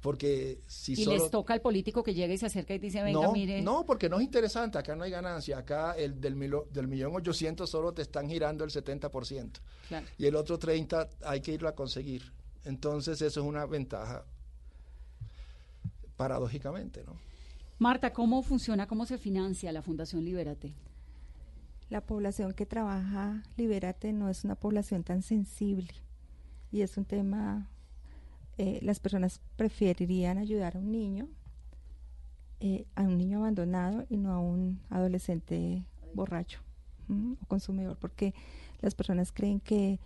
Porque 0.00 0.60
si 0.66 0.94
y 0.94 1.04
solo... 1.04 1.18
les 1.18 1.30
toca 1.30 1.54
al 1.54 1.60
político 1.60 2.02
que 2.02 2.14
llega 2.14 2.32
y 2.34 2.38
se 2.38 2.46
acerca 2.46 2.74
y 2.74 2.78
dice, 2.78 3.02
venga, 3.02 3.20
no, 3.20 3.32
mire. 3.32 3.62
no, 3.62 3.84
porque 3.86 4.08
no 4.08 4.16
es 4.18 4.24
interesante, 4.24 4.78
acá 4.78 4.96
no 4.96 5.04
hay 5.04 5.10
ganancia, 5.10 5.58
acá 5.58 5.92
el 5.92 6.20
del, 6.20 6.34
milo- 6.36 6.66
del 6.72 6.88
millón 6.88 7.14
ochocientos 7.14 7.70
solo 7.70 7.92
te 7.92 8.02
están 8.02 8.28
girando 8.28 8.64
el 8.64 8.70
70%. 8.70 9.50
Claro. 9.88 10.06
y 10.18 10.26
el 10.26 10.34
otro 10.36 10.58
30 10.58 11.08
hay 11.26 11.40
que 11.42 11.52
irlo 11.52 11.68
a 11.68 11.74
conseguir. 11.76 12.32
Entonces 12.64 13.20
eso 13.22 13.40
es 13.40 13.46
una 13.46 13.66
ventaja 13.66 14.24
paradójicamente, 16.16 17.04
¿no? 17.04 17.16
Marta, 17.80 18.12
¿cómo 18.12 18.42
funciona, 18.42 18.86
cómo 18.86 19.06
se 19.06 19.16
financia 19.16 19.72
la 19.72 19.80
Fundación 19.80 20.22
Libérate? 20.22 20.74
La 21.88 22.02
población 22.02 22.52
que 22.52 22.66
trabaja 22.66 23.42
Libérate 23.56 24.12
no 24.12 24.28
es 24.28 24.44
una 24.44 24.54
población 24.54 25.02
tan 25.02 25.22
sensible 25.22 25.88
y 26.70 26.82
es 26.82 26.98
un 26.98 27.06
tema, 27.06 27.70
eh, 28.58 28.80
las 28.82 29.00
personas 29.00 29.40
preferirían 29.56 30.36
ayudar 30.36 30.76
a 30.76 30.78
un 30.78 30.92
niño, 30.92 31.26
eh, 32.60 32.84
a 32.96 33.00
un 33.04 33.16
niño 33.16 33.38
abandonado 33.38 34.04
y 34.10 34.18
no 34.18 34.30
a 34.30 34.40
un 34.40 34.78
adolescente 34.90 35.82
borracho 36.12 36.60
o 37.08 37.46
consumidor, 37.46 37.96
porque 37.96 38.34
las 38.82 38.94
personas 38.94 39.32
creen 39.32 39.58
que 39.58 39.98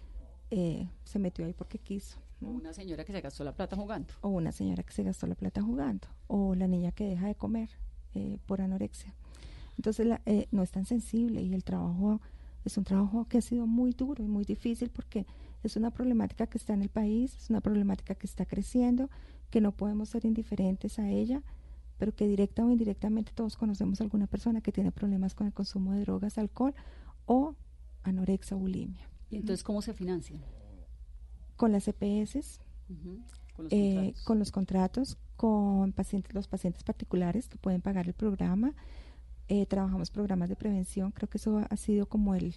eh, 0.52 0.88
se 1.02 1.18
metió 1.18 1.44
ahí 1.44 1.52
porque 1.52 1.80
quiso. 1.80 2.23
O 2.42 2.46
Una 2.46 2.72
señora 2.72 3.04
que 3.04 3.12
se 3.12 3.20
gastó 3.20 3.44
la 3.44 3.52
plata 3.54 3.76
jugando. 3.76 4.12
o 4.20 4.28
una 4.28 4.52
señora 4.52 4.82
que 4.82 4.92
se 4.92 5.02
gastó 5.02 5.26
la 5.26 5.34
plata 5.34 5.62
jugando, 5.62 6.06
o 6.26 6.54
la 6.54 6.66
niña 6.68 6.92
que 6.92 7.04
deja 7.08 7.26
de 7.26 7.34
comer 7.34 7.70
eh, 8.14 8.38
por 8.46 8.60
anorexia. 8.60 9.12
Entonces 9.76 10.06
la- 10.06 10.20
eh, 10.26 10.46
no 10.52 10.62
es 10.62 10.70
tan 10.70 10.84
sensible 10.84 11.42
y 11.42 11.52
el 11.54 11.64
trabajo 11.64 12.20
es 12.64 12.76
un 12.78 12.84
trabajo 12.84 13.26
que 13.28 13.38
ha 13.38 13.40
sido 13.42 13.66
muy 13.66 13.92
duro 13.92 14.22
y 14.22 14.28
muy 14.28 14.44
difícil 14.44 14.88
porque 14.90 15.26
es 15.62 15.76
una 15.76 15.90
problemática 15.90 16.46
que 16.46 16.58
está 16.58 16.74
en 16.74 16.82
el 16.82 16.88
país, 16.90 17.34
es 17.36 17.50
una 17.50 17.60
problemática 17.60 18.14
que 18.14 18.26
está 18.26 18.46
creciendo, 18.46 19.10
que 19.50 19.60
no 19.60 19.72
podemos 19.72 20.10
ser 20.10 20.24
indiferentes 20.26 20.98
a 20.98 21.08
ella, 21.10 21.42
pero 21.98 22.14
que 22.14 22.26
directa 22.28 22.64
o 22.64 22.70
indirectamente 22.70 23.32
todos 23.34 23.56
conocemos 23.56 24.00
a 24.00 24.04
alguna 24.04 24.26
persona 24.26 24.60
que 24.60 24.72
tiene 24.72 24.92
problemas 24.92 25.34
con 25.34 25.46
el 25.46 25.52
consumo 25.52 25.92
de 25.92 26.00
drogas, 26.00 26.38
alcohol 26.38 26.74
o 27.26 27.54
anorexia 28.02 28.56
bulimia. 28.56 29.08
¿Y 29.30 29.36
entonces 29.36 29.62
cómo 29.64 29.80
se 29.82 29.92
financian? 29.94 30.40
Con 31.56 31.72
las 31.72 31.86
EPS, 31.88 32.60
Con 33.56 33.64
los 33.64 33.72
eh, 33.72 33.94
contratos. 33.94 34.24
con 34.24 34.38
los 34.38 34.50
contratos, 34.52 35.18
con 35.36 35.92
pacientes, 35.92 36.34
los 36.34 36.48
pacientes 36.48 36.82
particulares 36.84 37.48
que 37.48 37.56
pueden 37.58 37.80
pagar 37.80 38.06
el 38.06 38.14
programa. 38.14 38.74
Eh, 39.48 39.66
trabajamos 39.66 40.10
programas 40.10 40.48
de 40.48 40.56
prevención, 40.56 41.10
creo 41.12 41.28
que 41.28 41.38
eso 41.38 41.62
ha 41.68 41.76
sido 41.76 42.06
como 42.06 42.34
el 42.34 42.54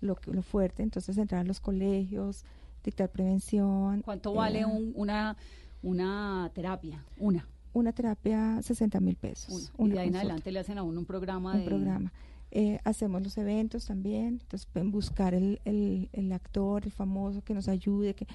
lo, 0.00 0.16
lo 0.32 0.42
fuerte, 0.42 0.82
entonces 0.82 1.18
entrar 1.18 1.42
a 1.42 1.44
los 1.44 1.60
colegios, 1.60 2.44
dictar 2.82 3.10
prevención. 3.10 4.00
¿Cuánto 4.02 4.32
eh, 4.32 4.36
vale 4.36 4.64
un- 4.64 4.92
una, 4.96 5.36
una 5.82 6.50
terapia? 6.54 7.04
Una. 7.18 7.46
Una 7.72 7.92
terapia, 7.92 8.60
60 8.62 8.98
mil 9.00 9.16
pesos. 9.16 9.70
una. 9.76 9.90
Y 9.90 9.92
de 9.96 10.00
ahí 10.00 10.08
en 10.08 10.16
adelante 10.16 10.50
le 10.50 10.58
hacen 10.60 10.78
a 10.78 10.82
uno 10.82 10.98
un 11.00 11.06
programa 11.06 11.52
un 11.52 11.58
de... 11.60 11.64
programa. 11.66 12.12
Eh, 12.52 12.80
hacemos 12.84 13.22
los 13.22 13.38
eventos 13.38 13.86
también, 13.86 14.40
entonces 14.42 14.66
pueden 14.66 14.90
buscar 14.90 15.34
el, 15.34 15.60
el, 15.64 16.08
el 16.12 16.32
actor, 16.32 16.84
el 16.84 16.90
famoso 16.90 17.42
que 17.42 17.54
nos 17.54 17.68
ayude, 17.68 18.14
que 18.14 18.26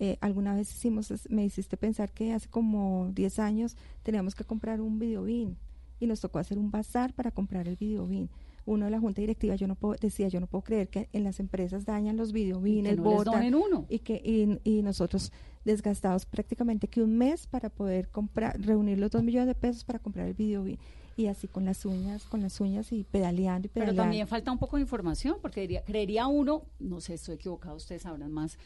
eh, 0.00 0.18
alguna 0.20 0.54
vez 0.56 0.68
hicimos, 0.72 1.12
me 1.28 1.44
hiciste 1.44 1.76
pensar 1.76 2.10
que 2.10 2.32
hace 2.32 2.48
como 2.48 3.10
10 3.14 3.38
años 3.38 3.76
teníamos 4.02 4.34
que 4.34 4.42
comprar 4.42 4.80
un 4.80 4.98
videobin 4.98 5.56
y 6.00 6.08
nos 6.08 6.20
tocó 6.20 6.40
hacer 6.40 6.58
un 6.58 6.72
bazar 6.72 7.14
para 7.14 7.30
comprar 7.30 7.68
el 7.68 7.76
videobin. 7.76 8.28
Uno 8.64 8.86
de 8.86 8.90
la 8.90 8.98
junta 8.98 9.20
directiva 9.20 9.54
yo 9.54 9.68
no 9.68 9.76
puedo, 9.76 9.94
decía, 10.00 10.26
yo 10.26 10.40
no 10.40 10.48
puedo 10.48 10.62
creer 10.62 10.88
que 10.88 11.08
en 11.12 11.22
las 11.22 11.38
empresas 11.38 11.84
dañan 11.84 12.16
los 12.16 12.32
no 12.32 12.60
les 12.60 12.96
botan, 12.96 13.34
donen 13.34 13.54
uno. 13.54 13.86
y 13.88 14.00
que 14.00 14.20
y, 14.24 14.58
y 14.68 14.82
nosotros 14.82 15.30
desgastados 15.64 16.26
prácticamente 16.26 16.88
que 16.88 17.00
un 17.00 17.16
mes 17.16 17.46
para 17.46 17.68
poder 17.68 18.08
comprar 18.08 18.60
reunir 18.60 18.98
los 18.98 19.12
dos 19.12 19.22
millones 19.22 19.46
de 19.46 19.54
pesos 19.54 19.84
para 19.84 20.00
comprar 20.00 20.26
el 20.26 20.34
videobin 20.34 20.78
y 21.16 21.26
así 21.26 21.48
con 21.48 21.64
las 21.64 21.84
uñas 21.84 22.24
con 22.24 22.40
las 22.42 22.60
uñas 22.60 22.92
y 22.92 23.04
pedaleando 23.04 23.66
y 23.66 23.68
Pero 23.70 23.86
pedaleando. 23.86 24.02
también 24.02 24.26
falta 24.26 24.52
un 24.52 24.58
poco 24.58 24.76
de 24.76 24.82
información, 24.82 25.36
porque 25.40 25.62
diría- 25.62 25.82
creería 25.84 26.26
uno, 26.26 26.62
no 26.78 27.00
sé, 27.00 27.14
estoy 27.14 27.34
equivocado, 27.36 27.76
ustedes 27.76 28.02
sabrán 28.02 28.32
más, 28.32 28.58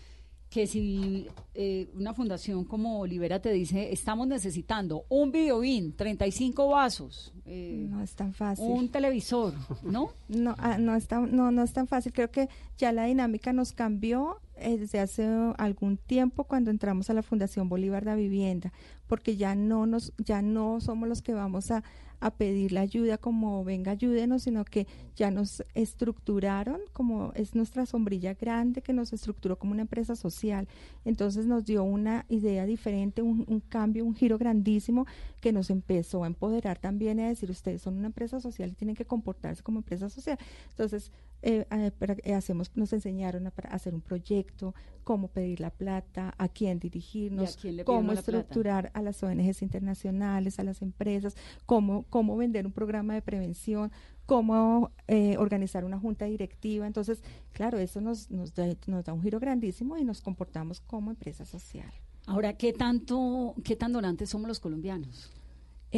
que 0.48 0.68
si 0.68 1.26
eh, 1.54 1.88
una 1.96 2.14
fundación 2.14 2.64
como 2.64 3.04
Libera 3.04 3.40
te 3.40 3.52
dice, 3.52 3.92
estamos 3.92 4.28
necesitando 4.28 5.04
un 5.08 5.32
videobin, 5.32 5.92
35 5.96 6.68
vasos, 6.68 7.32
eh, 7.46 7.84
no 7.88 8.00
es 8.00 8.14
tan 8.14 8.32
fácil. 8.32 8.64
un 8.64 8.88
televisor, 8.88 9.54
¿no? 9.82 10.10
no 10.28 10.54
ah, 10.58 10.78
no 10.78 10.94
es 10.94 11.08
tan, 11.08 11.34
no 11.34 11.50
no 11.50 11.64
es 11.64 11.72
tan 11.72 11.88
fácil. 11.88 12.12
Creo 12.12 12.30
que 12.30 12.48
ya 12.78 12.92
la 12.92 13.06
dinámica 13.06 13.52
nos 13.52 13.72
cambió 13.72 14.38
eh, 14.56 14.78
desde 14.78 15.00
hace 15.00 15.26
algún 15.58 15.96
tiempo 15.96 16.44
cuando 16.44 16.70
entramos 16.70 17.10
a 17.10 17.14
la 17.14 17.22
Fundación 17.24 17.68
Bolívar 17.68 18.04
de 18.04 18.14
Vivienda 18.14 18.72
porque 19.08 19.36
ya 19.36 19.54
no 19.56 19.84
nos 19.86 20.12
ya 20.16 20.42
no 20.42 20.80
somos 20.80 21.08
los 21.08 21.22
que 21.22 21.34
vamos 21.34 21.70
a 21.72 21.82
a 22.20 22.30
pedir 22.30 22.72
la 22.72 22.80
ayuda 22.80 23.18
como 23.18 23.64
venga 23.64 23.92
ayúdenos 23.92 24.42
sino 24.42 24.64
que 24.64 24.86
ya 25.14 25.30
nos 25.30 25.64
estructuraron 25.74 26.80
como 26.92 27.32
es 27.34 27.54
nuestra 27.54 27.86
sombrilla 27.86 28.34
grande 28.34 28.82
que 28.82 28.92
nos 28.92 29.12
estructuró 29.12 29.58
como 29.58 29.72
una 29.72 29.82
empresa 29.82 30.16
social. 30.16 30.68
Entonces 31.04 31.46
nos 31.46 31.64
dio 31.64 31.84
una 31.84 32.26
idea 32.28 32.66
diferente 32.66 33.22
un, 33.22 33.62
cambio 33.68 34.04
un 34.04 34.14
giro 34.14 34.38
grandísimo 34.38 35.06
que 35.40 35.52
nos 35.52 35.70
empezó 35.70 36.24
a 36.24 36.26
empoderar 36.26 36.78
también 36.78 37.20
a 37.20 37.28
decir 37.28 37.50
ustedes 37.50 37.82
son 37.82 37.96
una 37.96 38.06
empresa 38.06 38.40
social 38.40 38.70
y 38.70 38.74
tienen 38.74 38.96
que 38.96 39.04
comportarse 39.04 39.62
como 39.62 39.78
empresa 39.78 40.08
social 40.08 40.38
entonces 40.70 41.10
eh, 41.42 41.66
eh, 41.70 41.90
para- 41.98 42.16
hacemos 42.36 42.70
nos 42.74 42.92
enseñaron 42.92 43.46
a, 43.46 43.50
para 43.50 43.70
hacer 43.70 43.94
un 43.94 44.00
proyecto 44.00 44.74
cómo 45.04 45.28
pedir 45.28 45.60
la 45.60 45.70
plata 45.70 46.34
a 46.38 46.48
quién 46.48 46.78
dirigirnos 46.80 47.50
¿Y 47.50 47.58
a 47.58 47.60
quién 47.60 47.84
cómo 47.84 48.12
plata? 48.12 48.20
estructurar 48.20 48.90
a 48.94 49.02
las 49.02 49.22
ONGs 49.22 49.62
internacionales 49.62 50.58
a 50.58 50.64
las 50.64 50.82
empresas 50.82 51.36
cómo 51.66 52.04
cómo 52.10 52.36
vender 52.36 52.66
un 52.66 52.72
programa 52.72 53.14
de 53.14 53.22
prevención 53.22 53.92
cómo 54.24 54.90
eh, 55.06 55.36
organizar 55.38 55.84
una 55.84 55.98
junta 56.00 56.24
directiva 56.24 56.86
entonces 56.86 57.22
claro 57.52 57.78
eso 57.78 58.00
nos 58.00 58.30
nos 58.30 58.54
da, 58.54 58.66
nos 58.86 59.04
da 59.04 59.12
un 59.12 59.22
giro 59.22 59.38
grandísimo 59.38 59.96
y 59.98 60.04
nos 60.04 60.20
comportamos 60.22 60.80
como 60.80 61.10
empresa 61.10 61.44
social 61.44 61.90
Ahora, 62.28 62.54
¿qué 62.54 62.72
tanto, 62.72 63.54
qué 63.62 63.76
tan 63.76 63.92
donantes 63.92 64.30
somos 64.30 64.48
los 64.48 64.58
colombianos? 64.58 65.30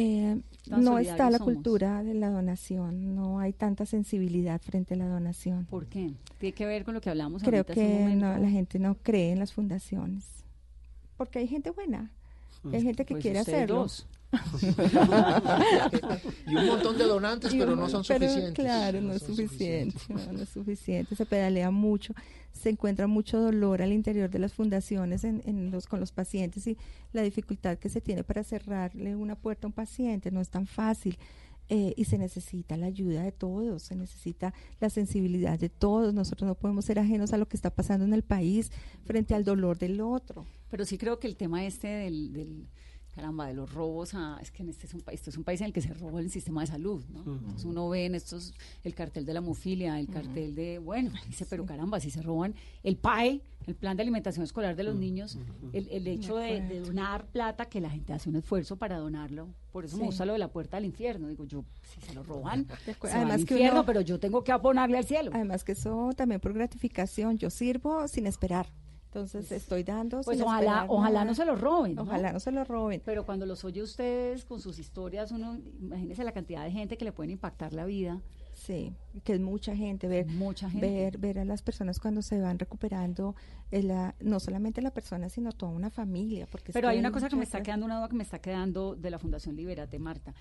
Eh, 0.01 0.41
no 0.69 0.99
está 0.99 1.29
la 1.29 1.37
somos. 1.39 1.53
cultura 1.53 2.03
de 2.03 2.13
la 2.13 2.29
donación, 2.29 3.15
no 3.15 3.39
hay 3.39 3.53
tanta 3.53 3.85
sensibilidad 3.85 4.61
frente 4.61 4.93
a 4.93 4.97
la 4.97 5.07
donación. 5.07 5.65
¿Por 5.65 5.87
qué? 5.87 6.13
Tiene 6.37 6.53
que 6.53 6.65
ver 6.65 6.83
con 6.85 6.93
lo 6.93 7.01
que 7.01 7.09
hablamos 7.09 7.41
Creo 7.43 7.61
ahorita 7.61 7.73
hace 7.73 7.81
un 7.81 7.87
que 7.87 7.99
momento. 7.99 8.25
no, 8.27 8.37
la 8.37 8.49
gente 8.49 8.79
no 8.79 8.95
cree 8.95 9.31
en 9.31 9.39
las 9.39 9.53
fundaciones, 9.53 10.25
porque 11.17 11.39
hay 11.39 11.47
gente 11.47 11.71
buena, 11.71 12.11
hay 12.71 12.81
gente 12.83 13.05
que 13.05 13.15
Pues 13.15 13.21
quiere 13.23 13.39
hacerlo. 13.39 13.75
dos. 13.81 14.07
Y 16.47 16.55
un 16.55 16.65
montón 16.67 16.97
de 16.97 17.03
donantes, 17.05 17.53
pero 17.53 17.75
no 17.75 17.89
son 17.89 18.03
pero, 18.07 18.27
suficientes. 18.27 18.63
Claro, 18.63 19.01
no, 19.01 19.13
es 19.13 19.23
suficiente, 19.23 19.97
no, 20.09 20.33
no 20.33 20.41
es 20.43 20.49
suficiente. 20.49 21.15
Se 21.15 21.25
pedalea 21.25 21.71
mucho, 21.71 22.13
se 22.53 22.69
encuentra 22.69 23.07
mucho 23.07 23.39
dolor 23.39 23.81
al 23.81 23.91
interior 23.91 24.29
de 24.29 24.39
las 24.39 24.53
fundaciones 24.53 25.23
en, 25.23 25.41
en 25.45 25.71
los, 25.71 25.87
con 25.87 25.99
los 25.99 26.11
pacientes 26.11 26.67
y 26.67 26.77
la 27.11 27.21
dificultad 27.23 27.77
que 27.77 27.89
se 27.89 28.01
tiene 28.01 28.23
para 28.23 28.43
cerrarle 28.43 29.15
una 29.15 29.35
puerta 29.35 29.65
a 29.65 29.69
un 29.69 29.73
paciente 29.73 30.29
no 30.31 30.41
es 30.41 30.49
tan 30.49 30.67
fácil. 30.67 31.17
eh, 31.71 31.93
y 31.95 32.05
se 32.05 32.17
necesita 32.17 32.77
la 32.77 32.87
ayuda 32.87 33.21
de 33.23 33.31
todos, 33.31 33.83
se 33.83 33.95
necesita 33.95 34.53
la 34.79 34.89
sensibilidad 34.89 35.59
de 35.59 35.69
todos. 35.69 36.13
Nosotros 36.15 36.47
no 36.47 36.55
podemos 36.55 36.85
ser 36.85 36.97
ajenos 36.97 37.31
a 37.31 37.37
lo 37.37 37.47
que 37.47 37.55
está 37.55 37.69
pasando 37.69 38.05
en 38.05 38.13
el 38.13 38.23
país 38.23 38.71
frente 39.05 39.35
al 39.35 39.43
dolor 39.43 39.77
del 39.77 40.01
otro. 40.01 40.47
Pero 40.71 40.83
sí 40.85 40.97
creo 40.97 41.19
que 41.19 41.27
el 41.27 41.35
tema 41.35 41.65
este 41.65 41.87
del, 41.87 42.33
del 42.33 42.67
caramba, 43.19 43.47
de 43.47 43.53
los 43.53 43.73
robos, 43.73 44.13
a, 44.13 44.37
es 44.41 44.51
que 44.51 44.63
en 44.63 44.69
este 44.69 44.85
es 44.87 44.93
un 44.93 45.01
país, 45.01 45.19
este 45.19 45.29
es 45.29 45.37
un 45.37 45.43
país 45.43 45.59
en 45.61 45.67
el 45.67 45.73
que 45.73 45.81
se 45.81 45.93
roba 45.93 46.19
el 46.19 46.29
sistema 46.29 46.61
de 46.61 46.67
salud, 46.67 47.03
¿no? 47.11 47.19
Entonces 47.33 47.65
uno 47.65 47.89
ve 47.89 48.05
en 48.05 48.15
estos, 48.15 48.53
el 48.83 48.95
cartel 48.95 49.25
de 49.25 49.33
la 49.33 49.39
hemofilia, 49.39 49.99
el 49.99 50.07
cartel 50.07 50.55
de, 50.55 50.79
bueno, 50.79 51.11
dice, 51.27 51.45
pero 51.49 51.65
caramba, 51.65 51.99
si 51.99 52.09
se 52.11 52.21
roban 52.21 52.55
el 52.83 52.95
PAE, 52.97 53.41
el 53.67 53.75
plan 53.75 53.95
de 53.97 54.01
alimentación 54.03 54.43
escolar 54.43 54.75
de 54.75 54.83
los 54.83 54.95
niños, 54.95 55.37
el, 55.73 55.87
el 55.89 56.07
hecho 56.07 56.37
de, 56.37 56.61
de 56.61 56.79
donar 56.79 57.25
plata, 57.27 57.65
que 57.65 57.79
la 57.81 57.89
gente 57.89 58.13
hace 58.13 58.29
un 58.29 58.37
esfuerzo 58.37 58.77
para 58.77 58.97
donarlo, 58.97 59.49
por 59.71 59.85
eso 59.85 59.97
me 59.97 60.03
Sí. 60.03 60.05
gusta 60.07 60.25
lo 60.25 60.33
de 60.33 60.39
la 60.39 60.47
puerta 60.47 60.77
del 60.77 60.85
infierno, 60.85 61.27
digo 61.27 61.43
yo, 61.45 61.63
si 61.83 62.01
se 62.01 62.13
lo 62.13 62.23
roban, 62.23 62.65
se 62.85 62.91
al 62.91 62.97
Además 63.17 63.35
que 63.45 63.53
infierno, 63.55 63.79
uno- 63.81 63.85
pero 63.85 64.01
yo 64.01 64.19
tengo 64.19 64.43
que 64.43 64.51
abonarle 64.51 64.97
al 64.97 65.05
cielo. 65.05 65.31
Además 65.33 65.63
que 65.63 65.73
eso 65.73 66.09
también 66.15 66.39
por 66.41 66.53
gratificación, 66.53 67.37
yo 67.37 67.49
sirvo 67.49 68.07
sin 68.07 68.25
esperar. 68.27 68.67
Entonces 69.09 69.51
estoy 69.51 69.81
dando 69.83 70.21
Pues 70.21 70.37
sin 70.37 70.45
ojalá, 70.45 70.85
ojalá 70.87 71.13
nada. 71.21 71.25
no 71.25 71.33
se 71.35 71.43
lo 71.43 71.55
roben. 71.55 71.97
Ojalá 71.97 72.31
no 72.31 72.39
se 72.39 72.51
lo 72.51 72.63
roben. 72.63 73.01
Pero 73.03 73.25
cuando 73.25 73.47
los 73.47 73.63
oye 73.65 73.81
ustedes 73.81 74.45
con 74.45 74.61
sus 74.61 74.77
historias, 74.77 75.31
uno, 75.31 75.57
imagínese 75.81 76.23
la 76.23 76.31
cantidad 76.31 76.63
de 76.63 76.69
gente 76.71 76.95
que 76.95 77.05
le 77.05 77.11
pueden 77.11 77.31
impactar 77.31 77.73
la 77.73 77.85
vida. 77.85 78.21
Sí, 78.53 78.93
que 79.23 79.33
es 79.33 79.39
mucha 79.39 79.75
gente, 79.75 80.07
ver, 80.07 80.27
Mucha 80.27 80.69
gente. 80.69 80.85
ver, 80.85 81.17
ver 81.17 81.39
a 81.39 81.45
las 81.45 81.63
personas 81.63 81.99
cuando 81.99 82.21
se 82.21 82.39
van 82.39 82.59
recuperando, 82.59 83.35
eh, 83.71 83.81
la- 83.81 84.13
no 84.19 84.39
solamente 84.39 84.81
la 84.83 84.91
persona, 84.91 85.29
sino 85.29 85.53
toda 85.53 85.71
una 85.71 85.89
familia. 85.89 86.45
Porque 86.51 86.71
Pero 86.71 86.87
hay 86.89 86.99
una 86.99 87.11
cosa 87.11 87.29
que 87.29 87.35
me 87.35 87.45
está 87.45 87.63
quedando, 87.63 87.85
una 87.87 87.97
duda 87.97 88.09
que 88.09 88.15
me 88.15 88.23
está 88.23 88.39
quedando 88.39 88.95
de 88.95 89.09
la 89.09 89.17
Fundación 89.17 89.55
Liberate, 89.55 89.97
Marta. 89.97 90.35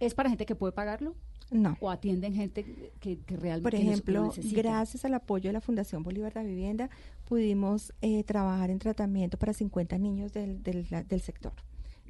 ¿Es 0.00 0.14
para 0.14 0.30
gente 0.30 0.46
que 0.46 0.56
puede 0.56 0.72
pagarlo? 0.72 1.14
No. 1.50 1.76
¿O 1.80 1.90
atienden 1.90 2.34
gente 2.34 2.64
que, 2.98 3.18
que 3.20 3.36
realmente 3.36 3.62
Por 3.62 3.74
ejemplo, 3.74 4.32
gracias 4.52 5.04
al 5.04 5.12
apoyo 5.14 5.50
de 5.50 5.52
la 5.52 5.60
Fundación 5.60 6.02
Bolívar 6.02 6.32
de 6.32 6.42
Vivienda, 6.44 6.88
pudimos 7.28 7.92
eh, 8.02 8.22
trabajar 8.24 8.70
en 8.70 8.78
tratamiento 8.78 9.38
para 9.38 9.52
50 9.52 9.98
niños 9.98 10.32
del, 10.32 10.62
del, 10.62 10.86
del 11.08 11.20
sector. 11.20 11.52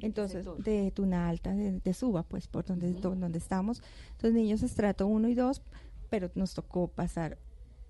Entonces, 0.01 0.43
sector. 0.43 0.63
de 0.63 0.91
Tuna 0.91 1.29
Alta, 1.29 1.53
de, 1.53 1.79
de 1.79 1.93
Suba, 1.93 2.23
pues, 2.23 2.47
por 2.47 2.65
donde, 2.65 2.91
do- 2.93 3.15
donde 3.15 3.37
estamos. 3.37 3.81
Entonces, 4.11 4.33
niños 4.33 4.61
estrato 4.61 5.07
1 5.07 5.29
y 5.29 5.35
2, 5.35 5.61
pero 6.09 6.29
nos 6.35 6.53
tocó 6.53 6.87
pasar, 6.89 7.37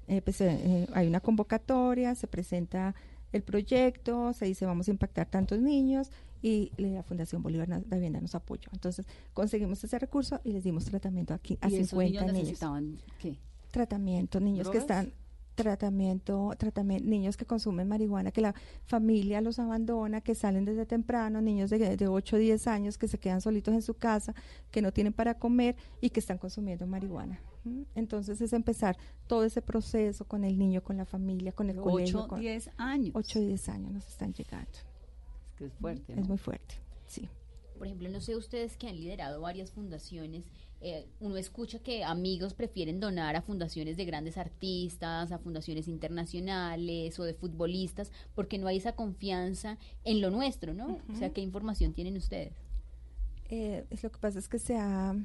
eh, 0.07 0.21
pues, 0.21 0.39
eh, 0.41 0.59
eh, 0.63 0.87
hay 0.93 1.07
una 1.07 1.19
convocatoria, 1.19 2.13
se 2.15 2.27
presenta 2.27 2.93
el 3.31 3.41
proyecto, 3.41 4.31
se 4.33 4.45
dice 4.45 4.65
vamos 4.65 4.87
a 4.87 4.91
impactar 4.91 5.27
tantos 5.27 5.59
niños 5.59 6.09
y 6.41 6.71
la 6.77 7.01
Fundación 7.03 7.41
Bolívar 7.41 7.67
de 7.67 7.95
Vivienda 7.95 8.21
nos 8.21 8.35
apoyó. 8.35 8.69
Entonces, 8.71 9.07
conseguimos 9.33 9.83
ese 9.83 9.97
recurso 9.99 10.39
y 10.43 10.51
les 10.53 10.63
dimos 10.63 10.85
tratamiento 10.85 11.33
aquí 11.33 11.57
a 11.59 11.69
¿Y 11.69 11.75
esos 11.77 11.89
50 11.89 12.05
niños 12.11 12.23
niños 12.33 12.43
necesitaban 12.43 12.97
qué? 13.19 13.35
tratamiento, 13.71 14.39
niños 14.39 14.69
que 14.69 14.77
están 14.77 15.11
tratamiento, 15.55 16.51
tratamiento, 16.57 17.09
niños 17.09 17.37
que 17.37 17.45
consumen 17.45 17.87
marihuana, 17.87 18.31
que 18.31 18.41
la 18.41 18.53
familia 18.85 19.41
los 19.41 19.57
abandona, 19.59 20.21
que 20.21 20.35
salen 20.35 20.65
desde 20.65 20.85
temprano, 20.85 21.41
niños 21.41 21.69
de, 21.69 21.97
de 21.97 22.07
8 22.07 22.35
o 22.35 22.39
10 22.39 22.67
años 22.67 22.97
que 22.97 23.07
se 23.07 23.17
quedan 23.17 23.41
solitos 23.41 23.73
en 23.73 23.81
su 23.81 23.93
casa, 23.95 24.35
que 24.71 24.81
no 24.81 24.91
tienen 24.91 25.13
para 25.13 25.35
comer 25.39 25.75
y 26.01 26.09
que 26.11 26.19
están 26.19 26.37
consumiendo 26.37 26.85
marihuana. 26.85 27.39
Entonces 27.95 28.39
es 28.41 28.53
empezar 28.53 28.95
todo 29.25 29.43
ese 29.43 29.59
proceso 29.61 30.25
con 30.25 30.43
el 30.43 30.59
niño, 30.59 30.83
con 30.83 30.97
la 30.97 31.05
familia, 31.05 31.51
con 31.51 31.69
el 31.69 31.77
De 31.77 31.81
colegio. 31.81 32.19
ocho, 32.19 32.27
con- 32.27 32.39
10 32.39 32.69
años. 32.77 33.11
8 33.15 33.39
o 33.39 33.41
10 33.41 33.69
años 33.69 33.91
nos 33.91 34.07
están 34.07 34.33
llegando. 34.33 34.69
Es 35.47 35.53
que 35.57 35.65
es 35.65 35.73
fuerte. 35.73 36.13
Es 36.13 36.19
¿no? 36.19 36.25
muy 36.25 36.37
fuerte, 36.37 36.75
sí. 37.07 37.27
Por 37.77 37.87
ejemplo, 37.87 38.09
no 38.09 38.21
sé 38.21 38.35
ustedes 38.35 38.77
que 38.77 38.87
han 38.87 38.95
liderado 38.95 39.41
varias 39.41 39.71
fundaciones, 39.71 40.45
eh, 40.81 41.07
uno 41.19 41.37
escucha 41.37 41.79
que 41.79 42.03
amigos 42.03 42.53
prefieren 42.53 42.99
donar 42.99 43.35
a 43.35 43.41
fundaciones 43.41 43.97
de 43.97 44.05
grandes 44.05 44.37
artistas, 44.37 45.31
a 45.31 45.39
fundaciones 45.39 45.87
internacionales 45.87 47.19
o 47.19 47.23
de 47.23 47.33
futbolistas, 47.33 48.11
porque 48.35 48.57
no 48.57 48.67
hay 48.67 48.77
esa 48.77 48.93
confianza 48.93 49.77
en 50.03 50.21
lo 50.21 50.29
nuestro, 50.29 50.73
¿no? 50.73 50.99
O 51.11 51.15
sea, 51.15 51.31
¿qué 51.31 51.41
información 51.41 51.93
tienen 51.93 52.17
ustedes? 52.17 52.53
Eh, 53.49 53.85
lo 54.01 54.11
que 54.11 54.19
pasa 54.19 54.39
es 54.39 54.47
que 54.47 54.59
se 54.59 54.77
ha, 54.77 55.15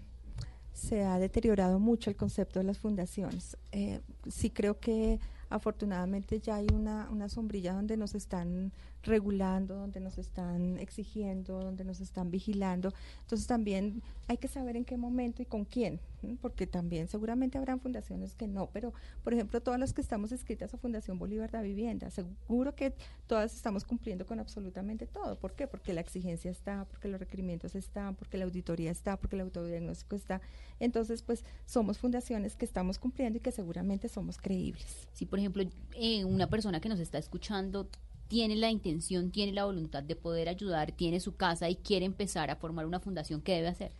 se 0.72 1.04
ha 1.04 1.18
deteriorado 1.18 1.78
mucho 1.78 2.10
el 2.10 2.16
concepto 2.16 2.58
de 2.58 2.64
las 2.64 2.78
fundaciones. 2.78 3.56
Eh, 3.72 4.00
sí 4.28 4.50
creo 4.50 4.78
que 4.78 5.18
afortunadamente 5.48 6.40
ya 6.40 6.56
hay 6.56 6.68
una, 6.72 7.08
una 7.10 7.28
sombrilla 7.28 7.74
donde 7.74 7.96
nos 7.96 8.14
están 8.14 8.72
regulando, 9.02 9.74
donde 9.74 10.00
nos 10.00 10.18
están 10.18 10.78
exigiendo, 10.78 11.60
donde 11.60 11.84
nos 11.84 12.00
están 12.00 12.30
vigilando. 12.30 12.92
Entonces 13.22 13.46
también 13.46 14.02
hay 14.28 14.36
que 14.36 14.48
saber 14.48 14.76
en 14.76 14.84
qué 14.84 14.96
momento 14.96 15.42
y 15.42 15.46
con 15.46 15.64
quién, 15.64 16.00
porque 16.40 16.66
también 16.66 17.08
seguramente 17.08 17.58
habrán 17.58 17.80
fundaciones 17.80 18.34
que 18.34 18.46
no, 18.46 18.68
pero 18.72 18.92
por 19.24 19.32
ejemplo 19.32 19.60
todas 19.60 19.80
las 19.80 19.92
que 19.92 20.00
estamos 20.00 20.32
inscritas 20.32 20.74
a 20.74 20.78
Fundación 20.78 21.18
Bolívar 21.18 21.50
de 21.50 21.62
Vivienda, 21.62 22.10
seguro 22.10 22.74
que 22.74 22.94
todas 23.26 23.54
estamos 23.54 23.84
cumpliendo 23.84 24.26
con 24.26 24.38
absolutamente 24.38 25.06
todo. 25.06 25.36
¿Por 25.36 25.54
qué? 25.54 25.66
Porque 25.66 25.92
la 25.92 26.00
exigencia 26.00 26.50
está, 26.50 26.84
porque 26.84 27.08
los 27.08 27.20
requerimientos 27.20 27.74
están, 27.74 28.14
porque 28.16 28.36
la 28.36 28.44
auditoría 28.44 28.90
está, 28.90 29.16
porque 29.16 29.36
el 29.36 29.42
autodiagnóstico 29.42 30.16
está. 30.16 30.40
Entonces, 30.78 31.22
pues 31.22 31.44
somos 31.66 31.98
fundaciones 31.98 32.56
que 32.56 32.64
estamos 32.64 32.98
cumpliendo 32.98 33.38
y 33.38 33.40
que 33.40 33.52
seguramente 33.52 34.08
somos 34.08 34.38
creíbles. 34.38 35.08
Si, 35.12 35.26
por 35.26 35.38
ejemplo, 35.38 35.64
eh, 35.94 36.24
una 36.24 36.48
persona 36.48 36.80
que 36.80 36.88
nos 36.88 37.00
está 37.00 37.18
escuchando 37.18 37.88
tiene 38.30 38.54
la 38.54 38.70
intención, 38.70 39.32
tiene 39.32 39.52
la 39.52 39.64
voluntad 39.64 40.04
de 40.04 40.14
poder 40.14 40.48
ayudar, 40.48 40.92
tiene 40.92 41.18
su 41.18 41.34
casa 41.34 41.68
y 41.68 41.74
quiere 41.74 42.06
empezar 42.06 42.48
a 42.48 42.54
formar 42.54 42.86
una 42.86 43.00
fundación, 43.00 43.42
¿qué 43.42 43.56
debe 43.56 43.66
hacer? 43.66 43.90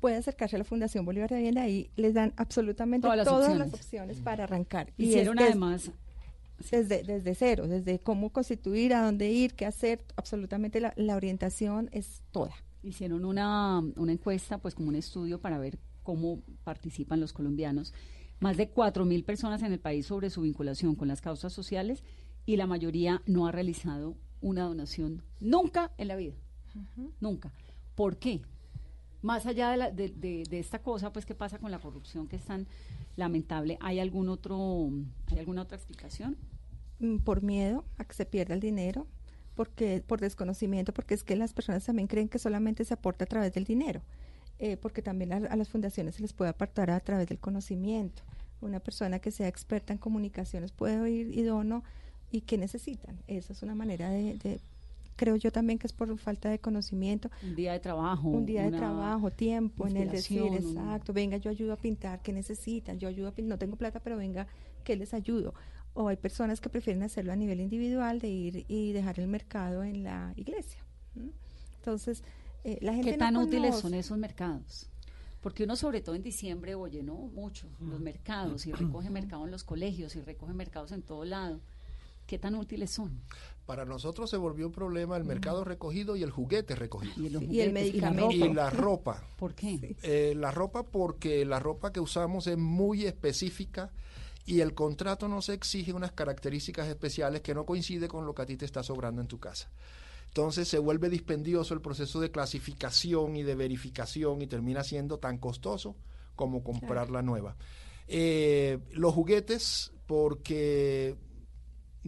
Puede 0.00 0.16
acercarse 0.16 0.56
a 0.56 0.58
la 0.58 0.64
Fundación 0.64 1.04
Bolívar 1.04 1.28
de 1.28 1.36
Vivienda 1.36 1.68
y 1.68 1.90
les 1.94 2.14
dan 2.14 2.32
absolutamente 2.36 3.06
Todas 3.06 3.26
todas, 3.26 3.50
las 3.50 3.58
las, 3.58 3.74
opciones. 3.74 4.20
para 4.20 4.44
arrancar. 4.44 4.94
Y 4.96 5.08
Hicieron 5.08 5.38
además 5.38 5.90
desde, 6.70 7.02
desde 7.02 7.34
cero, 7.34 7.68
desde 7.68 7.98
cómo 7.98 8.30
constituir, 8.30 8.94
a 8.94 9.02
dónde 9.02 9.30
ir, 9.30 9.52
qué 9.52 9.66
hacer, 9.66 10.02
absolutamente 10.16 10.80
la, 10.80 10.94
la 10.96 11.14
orientación 11.14 11.90
es 11.92 12.22
toda. 12.32 12.54
hicieron 12.82 13.26
una, 13.26 13.80
una 13.96 14.12
encuesta, 14.12 14.56
pues 14.56 14.74
como 14.74 14.88
un 14.88 14.96
estudio 14.96 15.42
para 15.42 15.58
ver 15.58 15.78
cómo 16.02 16.40
participan 16.64 17.20
los 17.20 17.34
colombianos. 17.34 17.92
Más 18.40 18.56
de 18.56 18.72
4.000 18.72 19.24
personas 19.26 19.62
en 19.62 19.74
el 19.74 19.78
país 19.78 20.06
sobre 20.06 20.30
su 20.30 20.40
vinculación 20.40 20.94
con 20.94 21.08
las 21.08 21.20
causas 21.20 21.52
sociales 21.52 22.02
y 22.48 22.56
la 22.56 22.66
mayoría 22.66 23.20
no 23.26 23.46
ha 23.46 23.52
realizado 23.52 24.14
una 24.40 24.62
donación 24.64 25.22
nunca 25.38 25.92
en 25.98 26.08
la 26.08 26.16
vida. 26.16 26.32
Nunca. 27.20 27.52
¿Por 27.94 28.16
qué? 28.16 28.40
Más 29.20 29.44
allá 29.44 29.70
de, 29.70 29.76
la- 29.76 29.90
de- 29.90 30.08
de- 30.08 30.44
de 30.48 30.58
esta 30.58 30.78
cosa, 30.78 31.12
pues, 31.12 31.26
¿qué 31.26 31.34
pasa 31.34 31.58
con 31.58 31.70
la 31.70 31.78
corrupción 31.78 32.26
que 32.26 32.36
es 32.36 32.42
tan 32.44 32.66
lamentable? 33.16 33.76
¿Hay 33.82 34.00
algún 34.00 34.30
otro, 34.30 34.88
¿hay 35.26 35.38
alguna 35.38 35.60
otra 35.62 35.76
explicación? 35.76 36.38
Mm, 37.00 37.18
por 37.18 37.42
miedo 37.42 37.84
a 37.98 38.04
que 38.06 38.14
se 38.14 38.24
pierda 38.24 38.54
el 38.54 38.60
dinero, 38.60 39.06
porque 39.54 40.02
por 40.06 40.18
desconocimiento, 40.18 40.94
porque 40.94 41.12
es 41.12 41.24
que 41.24 41.36
las 41.36 41.52
personas 41.52 41.84
también 41.84 42.08
creen 42.08 42.30
que 42.30 42.38
solamente 42.38 42.82
se 42.86 42.94
aporta 42.94 43.24
a 43.24 43.28
través 43.28 43.52
del 43.52 43.64
dinero, 43.64 44.00
eh, 44.58 44.78
porque 44.78 45.02
también 45.02 45.34
a, 45.34 45.36
a 45.36 45.56
las 45.56 45.68
fundaciones 45.68 46.14
se 46.14 46.22
les 46.22 46.32
puede 46.32 46.48
aportar 46.50 46.90
a 46.90 47.00
través 47.00 47.26
del 47.28 47.40
conocimiento. 47.40 48.22
Una 48.62 48.80
persona 48.80 49.18
que 49.18 49.32
sea 49.32 49.48
experta 49.48 49.92
en 49.92 49.98
comunicaciones 49.98 50.72
puede 50.72 51.10
ir 51.10 51.36
y 51.36 51.42
dono 51.42 51.84
y 52.30 52.42
qué 52.42 52.58
necesitan. 52.58 53.18
Esa 53.26 53.52
es 53.52 53.62
una 53.62 53.74
manera 53.74 54.10
de, 54.10 54.34
de- 54.38 54.60
creo 55.16 55.34
yo 55.36 55.50
también 55.50 55.78
que 55.78 55.86
es 55.86 55.92
por 55.92 56.16
falta 56.18 56.48
de 56.48 56.58
conocimiento. 56.60 57.28
Un 57.42 57.56
día 57.56 57.72
de 57.72 57.80
trabajo. 57.80 58.28
Un 58.28 58.46
día 58.46 58.62
de 58.62 58.70
trabajo, 58.78 59.30
tiempo 59.32 59.86
en 59.86 59.96
el 59.96 60.10
decir, 60.10 60.42
exacto, 60.78 61.12
venga, 61.12 61.36
yo 61.38 61.50
ayudo 61.50 61.72
a 61.72 61.76
pintar, 61.76 62.20
¿qué 62.22 62.32
necesitan? 62.32 62.98
Yo 62.98 63.08
ayudo 63.08 63.28
a 63.28 63.32
pintar, 63.32 63.48
no 63.50 63.58
tengo 63.58 63.76
plata, 63.76 63.98
pero 64.00 64.16
venga, 64.16 64.46
¿qué 64.84 64.94
les 64.96 65.14
ayudo? 65.14 65.54
O 65.94 66.06
hay 66.08 66.16
personas 66.16 66.60
que 66.60 66.68
prefieren 66.68 67.02
hacerlo 67.02 67.32
a 67.32 67.36
nivel 67.36 67.60
individual, 67.60 68.20
de 68.20 68.28
ir 68.28 68.64
y 68.68 68.92
dejar 68.92 69.18
el 69.18 69.26
mercado 69.26 69.82
en 69.82 70.04
la 70.04 70.32
iglesia. 70.36 70.84
Entonces, 71.78 72.22
eh, 72.64 72.78
la 72.82 72.92
gente 72.94 73.12
¿Qué 73.12 73.16
no 73.16 73.24
tan 73.24 73.36
útiles 73.36 73.76
son 73.76 73.94
esos 73.94 74.18
mercados? 74.18 74.88
Porque 75.40 75.64
uno 75.64 75.76
sobre 75.76 76.00
todo 76.00 76.14
en 76.14 76.22
diciembre 76.22 76.74
oye, 76.74 77.02
¿no? 77.02 77.14
Mucho, 77.16 77.66
los 77.80 78.00
mercados, 78.00 78.66
y 78.66 78.72
recoge 78.72 79.08
mercado 79.10 79.44
en 79.44 79.50
los 79.50 79.64
colegios, 79.64 80.14
y 80.16 80.20
recoge 80.20 80.52
mercados 80.52 80.92
en 80.92 81.02
todo 81.02 81.24
lado. 81.24 81.60
¿Qué 82.28 82.38
tan 82.38 82.56
útiles 82.56 82.90
son? 82.90 83.22
Para 83.64 83.86
nosotros 83.86 84.28
se 84.28 84.36
volvió 84.36 84.66
un 84.66 84.72
problema 84.72 85.16
el 85.16 85.24
mercado 85.24 85.64
recogido 85.64 86.14
y 86.14 86.22
el 86.22 86.30
juguete 86.30 86.76
recogido. 86.76 87.40
Y, 87.40 87.60
el 87.60 87.72
medicamento. 87.72 88.30
Y 88.30 88.52
la 88.52 88.68
ropa. 88.68 89.26
¿Por 89.38 89.54
qué? 89.54 89.96
Eh, 90.02 90.34
la 90.36 90.50
ropa 90.50 90.82
porque 90.82 91.46
la 91.46 91.58
ropa 91.58 91.90
que 91.90 92.00
usamos 92.00 92.46
es 92.46 92.58
muy 92.58 93.06
específica 93.06 93.90
y 94.44 94.60
el 94.60 94.74
contrato 94.74 95.26
nos 95.26 95.48
exige 95.48 95.94
unas 95.94 96.12
características 96.12 96.86
especiales 96.88 97.40
que 97.40 97.54
no 97.54 97.64
coincide 97.64 98.08
con 98.08 98.26
lo 98.26 98.34
que 98.34 98.42
a 98.42 98.46
ti 98.46 98.58
te 98.58 98.66
está 98.66 98.82
sobrando 98.82 99.22
en 99.22 99.26
tu 99.26 99.40
casa. 99.40 99.70
Entonces 100.26 100.68
se 100.68 100.78
vuelve 100.78 101.08
dispendioso 101.08 101.72
el 101.72 101.80
proceso 101.80 102.20
de 102.20 102.30
clasificación 102.30 103.36
y 103.36 103.42
de 103.42 103.54
verificación 103.54 104.42
y 104.42 104.46
termina 104.46 104.84
siendo 104.84 105.18
tan 105.18 105.38
costoso 105.38 105.96
como 106.36 106.62
comprar 106.62 107.08
la 107.08 107.22
nueva. 107.22 107.56
Eh, 108.06 108.80
los 108.92 109.14
juguetes 109.14 109.92
porque 110.06 111.16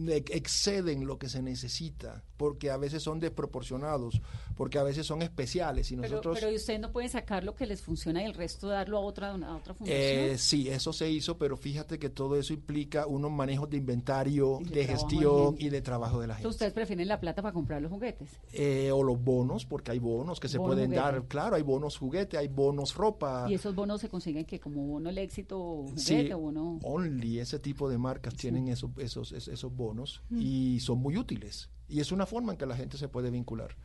exceden 0.09 1.05
lo 1.05 1.17
que 1.17 1.29
se 1.29 1.41
necesita 1.41 2.23
porque 2.41 2.71
a 2.71 2.77
veces 2.77 3.03
son 3.03 3.19
desproporcionados, 3.19 4.19
porque 4.55 4.79
a 4.79 4.83
veces 4.83 5.05
son 5.05 5.21
especiales 5.21 5.91
y 5.91 5.95
Pero, 5.95 6.09
nosotros... 6.09 6.39
pero 6.39 6.55
ustedes 6.55 6.79
no 6.79 6.91
pueden 6.91 7.09
sacar 7.11 7.43
lo 7.43 7.53
que 7.53 7.67
les 7.67 7.83
funciona 7.83 8.23
y 8.23 8.25
el 8.25 8.33
resto 8.33 8.67
darlo 8.67 8.97
a 8.97 9.01
otra, 9.01 9.29
a 9.35 9.55
otra 9.55 9.75
fundación. 9.75 9.99
Eh, 10.31 10.37
sí, 10.39 10.67
eso 10.67 10.91
se 10.91 11.07
hizo, 11.11 11.37
pero 11.37 11.55
fíjate 11.55 11.99
que 11.99 12.09
todo 12.09 12.35
eso 12.37 12.51
implica 12.53 13.05
unos 13.05 13.29
manejos 13.31 13.69
de 13.69 13.77
inventario, 13.77 14.57
de 14.63 14.69
de, 14.71 14.85
trabajo 14.85 15.07
de 15.07 15.15
gestión 15.15 15.55
y 15.59 15.69
de 15.69 15.81
trabajo 15.81 16.19
de 16.19 16.27
la 16.27 16.33
gente. 16.35 16.47
Ustedes 16.47 16.73
prefieren 16.73 17.07
la 17.07 17.19
plata 17.19 17.43
para 17.43 17.53
comprar 17.53 17.79
los 17.81 17.91
juguetes. 17.91 18.29
Eh, 18.53 18.89
o 18.91 19.03
los 19.03 19.23
bonos, 19.23 19.65
porque 19.65 19.91
hay 19.91 19.99
bonos 19.99 20.39
que 20.39 20.47
se 20.47 20.57
pueden 20.57 20.85
juguete. 20.85 20.95
dar, 21.01 21.23
claro, 21.27 21.55
hay 21.57 21.61
bonos 21.61 21.97
juguete, 21.97 22.37
hay 22.39 22.47
bonos 22.47 22.95
ropa. 22.95 23.45
Y 23.49 23.53
esos 23.53 23.75
bonos 23.75 24.01
se 24.01 24.09
consiguen 24.09 24.45
que 24.45 24.59
como 24.59 24.83
bono 24.87 25.09
el 25.11 25.17
éxito 25.19 25.83
juguete 25.83 26.01
Sí, 26.01 26.31
o 26.31 26.39
bono. 26.39 26.79
Only 26.81 27.39
ese 27.39 27.59
tipo 27.59 27.87
de 27.87 27.99
marcas 27.99 28.33
tienen 28.35 28.67
esos, 28.67 28.89
esos, 28.97 29.31
es- 29.31 29.47
esos 29.47 29.71
bonos 29.75 30.21
Mm. 30.31 30.39
y 30.41 30.79
son 30.79 30.97
muy 30.99 31.17
útiles. 31.17 31.69
Y 31.91 31.99
es 31.99 32.13
una 32.13 32.25
forma 32.25 32.53
en 32.53 32.57
que 32.57 32.65
la 32.65 32.75
gente 32.75 32.97
se 32.97 33.09
puede 33.09 33.29
vincular. 33.29 33.75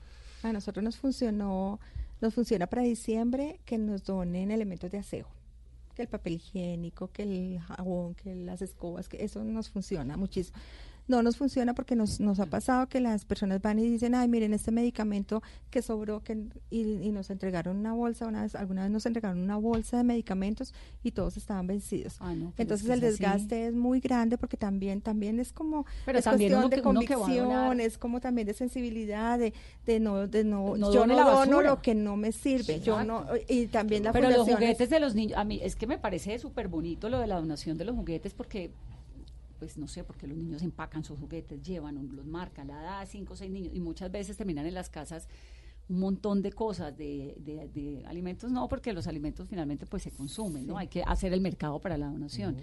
A 0.44 0.52
nosotros 0.52 0.84
nos 0.84 0.96
funcionó, 0.96 1.80
nos 2.20 2.34
funciona 2.34 2.68
para 2.68 2.82
diciembre 2.82 3.58
que 3.64 3.78
nos 3.78 4.04
donen 4.04 4.52
elementos 4.52 4.92
de 4.92 4.98
aseo, 4.98 5.26
que 5.96 6.02
el 6.02 6.08
papel 6.08 6.34
higiénico, 6.34 7.10
que 7.10 7.24
el 7.24 7.58
jabón, 7.58 8.14
que 8.14 8.36
las 8.36 8.62
escobas, 8.62 9.08
que 9.08 9.24
eso 9.24 9.42
nos 9.42 9.70
funciona 9.70 10.16
muchísimo. 10.16 10.56
No 11.08 11.22
nos 11.22 11.36
funciona 11.36 11.72
porque 11.74 11.94
nos, 11.94 12.18
nos 12.20 12.40
ha 12.40 12.46
pasado 12.46 12.88
que 12.88 13.00
las 13.00 13.24
personas 13.24 13.62
van 13.62 13.78
y 13.78 13.88
dicen, 13.88 14.14
ay, 14.14 14.26
miren, 14.28 14.52
este 14.54 14.72
medicamento 14.72 15.42
que 15.70 15.80
sobró, 15.82 16.22
que, 16.24 16.36
y, 16.70 16.80
y 17.02 17.12
nos 17.12 17.30
entregaron 17.30 17.76
una 17.76 17.92
bolsa, 17.92 18.26
una 18.26 18.42
vez, 18.42 18.54
alguna 18.56 18.82
vez 18.82 18.90
nos 18.90 19.06
entregaron 19.06 19.38
una 19.40 19.56
bolsa 19.56 19.98
de 19.98 20.04
medicamentos 20.04 20.74
y 21.04 21.12
todos 21.12 21.36
estaban 21.36 21.66
vencidos. 21.66 22.18
Entonces 22.58 22.86
el 22.88 22.92
así. 22.98 23.00
desgaste 23.02 23.66
es 23.68 23.74
muy 23.74 24.00
grande 24.00 24.36
porque 24.36 24.56
también, 24.56 25.00
también 25.00 25.38
es 25.38 25.52
como 25.52 25.86
Pero 26.04 26.18
es 26.18 26.24
también 26.24 26.50
cuestión 26.52 26.70
de 26.70 26.82
convicción, 26.82 27.80
es 27.80 27.98
como 27.98 28.20
también 28.20 28.46
de 28.48 28.54
sensibilidad, 28.54 29.38
de, 29.38 29.52
de 29.84 30.00
no, 30.00 30.26
de 30.26 30.42
no, 30.44 30.76
No 30.76 30.92
yo 30.92 31.06
no 31.06 31.16
dono 31.24 31.62
lo 31.62 31.80
que 31.82 31.94
no 31.94 32.16
me 32.16 32.32
sirve, 32.32 32.80
yo 32.80 33.04
no, 33.04 33.26
y 33.48 33.66
también 33.66 34.02
la 34.04 34.12
Pero 34.12 34.28
los 34.30 34.48
es- 34.48 34.54
juguetes 34.54 34.90
de 34.90 35.00
los 35.00 35.14
niños, 35.14 35.38
a 35.38 35.44
mí 35.44 35.60
es 35.62 35.76
que 35.76 35.86
me 35.86 35.98
parece 35.98 36.38
súper 36.38 36.68
bonito 36.68 37.08
lo 37.08 37.20
de 37.20 37.26
la 37.26 37.36
donación 37.36 37.78
de 37.78 37.84
los 37.84 37.94
juguetes 37.94 38.34
porque, 38.34 38.70
pues 39.58 39.76
no 39.78 39.88
sé, 39.88 40.04
porque 40.04 40.26
los 40.26 40.36
niños 40.36 40.62
empacan 40.62 41.02
sus 41.04 41.18
juguetes, 41.18 41.62
llevan, 41.62 41.96
un- 41.98 42.14
los 42.14 42.26
marcan, 42.26 42.68
la 42.68 42.76
da 42.80 43.00
a 43.00 43.06
cinco 43.06 43.34
o 43.34 43.36
seis 43.36 43.50
niños 43.50 43.72
y 43.74 43.80
muchas 43.80 44.10
veces 44.10 44.36
terminan 44.36 44.66
en 44.66 44.74
las 44.74 44.88
casas 44.90 45.28
un 45.88 46.00
montón 46.00 46.42
de 46.42 46.52
cosas, 46.52 46.96
de, 46.96 47.36
de- 47.38 47.68
de 47.68 48.04
alimentos 48.06 48.50
no, 48.50 48.68
porque 48.68 48.92
los 48.92 49.06
alimentos 49.06 49.48
finalmente 49.48 49.86
pues 49.86 50.02
se 50.02 50.10
consumen, 50.10 50.66
¿no? 50.66 50.74
Sí. 50.74 50.80
Hay 50.80 50.88
que 50.88 51.02
hacer 51.04 51.32
el 51.32 51.40
mercado 51.40 51.80
para 51.80 51.96
la 51.96 52.08
donación, 52.08 52.56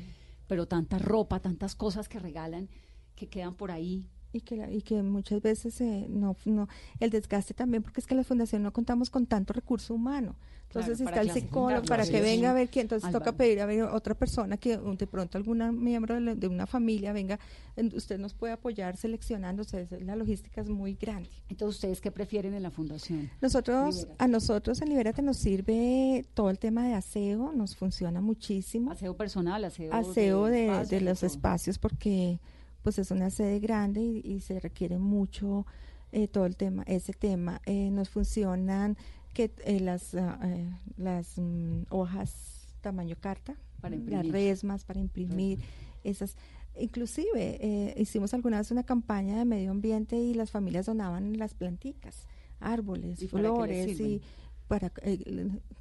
pero 0.47 0.67
tanta 0.67 0.99
ropa, 0.99 1.39
tantas 1.39 1.73
cosas 1.75 2.09
que 2.09 2.19
regalan 2.19 2.69
que 3.15 3.27
quedan 3.27 3.55
por 3.55 3.71
ahí. 3.71 4.05
Y 4.33 4.41
que, 4.41 4.57
la- 4.57 4.71
y 4.71 4.81
que 4.81 5.01
muchas 5.03 5.41
veces 5.41 5.79
eh, 5.79 6.07
no, 6.09 6.35
no, 6.45 6.67
el 6.99 7.09
desgaste 7.11 7.53
también, 7.53 7.83
porque 7.83 8.01
es 8.01 8.07
que 8.07 8.15
la 8.15 8.23
fundación 8.23 8.63
no 8.63 8.73
contamos 8.73 9.09
con 9.09 9.25
tanto 9.27 9.53
recurso 9.53 9.93
humano. 9.93 10.35
Entonces 10.69 10.97
Claro, 10.97 11.11
está 11.11 11.21
el 11.21 11.27
psicólogo 11.39 11.85
para 11.85 12.03
que 12.03 12.19
venga 12.19 12.49
a 12.49 12.53
ver 12.53 12.67
quién, 12.67 12.85
entonces 12.85 13.11
toca 13.11 13.25
banco. 13.25 13.37
pedir 13.37 13.61
a 13.61 13.67
ver 13.67 13.83
otra 13.83 14.15
persona 14.15 14.57
que 14.57 14.75
de 14.75 15.05
pronto 15.05 15.37
algún 15.37 15.83
miembro 15.83 16.15
de, 16.15 16.21
la- 16.21 16.33
de 16.35 16.47
una 16.47 16.65
familia 16.65 17.13
venga, 17.13 17.39
en- 17.75 17.95
usted 17.95 18.17
nos 18.17 18.33
puede 18.33 18.53
apoyar 18.53 18.95
es- 18.95 19.91
la 20.01 20.15
logística 20.15 20.61
es 20.61 20.69
muy 20.69 20.95
grande. 20.95 21.29
Entonces, 21.47 21.75
¿ustedes 21.75 22.01
qué 22.01 22.09
prefieren 22.11 22.55
en 22.55 22.63
la 22.63 22.71
fundación? 22.71 23.29
Nosotros, 23.39 24.07
a 24.17 24.27
nosotros 24.27 24.81
en 24.81 24.89
Libérate 24.89 25.21
nos 25.21 25.37
sirve 25.37 26.25
todo 26.33 26.49
el 26.49 26.57
tema 26.57 26.87
de 26.87 26.95
aseo, 26.95 27.51
nos 27.53 27.75
funciona 27.75 28.19
muchísimo. 28.19 28.89
Aseo 28.91 29.15
personal, 29.15 29.63
aseo, 29.65 29.93
aseo 29.93 30.45
de, 30.45 30.85
de 30.89 31.01
los 31.01 31.21
espacios 31.21 31.77
porque 31.77 32.39
pues 32.83 32.99
es 32.99 33.09
una 33.11 33.29
sede 33.29 33.59
grande 33.59 34.01
y, 34.01 34.21
y 34.23 34.39
se 34.41 34.59
requiere 34.59 34.97
mucho 34.99 35.65
eh, 36.11 36.27
todo 36.27 36.45
el 36.45 36.55
tema 36.55 36.83
ese 36.85 37.13
tema. 37.13 37.61
Eh, 37.65 37.89
nos 37.91 38.09
funcionan 38.09 38.97
que 39.33 39.51
eh, 39.65 39.79
las 39.79 40.13
ah, 40.15 40.39
eh, 40.43 40.69
las 40.97 41.37
mm, 41.37 41.83
hojas 41.89 42.67
tamaño 42.81 43.15
carta 43.19 43.55
Para 43.81 43.95
las 43.95 44.01
imprimir. 44.03 44.31
resmas 44.31 44.83
para 44.85 44.99
imprimir 44.99 45.59
esas. 46.03 46.37
Inclusive 46.75 47.57
eh, 47.61 47.93
hicimos 47.97 48.33
alguna 48.33 48.57
vez 48.57 48.71
una 48.71 48.83
campaña 48.83 49.37
de 49.37 49.45
medio 49.45 49.71
ambiente 49.71 50.17
y 50.17 50.33
las 50.33 50.51
familias 50.51 50.87
donaban 50.87 51.37
las 51.37 51.53
planticas 51.53 52.27
árboles 52.59 53.21
¿Y 53.21 53.27
para 53.27 53.43
qué 53.43 53.67
les 53.67 53.97
flores 53.97 53.99
y 53.99 54.21
para 54.67 54.91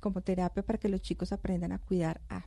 como 0.00 0.20
terapia 0.20 0.62
para 0.62 0.78
que 0.78 0.88
los 0.88 1.00
chicos 1.00 1.32
aprendan 1.32 1.72
a 1.72 1.78
cuidar. 1.78 2.20
A 2.28 2.44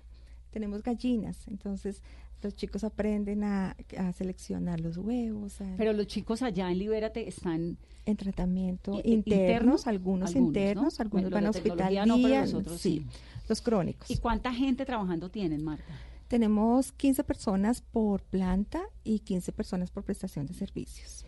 tenemos 0.52 0.84
gallinas, 0.84 1.48
entonces 1.48 2.02
los 2.42 2.56
chicos 2.56 2.84
aprenden 2.84 3.44
a, 3.44 3.76
a 3.98 4.12
seleccionar 4.14 4.80
los 4.80 4.98
huevos. 4.98 5.60
a- 5.62 5.76
Pero 5.78 5.94
los 5.94 6.08
chicos 6.08 6.42
allá 6.42 6.72
en 6.72 6.80
Libérate 6.80 7.28
están 7.28 7.78
en 8.06 8.18
tratamiento 8.18 9.02
internos, 9.04 9.08
interno, 9.26 9.72
algunos, 9.86 9.86
algunos, 9.88 10.36
internos, 10.36 11.00
¿no? 11.00 11.02
algunos 11.04 11.32
van 11.32 11.46
a 11.46 11.50
hospital 11.50 11.78
no, 12.08 12.18
día, 12.18 12.46
sí. 12.78 13.06
los 13.50 13.62
crónicos. 13.62 14.10
¿Y 14.12 14.18
cuánta 14.18 14.54
gente 14.54 14.86
trabajando 14.86 15.30
tienen, 15.30 15.64
Marta? 15.64 15.84
Tenemos 16.28 16.92
15 16.92 17.24
personas 17.24 17.82
por 17.82 18.22
planta 18.24 18.82
y 19.04 19.20
15 19.20 19.52
personas 19.52 19.92
por 19.92 20.04
prestación 20.04 20.46
de 20.46 20.54
servicios. 20.54 21.26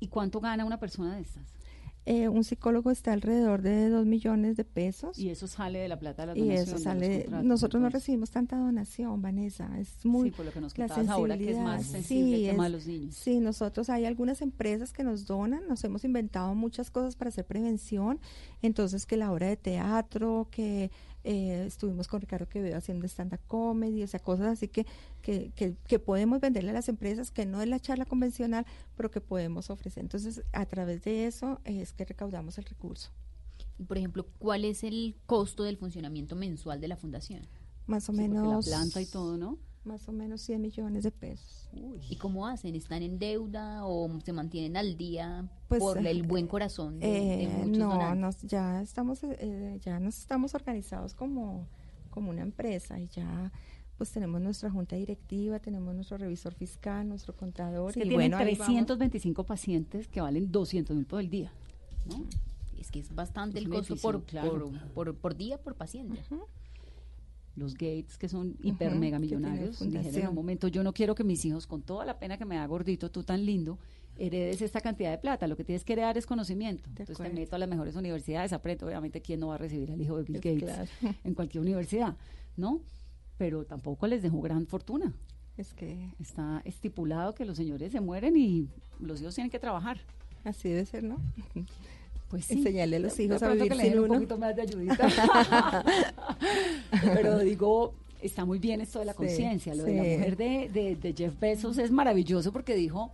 ¿Y 0.00 0.08
cuánto 0.08 0.40
gana 0.40 0.64
una 0.64 0.78
persona 0.78 1.16
de 1.16 1.22
estas? 1.22 1.44
Eh, 2.10 2.26
un 2.26 2.42
psicólogo 2.42 2.90
está 2.90 3.12
alrededor 3.12 3.60
de 3.60 3.90
2 3.90 4.06
millones 4.06 4.56
de 4.56 4.64
pesos. 4.64 5.18
Y 5.18 5.28
eso 5.28 5.46
sale 5.46 5.78
de 5.80 5.88
la 5.88 5.98
plata 5.98 6.22
de 6.24 6.26
la 6.28 6.38
y 6.38 6.40
donación. 6.40 6.62
eso 6.62 6.70
de 6.70 6.72
los 6.72 6.82
sale 6.82 7.26
nosotros 7.44 7.82
no 7.82 7.90
recibimos 7.90 8.30
tanta 8.30 8.56
donación 8.56 9.20
Vanessa 9.20 9.68
es 9.78 10.06
muy 10.06 10.30
Sí, 10.30 10.36
por 10.36 10.46
lo 10.46 10.52
que 10.52 10.60
nos 10.62 10.78
la 10.78 10.86
ahora, 11.10 11.36
que 11.36 11.50
es 11.50 11.58
más 11.58 11.84
sensible 11.84 12.36
Sí, 12.38 12.42
de 12.44 12.50
es- 12.52 12.70
los 12.72 12.86
niños. 12.86 13.14
sí 13.14 13.40
nosotros 13.40 13.90
hay 13.90 14.06
algunas 14.06 14.40
empresas 14.40 14.94
que 14.94 15.02
nos 15.04 15.26
donan 15.26 15.68
nos 15.68 15.84
hemos 15.84 16.02
inventado 16.04 16.54
muchas 16.54 16.90
cosas 16.90 17.14
para 17.14 17.28
hacer 17.28 17.44
prevención 17.44 18.18
entonces 18.62 19.04
que 19.04 19.18
la 19.18 19.30
obra 19.30 19.48
de 19.48 19.56
teatro 19.58 20.48
que 20.50 20.90
eh, 21.24 21.64
estuvimos 21.66 22.08
con 22.08 22.20
Ricardo 22.20 22.48
Quevedo 22.48 22.76
haciendo 22.76 23.06
stand-up 23.06 23.40
comedy 23.46 24.02
o 24.02 24.06
sea 24.06 24.20
cosas 24.20 24.46
así 24.48 24.68
que, 24.68 24.86
que, 25.22 25.50
que, 25.54 25.76
que 25.86 25.98
podemos 25.98 26.40
venderle 26.40 26.70
a 26.70 26.74
las 26.74 26.88
empresas 26.88 27.30
que 27.30 27.46
no 27.46 27.60
es 27.62 27.68
la 27.68 27.80
charla 27.80 28.06
convencional 28.06 28.66
pero 28.96 29.10
que 29.10 29.20
podemos 29.20 29.70
ofrecer 29.70 30.02
entonces 30.02 30.42
a 30.52 30.66
través 30.66 31.02
de 31.04 31.26
eso 31.26 31.60
es 31.64 31.92
que 31.92 32.04
recaudamos 32.04 32.58
el 32.58 32.64
recurso 32.64 33.10
Y, 33.78 33.84
por 33.84 33.96
ejemplo, 33.98 34.26
¿cuál 34.38 34.64
es 34.64 34.84
el 34.84 35.16
costo 35.26 35.62
del 35.64 35.76
funcionamiento 35.78 36.36
mensual 36.36 36.80
de 36.80 36.88
la 36.88 36.96
fundación? 36.96 37.48
más 37.86 38.08
o 38.08 38.12
Sí, 38.12 38.18
menos 38.22 38.46
la 38.46 38.58
planta 38.60 39.00
y 39.00 39.06
todo, 39.06 39.36
¿no? 39.38 39.58
Más 39.88 40.08
o 40.08 40.12
menos 40.12 40.40
100 40.42 40.60
millones 40.60 41.02
de 41.02 41.10
pesos 41.10 41.68
¿Y 42.08 42.16
cómo 42.16 42.46
hacen? 42.46 42.74
¿Están 42.76 43.02
en 43.02 43.18
deuda 43.18 43.84
o 43.84 44.08
se 44.24 44.32
mantienen 44.32 44.76
al 44.76 44.96
día 44.96 45.48
Pues, 45.68 45.80
por 45.80 45.98
el 45.98 46.18
eh, 46.18 46.22
buen 46.22 46.46
corazón 46.46 47.00
de, 47.00 47.06
de 47.08 47.42
Eh, 47.44 47.48
muchos 47.48 47.78
no, 47.78 47.88
donantes? 47.90 48.20
nos, 48.20 48.42
ya 48.42 48.80
estamos, 48.82 49.20
eh, 49.24 49.78
ya 49.82 49.98
nos 49.98 50.18
estamos 50.18 50.54
organizados 50.54 51.14
como, 51.14 51.66
como 52.10 52.30
una 52.30 52.42
empresa 52.42 52.98
y 53.00 53.08
ya 53.08 53.50
pues 53.96 54.12
tenemos 54.12 54.40
nuestra 54.40 54.70
junta 54.70 54.94
directiva, 54.94 55.58
tenemos 55.58 55.92
nuestro 55.92 56.18
revisor 56.18 56.54
fiscal, 56.54 57.08
nuestro 57.08 57.34
contador 57.34 57.90
Es 57.90 57.94
que 57.96 58.04
y 58.04 58.08
tienen 58.08 58.30
bueno, 58.30 58.36
ahí 58.38 58.54
vamos. 58.54 58.66
325 58.66 59.44
pacientes 59.44 60.06
que 60.06 60.20
valen 60.20 60.52
200 60.52 60.94
mil 60.96 61.04
por 61.06 61.18
el 61.20 61.28
día. 61.30 61.52
¿no? 62.06 62.24
Es 62.78 62.92
que 62.92 63.00
es 63.00 63.12
bastante 63.12 63.58
Es 63.58 63.64
el 63.64 63.70
costo 63.70 63.94
edificio, 63.94 64.12
por, 64.12 64.22
claro. 64.22 64.70
por, 64.70 64.92
por, 64.94 65.14
por 65.16 65.36
día, 65.36 65.58
por 65.58 65.74
paciente. 65.74 66.20
Los 67.58 67.74
Gates, 67.74 68.16
que 68.18 68.28
son 68.28 68.56
hiper 68.62 68.90
Ujú, 68.92 68.98
mega 69.00 69.18
millonarios, 69.18 69.78
dijeron 69.80 70.14
en 70.22 70.28
un 70.28 70.34
momento, 70.34 70.68
yo 70.68 70.82
no 70.82 70.92
quiero 70.92 71.14
que 71.14 71.24
mis 71.24 71.44
hijos, 71.44 71.66
con 71.66 71.82
toda 71.82 72.04
la 72.04 72.18
pena 72.18 72.38
que 72.38 72.44
me 72.44 72.56
da 72.56 72.66
gordito, 72.66 73.10
tú 73.10 73.22
tan 73.24 73.44
lindo, 73.44 73.78
heredes 74.16 74.62
esta 74.62 74.80
cantidad 74.80 75.10
de 75.10 75.18
plata. 75.18 75.46
Lo 75.46 75.56
que 75.56 75.64
tienes 75.64 75.84
que 75.84 75.92
heredar 75.92 76.16
es 76.18 76.26
conocimiento. 76.26 76.84
Entonces 76.88 77.06
te 77.16 77.22
acuerdo. 77.22 77.34
meto 77.40 77.56
a 77.56 77.58
las 77.58 77.68
mejores 77.68 77.94
universidades, 77.96 78.52
aprendo. 78.52 78.86
Obviamente, 78.86 79.20
¿quién 79.20 79.40
no 79.40 79.48
va 79.48 79.54
a 79.56 79.58
recibir 79.58 79.92
al 79.92 80.00
hijo 80.00 80.16
de 80.16 80.24
Bill 80.24 80.36
Gates 80.40 80.62
claro. 80.64 81.14
en 81.24 81.34
cualquier 81.34 81.62
universidad? 81.62 82.16
¿No? 82.56 82.80
Pero 83.36 83.64
tampoco 83.64 84.06
les 84.08 84.22
dejó 84.22 84.40
gran 84.40 84.66
fortuna. 84.66 85.12
Es 85.56 85.72
que 85.74 86.10
Está 86.20 86.62
estipulado 86.64 87.34
que 87.34 87.44
los 87.44 87.56
señores 87.56 87.92
se 87.92 88.00
mueren 88.00 88.36
y 88.36 88.68
los 89.00 89.20
hijos 89.20 89.34
tienen 89.34 89.50
que 89.50 89.58
trabajar. 89.60 89.98
así 90.44 90.68
debe 90.68 90.84
ser, 90.86 91.04
¿no? 91.04 91.18
Pues 92.28 92.44
sí. 92.44 92.54
Enseñarle 92.58 92.96
a 92.96 93.00
los 93.00 93.18
hijos 93.20 93.42
a 93.42 93.48
vivir 93.52 93.68
que 93.70 93.74
le 93.76 93.82
sin 93.84 93.90
den 93.92 93.98
un 94.00 94.04
uno. 94.06 94.14
poquito 94.14 94.36
más 94.38 94.54
de 94.54 94.62
ayudita. 94.62 95.08
Pero 97.14 97.38
digo, 97.38 97.94
está 98.20 98.44
muy 98.44 98.58
bien 98.58 98.80
esto 98.80 98.98
de 98.98 99.06
la 99.06 99.12
Sí, 99.12 99.18
conciencia. 99.18 99.74
Lo 99.74 99.84
de 99.84 99.94
la 99.96 100.02
mujer 100.02 100.36
de, 100.36 100.68
de- 100.68 100.96
de 100.96 101.14
Jeff 101.14 101.38
Bezos 101.40 101.78
es 101.78 101.90
maravilloso 101.90 102.52
porque 102.52 102.74
dijo, 102.74 103.10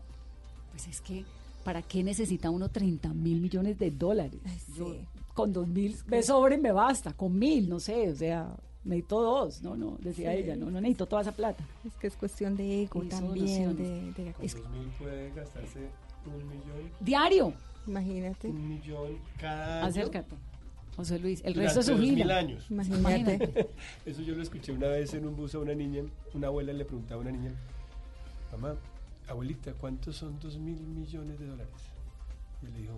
pues 0.72 0.88
es 0.88 1.00
que, 1.00 1.24
¿para 1.64 1.82
qué 1.82 2.02
necesita 2.02 2.50
uno 2.50 2.68
30 2.68 3.12
mil 3.14 3.40
millones 3.40 3.78
de 3.78 3.90
dólares? 3.90 4.40
Yo 4.76 4.96
con 5.34 5.52
dos 5.52 5.66
mil 5.68 5.96
me 6.06 6.22
sobre 6.22 6.58
me 6.58 6.72
basta, 6.72 7.12
con 7.12 7.38
mil, 7.38 7.68
no 7.68 7.80
sé, 7.80 8.08
o 8.10 8.14
sea, 8.16 8.54
necesito 8.84 9.20
dos, 9.22 9.62
no, 9.62 9.76
no, 9.76 9.96
decía 10.00 10.32
Sí. 10.32 10.38
ella, 10.38 10.56
no, 10.56 10.66
no 10.70 10.80
necesito 10.80 11.06
toda 11.06 11.22
esa 11.22 11.32
plata. 11.32 11.64
Es 11.86 11.92
que 11.94 12.06
es 12.08 12.16
cuestión 12.16 12.56
de 12.56 12.82
ego 12.82 13.02
Y 13.04 13.10
son 13.10 13.20
también, 13.20 13.76
de, 13.76 13.84
de- 14.24 14.32
Con 14.32 14.46
2000 14.62 14.88
puede 14.98 15.30
gastarse 15.34 15.88
un 16.26 16.48
millón. 16.48 16.90
Diario. 17.00 17.52
Imagínate. 17.86 18.48
Un 18.48 18.68
millón 18.68 19.18
cada 19.38 19.80
año. 19.80 19.86
Acércate. 19.88 20.36
José 20.96 21.18
Luis, 21.18 21.42
el 21.44 21.54
resto 21.54 21.80
es 21.80 21.86
su 21.86 21.92
2000 21.92 22.14
vida. 22.14 22.38
años. 22.38 22.66
Imagínate. 22.70 23.68
Eso 24.06 24.22
yo 24.22 24.34
lo 24.34 24.42
escuché 24.42 24.72
una 24.72 24.86
vez 24.88 25.12
en 25.14 25.26
un 25.26 25.34
bus 25.36 25.54
a 25.54 25.58
una 25.58 25.74
niña. 25.74 26.04
Una 26.34 26.46
abuela 26.46 26.72
le 26.72 26.84
preguntaba 26.84 27.20
a 27.20 27.22
una 27.22 27.32
niña, 27.32 27.52
mamá, 28.52 28.76
abuelita, 29.28 29.72
¿cuántos 29.72 30.16
son 30.16 30.38
dos 30.38 30.56
mil 30.58 30.80
millones 30.80 31.38
de 31.38 31.46
dólares? 31.46 31.72
Y 32.62 32.66
le 32.66 32.78
dijo, 32.78 32.94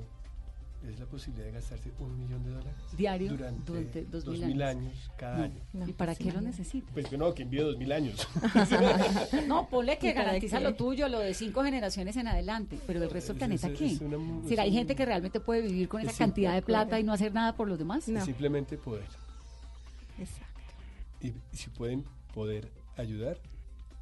es 0.91 0.99
la 1.01 1.07
posibilidad 1.07 1.47
de 1.47 1.53
gastarse 1.53 1.91
un 1.99 2.19
millón 2.19 2.43
de 2.45 2.51
dólares 2.51 2.75
Diario 2.97 3.31
durante, 3.31 3.73
durante 3.73 4.05
dos 4.05 4.25
dos 4.25 4.39
mil 4.39 4.47
mil 4.49 4.63
años. 4.63 4.85
años, 4.93 5.11
cada 5.17 5.37
No. 5.39 5.45
año. 5.45 5.89
¿Y 5.89 5.93
para 5.93 6.15
qué 6.15 6.33
lo 6.33 6.41
necesita? 6.41 6.93
Pues 6.93 7.07
que 7.09 7.19
no, 7.19 7.35
que 7.35 7.43
envíe 7.43 7.61
dos 7.61 7.77
mil 7.77 7.91
años. 7.93 8.27
No, 9.47 9.69
ponle 9.69 9.99
que 9.99 10.09
¿Y 10.09 10.13
para 10.13 10.25
garantiza 10.27 10.61
lo 10.61 10.75
tuyo, 10.75 11.09
lo 11.09 11.19
de 11.21 11.35
cinco 11.35 11.63
generaciones 11.63 12.17
en 12.17 12.29
adelante, 12.29 12.79
pero 12.87 13.03
el 13.03 13.11
resto 13.11 13.33
del 13.33 13.39
planeta, 13.39 13.73
¿qué? 13.73 13.87
es 13.87 14.01
una 14.01 14.19
mu- 14.19 14.49
¿Será 14.49 14.63
hay 14.65 14.73
gente 14.73 14.95
que 14.95 15.05
realmente 15.05 15.41
puede 15.41 15.63
vivir 15.63 15.89
con 15.89 16.01
es 16.03 16.09
esa 16.09 16.19
cantidad 16.19 16.55
de 16.55 16.63
plata 16.63 16.99
y 17.01 17.05
no 17.05 17.13
hacer 17.13 17.33
nada 17.33 17.55
por 17.57 17.69
los 17.69 17.79
demás? 17.79 18.09
Es 18.09 18.25
simplemente 18.25 18.77
poder. 18.79 19.05
Exacto. 20.19 20.61
Y, 21.21 21.29
y 21.29 21.35
si 21.57 21.71
pueden 21.71 22.05
poder 22.35 22.71
ayudar. 22.97 23.39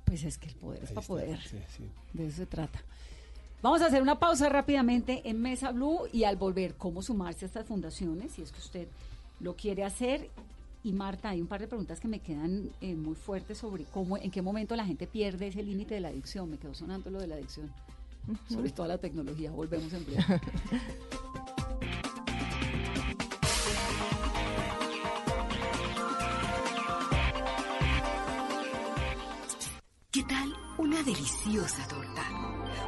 Pues 0.04 0.24
es 0.24 0.38
que 0.38 0.48
el 0.48 0.54
poder 0.56 0.82
es 0.82 0.90
para 0.90 1.00
está. 1.00 1.08
poder. 1.08 1.40
Sí, 1.42 1.58
sí. 1.76 1.84
De 2.12 2.26
eso 2.26 2.36
se 2.38 2.46
trata. 2.46 2.82
Vamos 3.64 3.80
a 3.80 3.86
hacer 3.86 4.02
una 4.02 4.18
pausa 4.18 4.50
rápidamente 4.50 5.22
en 5.24 5.40
Mesa 5.40 5.72
Blue 5.72 6.00
y 6.12 6.24
al 6.24 6.36
volver, 6.36 6.74
cómo 6.74 7.00
sumarse 7.00 7.46
a 7.46 7.48
estas 7.48 7.66
fundaciones, 7.66 8.32
si 8.32 8.42
es 8.42 8.52
que 8.52 8.58
usted 8.58 8.88
lo 9.40 9.56
quiere 9.56 9.84
hacer. 9.84 10.28
Y 10.82 10.92
Marta, 10.92 11.30
hay 11.30 11.40
un 11.40 11.46
par 11.46 11.62
de 11.62 11.66
preguntas 11.66 11.98
que 11.98 12.06
me 12.06 12.18
quedan 12.18 12.68
eh, 12.82 12.94
muy 12.94 13.14
fuertes 13.14 13.56
sobre 13.56 13.84
cómo, 13.84 14.18
en 14.18 14.30
qué 14.30 14.42
momento 14.42 14.76
la 14.76 14.84
gente 14.84 15.06
pierde 15.06 15.46
ese 15.46 15.62
límite 15.62 15.94
de 15.94 16.00
la 16.00 16.08
adicción. 16.08 16.50
Me 16.50 16.58
quedó 16.58 16.74
sonando 16.74 17.08
lo 17.08 17.18
de 17.20 17.26
la 17.26 17.36
adicción. 17.36 17.72
Sobre 18.50 18.68
toda 18.68 18.88
la 18.88 18.98
tecnología. 18.98 19.50
Volvemos 19.50 19.90
en 19.94 20.04
breve. 20.04 20.22
¿Qué 30.10 30.22
tal 30.24 30.54
una 30.76 31.02
deliciosa 31.02 31.88
torta? 31.88 32.33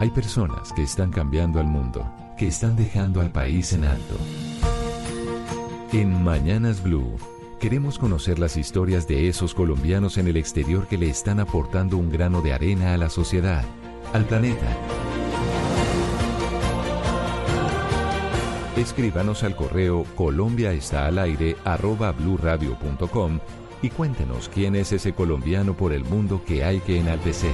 Hay 0.00 0.08
personas 0.08 0.72
que 0.72 0.82
están 0.82 1.10
cambiando 1.10 1.60
al 1.60 1.66
mundo, 1.66 2.10
que 2.38 2.46
están 2.46 2.74
dejando 2.74 3.20
al 3.20 3.30
país 3.30 3.74
en 3.74 3.84
alto. 3.84 4.16
En 5.92 6.24
Mañanas 6.24 6.82
Blue, 6.82 7.18
queremos 7.60 7.98
conocer 7.98 8.38
las 8.38 8.56
historias 8.56 9.06
de 9.06 9.28
esos 9.28 9.52
colombianos 9.52 10.16
en 10.16 10.26
el 10.26 10.38
exterior 10.38 10.86
que 10.86 10.96
le 10.96 11.10
están 11.10 11.38
aportando 11.38 11.98
un 11.98 12.08
grano 12.08 12.40
de 12.40 12.54
arena 12.54 12.94
a 12.94 12.96
la 12.96 13.10
sociedad, 13.10 13.62
al 14.14 14.24
planeta. 14.24 14.74
Escríbanos 18.78 19.42
al 19.42 19.54
correo 19.54 20.06
Colombia 20.16 20.72
está 20.72 21.04
al 21.04 21.18
aire 21.18 21.56
arroba 21.62 22.14
y 23.82 23.90
cuéntenos 23.90 24.48
quién 24.48 24.76
es 24.76 24.92
ese 24.92 25.12
colombiano 25.12 25.74
por 25.74 25.92
el 25.92 26.04
mundo 26.04 26.42
que 26.46 26.64
hay 26.64 26.80
que 26.80 26.98
enaltecer. 26.98 27.52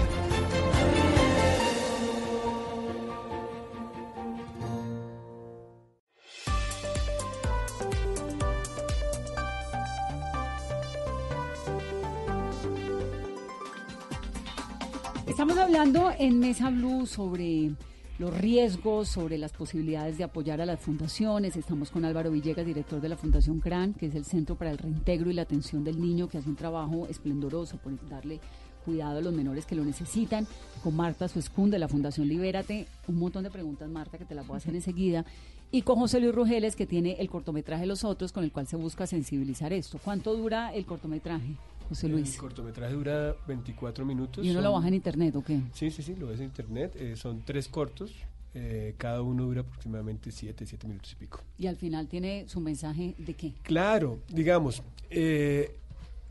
En 16.18 16.38
Mesa 16.38 16.70
Blue 16.70 17.06
sobre 17.06 17.72
los 18.18 18.36
riesgos, 18.38 19.08
sobre 19.08 19.36
las 19.36 19.52
posibilidades 19.52 20.16
de 20.16 20.24
apoyar 20.24 20.60
a 20.60 20.66
las 20.66 20.80
fundaciones. 20.80 21.56
Estamos 21.56 21.90
con 21.90 22.04
Álvaro 22.04 22.30
Villegas, 22.30 22.64
director 22.64 23.00
de 23.00 23.08
la 23.08 23.16
Fundación 23.16 23.60
CRAN, 23.60 23.92
que 23.92 24.06
es 24.06 24.14
el 24.14 24.24
Centro 24.24 24.56
para 24.56 24.70
el 24.70 24.78
Reintegro 24.78 25.30
y 25.30 25.34
la 25.34 25.42
Atención 25.42 25.84
del 25.84 26.00
Niño, 26.00 26.28
que 26.28 26.38
hace 26.38 26.48
un 26.48 26.56
trabajo 26.56 27.06
esplendoroso 27.08 27.76
por 27.76 27.92
darle 28.08 28.40
cuidado 28.84 29.18
a 29.18 29.20
los 29.20 29.34
menores 29.34 29.66
que 29.66 29.74
lo 29.74 29.84
necesitan. 29.84 30.46
Con 30.82 30.96
Marta 30.96 31.28
Suescún 31.28 31.70
de 31.70 31.78
la 31.78 31.88
Fundación 31.88 32.28
Libérate. 32.28 32.86
Un 33.08 33.16
montón 33.16 33.44
de 33.44 33.50
preguntas, 33.50 33.88
Marta, 33.90 34.16
que 34.16 34.24
te 34.24 34.34
las 34.34 34.46
voy 34.46 34.54
a 34.54 34.58
hacer 34.58 34.74
enseguida. 34.74 35.26
Y 35.70 35.82
con 35.82 35.98
José 35.98 36.20
Luis 36.20 36.34
Rugeles, 36.34 36.76
que 36.76 36.86
tiene 36.86 37.16
el 37.18 37.28
cortometraje 37.28 37.84
Los 37.84 38.04
Otros, 38.04 38.32
con 38.32 38.44
el 38.44 38.52
cual 38.52 38.66
se 38.66 38.76
busca 38.76 39.06
sensibilizar 39.06 39.72
esto. 39.72 39.98
¿Cuánto 40.02 40.34
dura 40.34 40.72
el 40.72 40.86
cortometraje, 40.86 41.56
José 41.88 42.08
Luis? 42.08 42.34
El 42.34 42.40
cortometraje 42.40 42.94
dura 42.94 43.36
24 43.46 44.04
minutos. 44.04 44.44
¿Y 44.44 44.50
uno 44.50 44.60
lo 44.60 44.72
baja 44.72 44.88
en 44.88 44.94
internet 44.94 45.34
o 45.36 45.42
qué? 45.44 45.60
Sí, 45.72 45.90
sí, 45.90 46.02
sí, 46.02 46.14
lo 46.16 46.26
ves 46.26 46.38
en 46.40 46.46
internet. 46.46 46.94
eh, 46.96 47.14
son 47.16 47.42
tres 47.44 47.68
cortos. 47.68 48.12
eh, 48.54 48.94
cada 48.96 49.20
uno 49.22 49.44
dura 49.44 49.60
aproximadamente 49.60 50.30
7, 50.32 50.64
7 50.66 50.86
minutos 50.88 51.12
y 51.12 51.16
pico. 51.16 51.40
Y 51.58 51.66
al 51.66 51.76
final 51.76 52.06
tiene 52.08 52.44
su 52.48 52.58
mensaje 52.60 53.14
de 53.18 53.34
qué. 53.34 53.52
Claro, 53.62 54.18
digamos, 54.32 54.82
eh, 55.10 55.76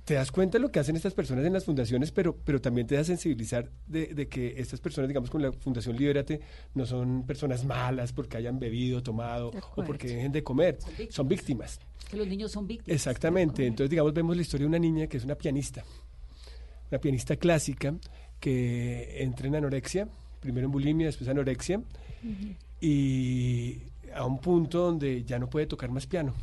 te 0.05 0.15
das 0.15 0.31
cuenta 0.31 0.57
de 0.57 0.61
lo 0.63 0.71
que 0.71 0.79
hacen 0.79 0.95
estas 0.95 1.13
personas 1.13 1.45
en 1.45 1.53
las 1.53 1.65
fundaciones, 1.65 2.11
pero, 2.11 2.35
pero 2.35 2.59
también 2.61 2.85
te 2.87 2.95
da 2.95 3.03
sensibilizar 3.03 3.69
de, 3.87 4.07
de 4.07 4.27
que 4.27 4.55
estas 4.57 4.79
personas, 4.79 5.07
digamos, 5.07 5.29
con 5.29 5.41
la 5.41 5.51
Fundación 5.51 5.95
Libérate, 5.97 6.41
no 6.73 6.85
son 6.87 7.23
personas 7.27 7.63
malas 7.65 8.11
porque 8.11 8.37
hayan 8.37 8.59
bebido, 8.59 9.01
tomado 9.03 9.51
De 9.51 9.59
o 9.75 9.83
porque 9.83 10.07
dejen 10.07 10.31
de 10.31 10.43
comer. 10.43 10.77
Son 10.79 10.89
víctimas. 10.97 11.15
Son 11.15 11.27
víctimas. 11.27 11.79
Que 12.09 12.17
los 12.17 12.27
niños 12.27 12.51
son 12.51 12.67
víctimas. 12.67 12.95
Exactamente. 12.95 13.65
Entonces, 13.65 13.89
digamos, 13.89 14.13
vemos 14.13 14.35
la 14.35 14.41
historia 14.41 14.65
de 14.65 14.69
una 14.69 14.79
niña 14.79 15.07
que 15.07 15.17
es 15.17 15.23
una 15.25 15.35
pianista, 15.35 15.83
una 16.91 16.99
pianista 16.99 17.35
clásica 17.35 17.93
que 18.39 19.23
entra 19.23 19.47
en 19.47 19.55
anorexia, 19.55 20.07
primero 20.39 20.65
en 20.67 20.71
bulimia, 20.71 21.07
después 21.07 21.27
anorexia, 21.29 21.81
y 22.81 23.81
a 24.13 24.25
un 24.25 24.39
punto 24.39 24.79
donde 24.79 25.23
ya 25.23 25.39
no 25.39 25.49
puede 25.49 25.65
tocar 25.67 25.89
más 25.91 26.05
piano. 26.07 26.33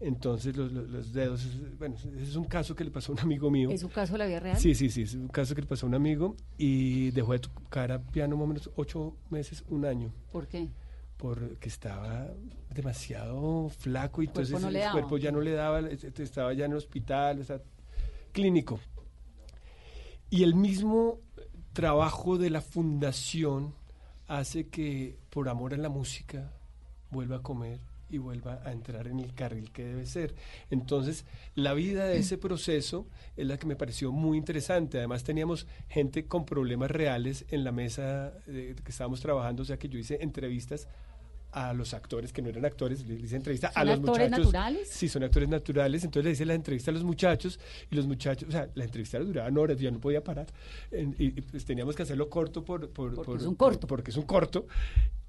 Entonces 0.00 0.56
los, 0.56 0.72
los- 0.72 0.88
los 0.90 1.12
dedos, 1.12 1.46
bueno, 1.78 1.94
ese 1.94 2.22
es 2.22 2.34
un 2.34 2.44
caso 2.46 2.74
que 2.74 2.82
le 2.82 2.90
pasó 2.90 3.12
a 3.12 3.14
un 3.14 3.20
amigo 3.20 3.50
mío. 3.52 3.70
¿Es 3.70 3.84
un 3.84 3.90
caso 3.90 4.14
de 4.14 4.18
la 4.18 4.26
vida 4.26 4.40
real? 4.40 4.56
Sí, 4.58 4.74
sí, 4.74 4.90
sí, 4.90 5.02
es 5.02 5.14
un 5.14 5.28
caso 5.28 5.54
que 5.54 5.60
le 5.60 5.66
pasó 5.68 5.86
a 5.86 5.88
un 5.88 5.94
amigo 5.94 6.34
y 6.58 7.12
dejó 7.12 7.32
de 7.34 7.38
tocar 7.38 7.92
a 7.92 8.00
piano 8.02 8.36
más 8.36 8.44
o 8.44 8.46
menos 8.48 8.70
ocho 8.74 9.14
meses, 9.30 9.62
un 9.68 9.84
año. 9.84 10.12
¿Por 10.32 10.48
qué? 10.48 10.68
Porque 11.22 11.68
estaba 11.68 12.26
demasiado 12.74 13.68
flaco 13.68 14.22
y 14.22 14.26
entonces 14.26 14.50
no 14.60 14.68
el 14.68 14.74
cuerpo 14.92 15.18
ya 15.18 15.30
no 15.30 15.40
le 15.40 15.52
daba, 15.52 15.78
es- 15.78 16.02
es- 16.02 16.18
estaba 16.18 16.52
ya 16.52 16.64
en 16.64 16.72
el 16.72 16.78
hospital, 16.78 17.40
o 17.40 17.44
sea, 17.44 17.60
clínico. 18.32 18.80
Y 20.30 20.42
el 20.42 20.54
mismo 20.56 21.20
trabajo 21.72 22.38
de 22.38 22.50
la 22.50 22.60
fundación 22.60 23.72
hace 24.26 24.66
que 24.68 25.16
por 25.30 25.48
amor 25.48 25.74
a 25.74 25.76
la 25.76 25.88
música 25.88 26.50
vuelva 27.10 27.36
a 27.36 27.40
comer 27.42 27.78
y 28.10 28.18
vuelva 28.18 28.60
a 28.64 28.72
entrar 28.72 29.06
en 29.06 29.20
el 29.20 29.32
carril 29.32 29.70
que 29.72 29.84
debe 29.84 30.04
ser. 30.06 30.34
Entonces, 30.70 31.24
la 31.54 31.72
vida 31.72 32.04
de 32.06 32.18
ese 32.18 32.36
proceso 32.36 33.06
es 33.36 33.46
la 33.46 33.56
que 33.58 33.66
me 33.66 33.76
pareció 33.76 34.10
muy 34.12 34.36
interesante. 34.36 34.98
Además, 34.98 35.22
teníamos 35.24 35.66
gente 35.88 36.26
con 36.26 36.44
problemas 36.44 36.90
reales 36.90 37.44
en 37.50 37.64
la 37.64 37.72
mesa 37.72 38.32
eh, 38.48 38.74
que 38.84 38.90
estábamos 38.90 39.20
trabajando, 39.20 39.62
o 39.62 39.64
sea 39.64 39.78
que 39.78 39.88
yo 39.88 39.98
hice 39.98 40.18
entrevistas 40.20 40.88
a 41.52 41.72
los 41.74 41.92
actores 41.94 42.32
que 42.32 42.40
no 42.42 42.48
eran 42.48 42.64
actores, 42.64 43.06
les 43.06 43.22
hice 43.22 43.36
entrevista 43.36 43.68
a 43.68 43.72
¿Son 43.72 43.86
los 43.86 43.98
actores 43.98 44.30
muchachos. 44.30 44.46
naturales? 44.46 44.88
Sí, 44.88 45.08
son 45.08 45.22
actores 45.22 45.48
naturales. 45.48 46.02
Entonces 46.04 46.24
le 46.24 46.30
hice 46.32 46.46
la 46.46 46.54
entrevista 46.54 46.90
a 46.90 46.94
los 46.94 47.04
muchachos 47.04 47.60
y 47.90 47.94
los 47.96 48.06
muchachos, 48.06 48.48
o 48.48 48.52
sea, 48.52 48.68
la 48.74 48.84
entrevista 48.84 49.18
duraba 49.18 49.60
horas, 49.60 49.78
yo 49.78 49.90
no 49.90 50.00
podía 50.00 50.24
parar. 50.24 50.46
En- 50.90 51.14
y, 51.18 51.30
pues 51.42 51.64
teníamos 51.64 51.94
que 51.94 52.02
hacerlo 52.02 52.28
corto 52.30 52.64
por, 52.64 52.88
por- 52.90 53.14
Porque 53.14 53.26
por- 53.32 53.40
es 53.40 53.46
un 53.46 53.54
por- 53.56 53.78
porque 53.80 54.10
es 54.10 54.16
un 54.16 54.24
corto. 54.24 54.66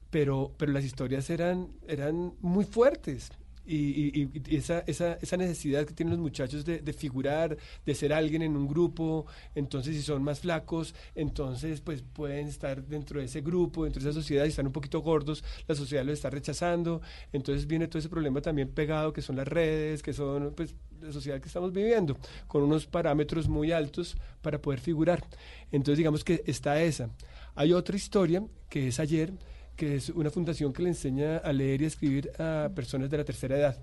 Pero, 0.09 0.51
pero 0.57 0.71
las 0.71 0.83
historias 0.85 1.29
eran, 1.29 1.69
eran 1.87 2.33
muy 2.39 2.65
fuertes. 2.65 3.31
Y, 3.65 4.29
esa, 4.55 4.79
esa, 4.87 5.13
esa 5.13 5.37
necesidad 5.37 5.85
que 5.85 5.93
tienen 5.93 6.11
los 6.11 6.19
muchachos 6.19 6.65
de, 6.65 6.79
de 6.79 6.93
figurar, 6.93 7.57
de 7.85 7.95
ser 7.95 8.13
alguien 8.13 8.41
en 8.41 8.55
un 8.55 8.67
grupo, 8.67 9.25
entonces 9.55 9.95
si 9.95 10.01
son 10.01 10.23
más 10.23 10.41
flacos, 10.41 10.93
entonces 11.15 11.81
pues 11.81 12.01
pueden 12.01 12.47
estar 12.47 12.83
dentro 12.85 13.19
de 13.19 13.25
ese 13.25 13.41
grupo, 13.41 13.83
dentro 13.83 14.01
de 14.03 14.09
esa 14.09 14.19
sociedad, 14.19 14.45
y 14.45 14.49
están 14.49 14.67
un 14.67 14.73
poquito 14.73 15.01
gordos, 15.01 15.43
la 15.67 15.75
sociedad 15.75 16.03
los 16.03 16.13
está 16.13 16.29
rechazando, 16.29 17.01
entonces 17.31 17.67
viene 17.67 17.87
todo 17.87 17.99
ese 17.99 18.09
problema 18.09 18.41
también 18.41 18.69
pegado 18.69 19.13
que 19.13 19.21
son 19.21 19.35
las 19.35 19.47
redes, 19.47 20.03
que 20.03 20.13
son 20.13 20.53
pues 20.55 20.75
la 21.01 21.11
sociedad 21.11 21.39
que 21.39 21.47
estamos 21.47 21.73
viviendo, 21.73 22.17
con 22.47 22.63
unos 22.63 22.85
parámetros 22.85 23.47
muy 23.47 23.71
altos 23.71 24.17
para 24.41 24.61
poder 24.61 24.79
figurar. 24.79 25.23
Entonces 25.71 25.97
digamos 25.97 26.23
que 26.23 26.43
está 26.45 26.81
esa. 26.81 27.09
Hay 27.55 27.73
otra 27.73 27.95
historia 27.95 28.43
que 28.69 28.87
es 28.87 28.99
ayer, 28.99 29.33
que 29.75 29.95
es 29.95 30.09
una 30.09 30.29
fundación 30.29 30.71
que 30.73 30.83
le 30.83 30.89
enseña 30.89 31.37
a 31.37 31.51
leer 31.53 31.81
y 31.81 31.85
a 31.85 31.87
escribir 31.87 32.31
a 32.39 32.69
personas 32.75 33.09
de 33.09 33.17
la 33.17 33.23
tercera 33.25 33.57
edad. 33.57 33.77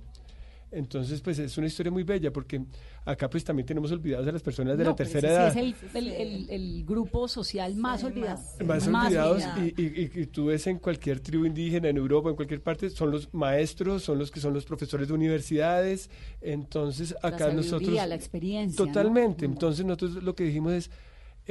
Entonces, 0.73 1.21
pues 1.21 1.37
es 1.41 1.59
una 1.59 1.67
historia 1.67 1.91
muy 1.91 2.05
bella 2.05 2.33
porque 2.33 2.63
acá 3.05 3.29
pues 3.29 3.43
también 3.43 3.67
tenemos 3.67 3.91
olvidados 3.91 4.29
a 4.29 4.31
las 4.31 4.41
personas 4.41 4.79
de 4.79 4.85
No, 4.85 4.91
la 4.91 4.97
tercera 4.97 5.29
edad. 5.29 5.53
sí 5.53 5.59
es 5.59 5.95
el, 5.97 6.07
el- 6.07 6.13
el- 6.13 6.51
el 6.51 6.85
grupo 6.85 7.27
social 7.27 7.75
más 7.75 8.05
olvidado. 8.05 8.41
más 8.65 8.87
olvidados 8.87 9.43
olvidado. 9.43 9.65
y, 9.67 9.75
y- 9.77 10.11
y- 10.17 10.21
y 10.23 10.27
tú 10.27 10.45
ves 10.47 10.69
en 10.69 10.79
cualquier 10.79 11.19
tribu 11.19 11.45
indígena 11.45 11.89
en 11.89 11.97
Europa 11.97 12.31
en 12.31 12.37
cualquier 12.37 12.63
parte 12.63 12.89
son 12.89 13.11
los 13.11 13.35
maestros 13.35 14.05
son 14.05 14.21
los 14.21 14.31
que 14.31 14.39
son 14.39 14.55
los 14.55 14.65
profesores 14.65 15.09
de 15.09 15.15
universidades 15.15 16.09
entonces 16.41 17.17
La 17.21 17.31
acá 17.31 17.39
sabiduría, 17.47 17.57
nosotros 17.73 18.09
la 18.09 18.15
experiencia, 18.15 18.79
¿no? 18.85 18.87
totalmente 18.93 19.45
entonces 19.47 19.85
nosotros 19.85 20.23
lo 20.23 20.37
que 20.37 20.45
dijimos 20.45 20.73
es 20.75 20.91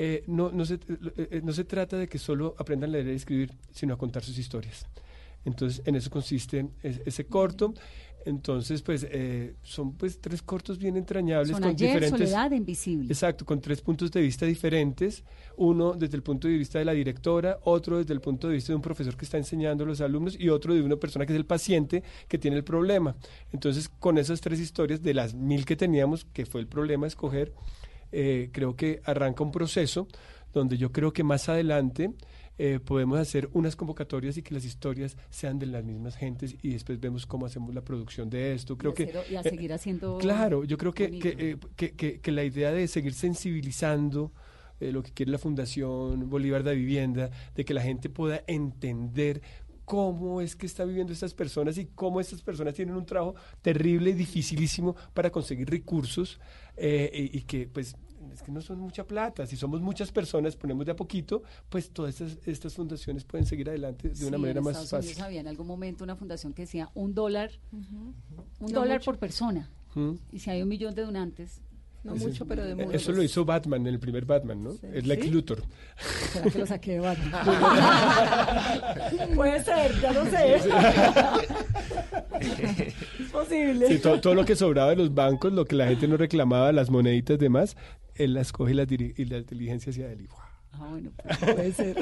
eh, 0.01 0.23
no, 0.27 0.45
no, 0.57 0.63
se, 0.65 0.75
eh, 0.75 0.79
eh, 1.35 1.41
no 1.43 1.51
se 1.51 1.63
trata 1.65 1.95
de 1.97 2.07
que 2.07 2.17
solo 2.17 2.55
aprendan 2.57 2.89
a 2.91 2.93
leer 2.93 3.07
y 3.07 3.15
escribir 3.23 3.49
sino 3.71 3.93
a 3.93 3.97
contar 3.97 4.23
sus 4.23 4.37
historias 4.37 4.85
entonces 5.45 5.81
en 5.85 5.95
eso 5.95 6.09
consiste 6.09 6.57
es- 6.83 7.01
ese 7.05 7.23
corto 7.25 7.73
entonces 8.25 8.81
pues 8.81 9.07
eh, 9.09 9.53
son 9.63 9.93
pues 9.93 10.19
tres 10.19 10.41
cortos 10.41 10.77
bien 10.77 10.97
entrañables 10.97 11.51
Son 11.51 11.61
con 11.61 11.69
ayer, 11.71 11.87
diferentes 11.93 12.29
Soledad, 12.29 12.51
Invisible. 12.51 13.07
Exacto, 13.07 13.45
con 13.45 13.61
tres 13.61 13.79
puntos 13.81 14.11
de 14.11 14.21
vista 14.21 14.45
diferentes. 14.45 15.23
Uno 15.55 15.93
desde 15.93 16.17
el 16.17 16.21
punto 16.21 16.49
de 16.49 16.57
vista 16.57 16.79
de 16.79 16.85
la 16.85 16.91
directora, 16.91 17.59
otro 17.63 17.97
desde 17.97 18.13
el 18.13 18.19
punto 18.19 18.49
de 18.49 18.55
vista 18.55 18.73
de 18.73 18.75
un 18.75 18.81
profesor 18.81 19.15
que 19.15 19.23
está 19.23 19.37
enseñando 19.37 19.85
a 19.85 19.87
los 19.87 20.01
alumnos 20.01 20.35
y 20.37 20.49
otro 20.49 20.73
de 20.75 20.81
una 20.81 20.97
persona 20.97 21.25
que 21.25 21.31
es 21.33 21.37
el 21.39 21.45
paciente 21.45 22.03
que 22.27 22.37
tiene 22.37 22.57
el 22.57 22.63
problema. 22.65 23.15
Entonces, 23.53 23.87
con 23.87 24.17
esas 24.17 24.41
tres 24.41 24.59
historias, 24.59 25.01
de 25.01 25.13
las 25.13 25.33
mil 25.33 25.63
que 25.65 25.77
teníamos, 25.77 26.25
que 26.33 26.45
fue 26.45 26.59
el 26.59 26.67
problema 26.67 27.07
escoger, 27.07 27.53
eh, 28.12 28.49
creo 28.51 28.76
que 28.76 29.01
arranca 29.05 29.43
un 29.43 29.51
proceso 29.51 30.07
donde 30.53 30.78
yo 30.78 30.91
creo 30.91 31.14
que 31.14 31.24
más 31.24 31.47
adelante 31.49 32.12
eh, 32.57 32.80
podemos 32.84 33.20
hacer 33.20 33.49
unas 33.53 33.76
convocatorias 33.76 34.36
y 34.38 34.41
que 34.41 34.53
las 34.53 34.66
historias 34.66 35.16
sean 35.30 35.60
de 35.60 35.66
las 35.68 35.84
mismas 35.86 36.16
gentes 36.18 36.55
y 36.62 36.74
después 36.74 36.99
vemos 36.99 37.26
cómo 37.26 37.45
hacemos 37.45 37.74
la 37.74 37.82
producción 37.82 38.30
de 38.30 38.53
esto. 38.53 38.78
Creo 38.78 38.91
Y 38.91 38.95
que 38.95 39.03
a 39.38 39.41
eh, 39.41 39.43
seguir 39.43 39.72
haciendo 39.72 40.18
Claro, 40.18 40.64
yo 40.66 40.78
creo 40.78 40.91
que, 40.91 41.20
que, 41.20 41.36
eh, 41.38 41.57
que, 41.78 41.91
que- 41.91 42.20
que 42.20 42.32
la 42.32 42.43
idea 42.43 42.72
de 42.72 42.88
seguir 42.88 43.14
sensibilizando 43.14 44.32
eh, 44.82 44.91
lo 44.91 45.03
que 45.03 45.12
quiere 45.12 45.32
la 45.32 45.38
Fundación 45.38 46.30
Bolívar 46.30 46.64
de 46.64 46.76
Vivienda, 46.76 47.30
de 47.55 47.64
que 47.66 47.74
la 47.74 47.82
gente 47.82 48.10
pueda 48.10 48.43
entender 48.47 49.41
cómo 49.89 50.39
es 50.39 50.55
que 50.55 50.67
está 50.67 50.85
viviendo 50.85 51.11
estas 51.11 51.33
personas 51.33 51.75
y 51.79 51.87
cómo 51.87 52.21
estas 52.21 52.43
personas 52.43 52.75
tienen 52.75 52.95
un 52.95 53.07
trabajo 53.07 53.33
terrible 53.63 54.11
y 54.11 54.13
dificilísimo 54.13 54.95
para 55.15 55.31
conseguir 55.31 55.67
recursos 55.67 56.39
eh, 56.77 57.09
y, 57.33 57.39
y 57.39 57.41
que 57.41 57.67
pues 57.67 57.95
es 58.31 58.43
que 58.43 58.51
no 58.51 58.61
son 58.61 58.77
mucha 58.79 59.03
plata, 59.07 59.47
si 59.47 59.57
somos 59.57 59.81
muchas 59.81 60.11
personas, 60.11 60.55
ponemos 60.55 60.85
de 60.85 60.91
a 60.91 60.95
poquito, 60.95 61.41
pues 61.69 61.89
todas 61.89 62.21
estas, 62.21 62.47
estas 62.47 62.75
fundaciones 62.75 63.23
pueden 63.23 63.47
seguir 63.47 63.67
adelante 63.69 64.09
de 64.09 64.15
Sí, 64.15 64.25
una 64.25 64.35
en 64.35 64.41
manera 64.43 64.61
más 64.61 64.73
Estados 64.73 64.91
fácil. 64.91 65.09
Unidos 65.13 65.25
había 65.25 65.39
en 65.41 65.47
algún 65.47 65.65
momento 65.65 66.03
una 66.03 66.15
fundación 66.15 66.53
que 66.53 66.61
decía 66.61 66.91
un 66.93 67.15
dólar, 67.15 67.49
un 67.71 68.13
No 68.59 68.67
dólar 68.67 68.99
mucho. 68.99 69.05
por 69.05 69.17
persona. 69.17 69.71
¿Mm? 69.95 70.11
Y 70.31 70.37
si 70.39 70.51
hay 70.51 70.61
un 70.61 70.69
millón 70.69 70.93
de 70.93 71.01
donantes. 71.01 71.61
No 72.03 72.15
Ese- 72.15 72.27
mucho, 72.27 72.45
pero 72.45 72.63
de 72.65 72.75
mucho. 72.75 72.91
Eso 72.91 73.11
lo 73.11 73.21
hizo 73.23 73.43
Batman, 73.43 73.81
en 73.81 73.87
el 73.87 73.99
primer 73.99 74.25
Batman, 74.25 74.63
¿no? 74.63 74.71
Es 74.93 75.05
Lex 75.05 75.25
¿Sí? 75.25 75.29
Luthor. 75.31 75.63
¿Será 76.31 76.49
que 76.49 76.59
lo 76.59 76.65
saqué 76.65 76.91
de 76.93 76.99
Batman? 77.01 77.45
Puede 79.35 79.63
ser, 79.63 79.99
ya 80.01 80.11
lo 80.13 80.25
sé. 80.25 80.55
es 83.19 83.29
posible. 83.31 83.87
Sí, 83.87 83.99
to- 83.99 84.19
todo 84.21 84.35
lo 84.35 84.45
que 84.45 84.55
sobraba 84.55 84.91
de 84.91 84.95
los 84.97 85.13
bancos, 85.13 85.51
lo 85.53 85.65
que 85.65 85.75
la 85.75 85.87
gente 85.87 86.07
no 86.07 86.17
reclamaba, 86.17 86.71
las 86.71 86.89
moneditas 86.89 87.35
y 87.35 87.39
demás, 87.39 87.75
él 88.15 88.33
las 88.33 88.51
coge 88.51 88.71
y 88.71 88.75
las, 88.75 88.87
y 88.91 89.25
las 89.25 89.45
diligencia 89.45 89.91
hacia 89.91 90.11
él. 90.11 90.27
Ah, 90.71 90.87
bueno, 90.91 91.11
pues 91.23 91.37
puede 91.39 91.71
ser. 91.73 91.97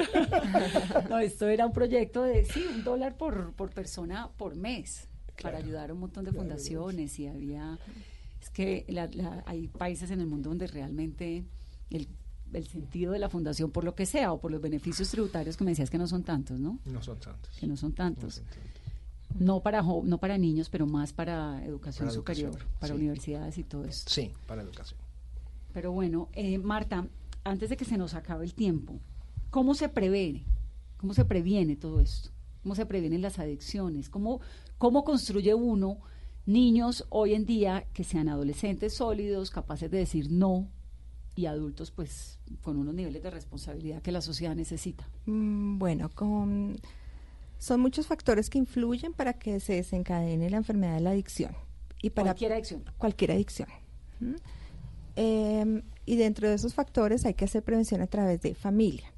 no, 1.08 1.18
esto 1.18 1.48
era 1.48 1.66
un 1.66 1.72
proyecto 1.72 2.22
de, 2.22 2.44
sí, 2.44 2.64
un 2.68 2.84
dólar 2.84 3.16
por, 3.16 3.52
por 3.54 3.70
persona 3.70 4.28
por 4.36 4.54
mes, 4.56 5.08
para 5.42 5.58
ayudar 5.58 5.90
a 5.90 5.94
un 5.94 6.00
montón 6.00 6.24
de 6.24 6.32
fundaciones 6.32 7.18
y 7.18 7.26
había, 7.28 7.78
es 8.40 8.50
que 8.50 8.84
la- 8.88 9.06
la- 9.08 9.42
hay 9.46 9.68
países 9.68 10.10
en 10.10 10.20
el 10.20 10.26
mundo 10.26 10.48
donde 10.50 10.66
realmente 10.66 11.44
el, 11.90 12.08
el 12.52 12.66
sentido 12.66 13.12
de 13.12 13.18
la 13.18 13.28
fundación, 13.28 13.70
por 13.70 13.84
lo 13.84 13.94
que 13.94 14.06
sea, 14.06 14.32
o 14.32 14.40
por 14.40 14.50
los 14.50 14.60
beneficios 14.60 15.10
tributarios 15.10 15.56
que 15.56 15.64
me 15.64 15.72
decías 15.72 15.90
que 15.90 15.98
no 15.98 16.06
son 16.06 16.22
tantos, 16.22 16.58
¿no? 16.60 16.78
No 16.86 17.02
son 17.02 17.18
tantos. 17.18 17.56
Que 17.58 17.66
no 17.66 17.76
son 17.76 17.92
tantos. 17.92 18.42
No 19.38 19.60
para, 19.60 19.82
jo- 19.82 20.02
no 20.04 20.18
para 20.18 20.38
niños, 20.38 20.68
pero 20.70 20.86
más 20.86 21.12
para 21.12 21.62
educación 21.64 22.06
Para 22.06 22.14
superior, 22.14 22.50
educación, 22.50 22.72
para 22.80 22.92
sí. 22.94 22.98
universidades 22.98 23.58
y 23.58 23.64
todo 23.64 23.84
eso. 23.84 24.08
Sí, 24.08 24.32
para 24.46 24.62
educación. 24.62 24.98
Pero 25.74 25.92
bueno, 25.92 26.28
eh, 26.32 26.58
Marta, 26.58 27.06
antes 27.44 27.68
de 27.68 27.76
que 27.76 27.84
se 27.84 27.98
nos 27.98 28.14
acabe 28.14 28.44
el 28.46 28.54
tiempo, 28.54 28.98
¿cómo 29.50 29.74
se 29.74 29.88
previene? 29.90 30.44
¿Cómo 30.96 31.12
se 31.14 31.24
previene 31.26 31.76
todo 31.76 32.00
esto? 32.00 32.30
¿Cómo 32.62 32.74
se 32.74 32.86
previenen 32.86 33.20
las 33.22 33.38
adicciones? 33.38 34.08
¿Cómo, 34.08 34.40
cómo 34.78 35.04
construye 35.04 35.54
uno 35.54 35.98
niños 36.48 37.04
hoy 37.10 37.34
en 37.34 37.44
día 37.44 37.86
que 37.92 38.04
sean 38.04 38.28
adolescentes 38.28 38.94
sólidos, 38.94 39.50
capaces 39.50 39.90
de 39.90 39.98
decir 39.98 40.30
no 40.30 40.66
y 41.36 41.46
adultos 41.46 41.90
pues 41.90 42.38
con 42.62 42.76
unos 42.76 42.94
niveles 42.94 43.22
de 43.22 43.30
responsabilidad 43.30 44.02
que 44.02 44.10
la 44.10 44.20
sociedad 44.20 44.56
necesita? 44.56 45.08
Mm, 45.26 45.78
Bueno, 45.78 46.08
con, 46.08 46.76
son 47.58 47.80
muchos 47.80 48.06
factores 48.06 48.50
que 48.50 48.58
influyen 48.58 49.12
para 49.12 49.34
que 49.34 49.60
se 49.60 49.74
desencadene 49.74 50.50
la 50.50 50.56
enfermedad 50.56 50.94
de 50.94 51.00
la 51.00 51.10
adicción. 51.10 51.54
Y 52.02 52.10
para 52.10 52.30
Cualquier 52.30 52.52
adicción. 52.52 52.84
Cualquier 52.96 53.32
adicción. 53.32 53.68
Em, 55.16 55.82
y 56.06 56.16
dentro 56.16 56.48
de 56.48 56.54
esos 56.54 56.74
factores 56.74 57.26
hay 57.26 57.34
que 57.34 57.44
hacer 57.44 57.62
prevención 57.62 58.00
a 58.00 58.06
través 58.06 58.40
de 58.40 58.54
familia. 58.54 59.12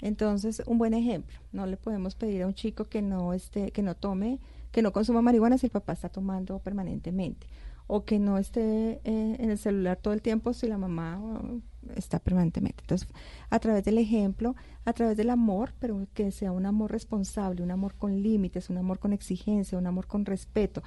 Entonces, 0.00 0.62
un 0.66 0.78
buen 0.78 0.94
ejemplo, 0.94 1.38
no 1.52 1.64
le 1.66 1.76
podemos 1.76 2.16
pedir 2.16 2.42
a 2.42 2.46
un 2.46 2.54
chico 2.54 2.86
que 2.86 3.02
no 3.02 3.32
esté, 3.34 3.70
que 3.70 3.82
no 3.82 3.94
tome, 3.94 4.40
que 4.72 4.82
no 4.82 4.92
consuma 4.92 5.22
marihuana 5.22 5.58
si 5.58 5.66
el 5.66 5.72
papá 5.72 5.92
está 5.92 6.08
tomando 6.08 6.58
permanentemente, 6.58 7.46
o 7.86 8.04
que 8.04 8.18
no 8.18 8.38
esté 8.38 9.00
eh, 9.04 9.36
en 9.38 9.50
el 9.50 9.58
celular 9.58 9.98
todo 9.98 10.14
el 10.14 10.22
tiempo 10.22 10.52
si 10.54 10.66
la 10.66 10.78
mamá 10.78 11.20
oh, 11.22 11.60
está 11.94 12.18
permanentemente. 12.18 12.82
Entonces, 12.82 13.08
a 13.50 13.58
través 13.58 13.84
del 13.84 13.98
ejemplo, 13.98 14.56
a 14.84 14.92
través 14.92 15.16
del 15.16 15.30
amor, 15.30 15.74
pero 15.78 16.06
que 16.14 16.30
sea 16.30 16.52
un 16.52 16.66
amor 16.66 16.90
responsable, 16.90 17.62
un 17.62 17.70
amor 17.70 17.94
con 17.94 18.22
límites, 18.22 18.70
un 18.70 18.78
amor 18.78 18.98
con 18.98 19.12
exigencia, 19.12 19.78
un 19.78 19.86
amor 19.86 20.06
con 20.06 20.24
respeto. 20.24 20.82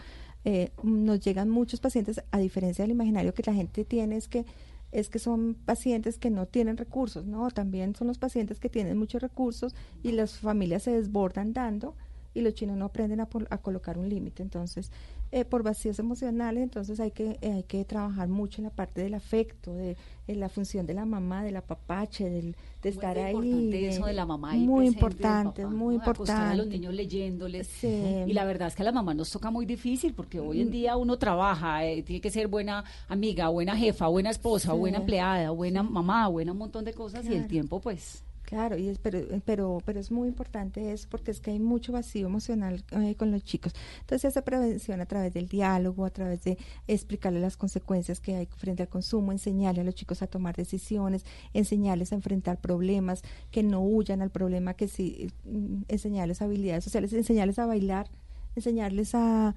Eh, 0.45 0.71
nos 0.83 1.19
llegan 1.19 1.49
muchos 1.49 1.79
pacientes, 1.79 2.23
a 2.31 2.39
diferencia 2.39 2.83
del 2.83 2.91
imaginario 2.91 3.33
que 3.33 3.43
la 3.45 3.53
gente 3.53 3.86
tiene, 3.86 4.17
es 4.17 4.27
que 4.27 4.45
es 4.91 5.09
que 5.09 5.19
son 5.19 5.55
pacientes 5.65 6.17
que 6.17 6.29
no 6.29 6.45
tienen 6.45 6.77
recursos, 6.77 7.25
no, 7.25 7.51
también 7.51 7.95
son 7.95 8.07
los 8.07 8.17
pacientes 8.17 8.61
que 8.61 8.69
tienen 8.69 8.97
muchos 8.97 9.21
recursos 9.21 9.75
y 10.03 10.13
las 10.13 10.38
familias 10.38 10.83
se 10.83 10.91
desbordan 10.91 11.51
dando 11.51 11.95
y 12.36 12.41
los 12.41 12.53
chinos 12.53 12.77
no 12.77 12.86
aprenden 12.86 13.21
a, 13.21 13.27
colocar 13.27 13.97
un 13.97 14.09
límite. 14.09 14.43
Entonces, 14.43 14.91
eh, 15.31 15.45
por 15.45 15.63
vacíos 15.63 15.97
emocionales, 15.99 16.61
entonces 16.61 16.99
hay 16.99 17.11
que, 17.11 17.39
eh, 17.41 17.51
hay 17.53 17.63
que 17.63 17.83
trabajar 17.86 18.27
mucho 18.27 18.59
en 18.61 18.65
la 18.65 18.69
parte 18.69 19.01
del 19.01 19.13
afecto, 19.13 19.73
de, 19.73 19.95
en 20.27 20.39
la 20.41 20.49
función 20.49 20.86
de 20.86 20.93
la 20.93 21.05
mamá, 21.05 21.43
del 21.43 21.55
apapache, 21.55 22.29
del, 22.29 22.55
de 22.81 22.89
estar 22.89 23.17
ahí. 23.17 23.33
importante 23.33 23.88
eso 23.88 24.05
de 24.05 24.13
la 24.13 24.25
mamá 24.25 24.53
Muy 24.53 24.88
importante, 24.88 25.63
papá, 25.63 25.73
muy 25.73 25.95
¿no? 25.95 26.03
A 26.03 26.07
los 26.07 26.19
importante. 26.19 26.65
niños 26.67 26.93
leyéndoles. 26.93 27.67
Sí. 27.67 27.88
Y 28.27 28.33
la 28.33 28.43
verdad 28.43 28.67
es 28.67 28.75
que 28.75 28.81
a 28.81 28.86
la 28.86 28.91
mamá 28.91 29.13
nos 29.13 29.31
toca 29.31 29.49
muy 29.49 29.65
difícil 29.65 30.13
porque 30.13 30.39
hoy 30.39 30.61
en 30.61 30.69
día 30.71 30.97
uno 30.97 31.17
trabaja, 31.17 31.86
eh, 31.86 32.03
tiene 32.03 32.19
que 32.19 32.29
ser 32.31 32.49
buena 32.49 32.83
amiga, 33.07 33.47
buena 33.47 33.77
jefa, 33.77 34.07
buena 34.07 34.29
esposa, 34.29 34.73
Sí. 34.73 34.77
buena 34.77 34.97
empleada, 34.97 35.51
buena 35.51 35.83
mamá, 35.83 36.27
buena 36.27 36.51
un 36.51 36.57
montón 36.57 36.83
de 36.83 36.93
cosas 36.93 37.25
y 37.25 37.33
el 37.33 37.47
tiempo 37.47 37.79
pues... 37.79 38.23
Claro, 38.45 38.77
y 38.77 38.89
es, 38.89 38.99
pero, 38.99 39.19
pero, 39.43 39.79
pero 39.85 39.99
es 39.99 40.11
muy 40.11 40.27
importante 40.27 40.91
eso 40.91 41.07
porque 41.09 41.31
es 41.31 41.39
que 41.41 41.49
hay 41.49 41.59
mucho 41.59 41.91
vacío 41.91 42.27
emocional 42.27 42.83
eh, 42.91 43.15
con 43.15 43.31
los 43.31 43.43
chicos. 43.43 43.73
Entonces, 44.01 44.25
esa 44.29 44.43
prevención 44.43 45.01
a 45.01 45.07
través 45.07 45.33
del 45.33 45.47
diálogo, 45.47 46.05
a 46.05 46.11
través 46.11 46.43
de 46.43 46.59
explicarles 46.87 47.41
las 47.41 47.57
consecuencias 47.57 48.19
que 48.21 48.35
hay 48.35 48.45
frente 48.45 48.83
al 48.83 48.89
consumo, 48.89 49.31
enseñarle 49.31 49.81
a 49.81 49.83
los 49.83 49.95
chicos 49.95 50.21
a 50.21 50.27
tomar 50.27 50.55
decisiones, 50.55 51.25
enseñarles 51.53 52.11
a 52.11 52.15
enfrentar 52.15 52.61
problemas, 52.61 53.23
que 53.49 53.63
no 53.63 53.81
huyan 53.81 54.21
al 54.21 54.29
problema, 54.29 54.75
que 54.75 54.87
sí, 54.87 55.31
mm, 55.45 55.83
enseñarles 55.87 56.43
habilidades 56.43 56.83
sociales, 56.83 57.13
enseñarles 57.13 57.57
a 57.57 57.65
bailar, 57.65 58.09
enseñarles 58.55 59.15
a, 59.15 59.55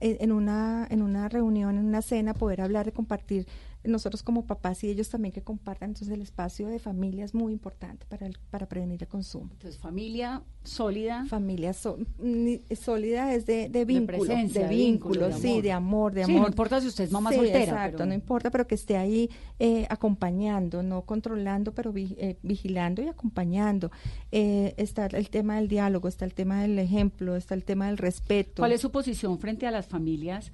en 0.00 0.30
una 0.30 0.86
en 0.90 1.00
una 1.02 1.28
reunión, 1.30 1.78
en 1.78 1.86
una 1.86 2.02
cena, 2.02 2.34
poder 2.34 2.60
hablar, 2.60 2.84
de 2.84 2.92
compartir 2.92 3.46
nosotros 3.84 4.22
como 4.22 4.46
papás 4.46 4.82
y 4.84 4.88
ellos 4.88 5.08
también 5.10 5.32
que 5.32 5.42
compartan, 5.42 5.90
entonces 5.90 6.12
el 6.14 6.22
espacio 6.22 6.68
de 6.68 6.78
familia 6.78 7.24
es 7.24 7.34
muy 7.34 7.52
importante 7.52 8.06
para, 8.06 8.26
el, 8.26 8.38
para 8.50 8.66
prevenir 8.68 9.02
el 9.02 9.08
consumo. 9.08 9.50
Entonces, 9.52 9.78
familia 9.78 10.42
sólida. 10.62 11.26
Familia 11.26 11.72
sólida 11.74 13.34
es 13.34 13.46
de, 13.46 13.68
de 13.68 13.84
vínculo, 13.84 14.18
de, 14.24 14.26
presencia, 14.28 14.62
de 14.68 14.74
vínculo, 14.74 15.32
sí, 15.32 15.60
de 15.60 15.72
amor, 15.72 16.14
de 16.14 16.24
Sí, 16.24 16.30
amor. 16.32 16.42
no 16.42 16.48
importa 16.48 16.80
si 16.80 16.86
usted 16.88 17.04
es 17.04 17.12
mamá 17.12 17.30
Sí, 17.30 17.36
soltera. 17.36 17.62
Exacto, 17.62 17.96
pero- 17.98 18.06
no 18.06 18.14
importa, 18.14 18.50
pero 18.50 18.66
que 18.66 18.74
esté 18.74 18.96
ahí 18.96 19.30
eh, 19.58 19.86
acompañando, 19.90 20.82
no 20.82 21.02
controlando, 21.02 21.72
pero 21.74 21.92
vi- 21.92 22.16
eh, 22.18 22.36
vigilando 22.42 23.02
y 23.02 23.08
acompañando. 23.08 23.90
Eh, 24.32 24.74
está 24.76 25.06
el 25.06 25.30
tema 25.30 25.56
del 25.56 25.68
diálogo, 25.68 26.08
está 26.08 26.24
el 26.24 26.34
tema 26.34 26.62
del 26.62 26.78
ejemplo, 26.78 27.36
está 27.36 27.54
el 27.54 27.64
tema 27.64 27.86
del 27.88 27.98
respeto. 27.98 28.62
¿Cuál 28.62 28.72
es 28.72 28.80
su 28.80 28.90
posición 28.90 29.38
frente 29.38 29.66
a 29.66 29.70
las 29.70 29.86
familias, 29.86 30.52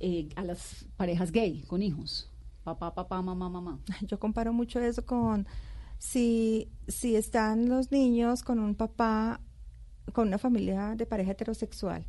eh, 0.00 0.28
a 0.36 0.42
las 0.42 0.86
parejas 0.96 1.30
gay 1.32 1.62
con 1.66 1.82
hijos? 1.82 2.28
Papá, 2.64 2.94
papá, 2.94 3.20
mamá, 3.22 3.48
mamá. 3.48 3.78
Yo 4.06 4.18
comparo 4.18 4.52
mucho 4.52 4.80
eso 4.80 5.04
con 5.04 5.46
si, 5.98 6.68
si 6.88 7.16
están 7.16 7.68
los 7.68 7.92
niños 7.92 8.42
con 8.42 8.58
un 8.58 8.74
papá, 8.74 9.40
con 10.12 10.28
una 10.28 10.38
familia 10.38 10.94
de 10.96 11.06
pareja 11.06 11.32
heterosexual. 11.32 12.04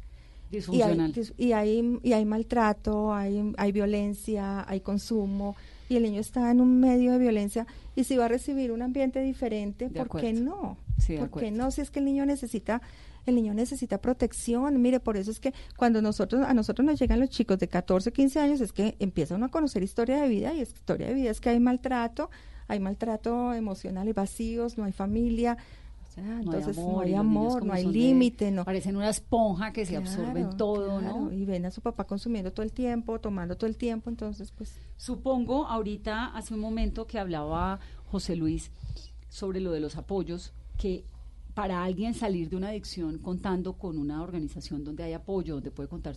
Y 0.52 0.56
hay, 0.56 0.60
Disfuncional. 0.60 1.14
y 1.38 1.52
hay, 1.54 2.00
y 2.04 2.14
hay 2.14 2.26
maltrato, 2.26 3.14
hay, 3.14 3.54
hay 3.58 3.72
violencia, 3.72 4.64
hay 4.68 4.82
consumo, 4.82 5.56
y 5.90 5.96
el 5.96 6.04
niño 6.04 6.22
está 6.22 6.52
en 6.52 6.62
un 6.62 6.80
medio 6.80 7.12
de 7.12 7.18
violencia, 7.18 7.66
y 7.96 8.04
si 8.04 8.18
va 8.18 8.26
a 8.26 8.28
recibir 8.28 8.72
un 8.72 8.84
ambiente 8.84 9.20
diferente, 9.22 9.90
De 9.90 10.06
¿por 10.06 10.22
qué 10.22 10.34
no? 10.34 10.78
Sí, 11.00 11.18
¿Por 11.18 11.32
qué 11.32 11.50
no? 11.50 11.72
Si 11.72 11.82
es 11.82 11.90
que 11.90 12.00
el 12.00 12.06
niño 12.06 12.26
necesita, 12.26 12.82
el 13.26 13.36
niño 13.36 13.54
necesita 13.54 14.00
protección. 14.00 14.82
Mire, 14.82 15.00
por 15.00 15.18
eso 15.18 15.32
es 15.32 15.40
que 15.40 15.54
cuando 15.78 16.02
nosotros, 16.02 16.46
a 16.46 16.54
nosotros 16.54 16.86
nos 16.86 17.00
llegan 17.00 17.20
los 17.20 17.30
chicos 17.30 17.60
de 17.60 17.68
14, 17.68 18.12
15 18.12 18.40
años, 18.40 18.62
es 18.62 18.74
que 18.74 18.96
empieza 19.00 19.36
uno 19.36 19.46
a 19.46 19.50
conocer 19.50 19.84
historia 19.84 20.22
de 20.22 20.28
vida, 20.28 20.54
y 20.54 20.62
es 20.62 20.74
historia 20.74 21.08
de 21.08 21.14
vida 21.14 21.32
es 21.32 21.42
que 21.42 21.50
hay 21.50 21.60
maltrato, 21.60 22.30
hay 22.68 22.80
maltrato 22.80 23.54
emocional 23.54 24.08
y 24.08 24.14
vacíos, 24.14 24.78
no 24.78 24.84
hay 24.84 24.92
familia. 24.92 25.58
O 26.08 26.12
sea, 26.14 26.40
entonces 26.42 26.78
no 26.78 27.00
hay 27.00 27.16
amor, 27.16 27.66
no 27.66 27.74
hay 27.74 27.86
límite, 27.86 28.52
no. 28.52 28.66
Parecen 28.66 28.96
una 28.96 29.10
esponja 29.10 29.74
que 29.74 29.84
se 29.84 29.98
absorben 29.98 30.44
Claro, 30.44 30.58
todo, 30.58 31.00
claro, 31.00 31.22
¿no? 31.22 31.32
Y 31.32 31.44
ven 31.44 31.66
a 31.66 31.72
su 31.72 31.82
papá 31.82 32.04
consumiendo 32.04 32.54
todo 32.54 32.64
el 32.64 32.72
tiempo, 32.72 33.20
tomando 33.20 33.56
todo 33.56 33.68
el 33.68 33.78
tiempo, 33.78 34.12
entonces 34.12 34.52
pues... 34.52 34.80
Supongo 34.96 35.66
ahorita, 35.66 36.28
hace 36.36 36.54
un 36.54 36.60
momento 36.60 37.08
que 37.08 37.18
hablaba 37.18 37.80
José 38.06 38.36
Luis 38.36 38.70
sobre 39.30 39.60
lo 39.60 39.72
de 39.72 39.80
los 39.80 39.96
apoyos, 39.96 40.54
que 40.78 41.04
para 41.54 41.84
alguien 41.84 42.14
salir 42.14 42.50
de 42.50 42.56
una 42.56 42.70
adicción 42.70 43.20
contando 43.20 43.74
con 43.74 43.98
una 43.98 44.22
organización 44.24 44.84
donde 44.84 45.04
hay 45.04 45.14
apoyo, 45.14 45.56
donde 45.56 45.72
puede 45.72 45.88
contar 45.88 46.12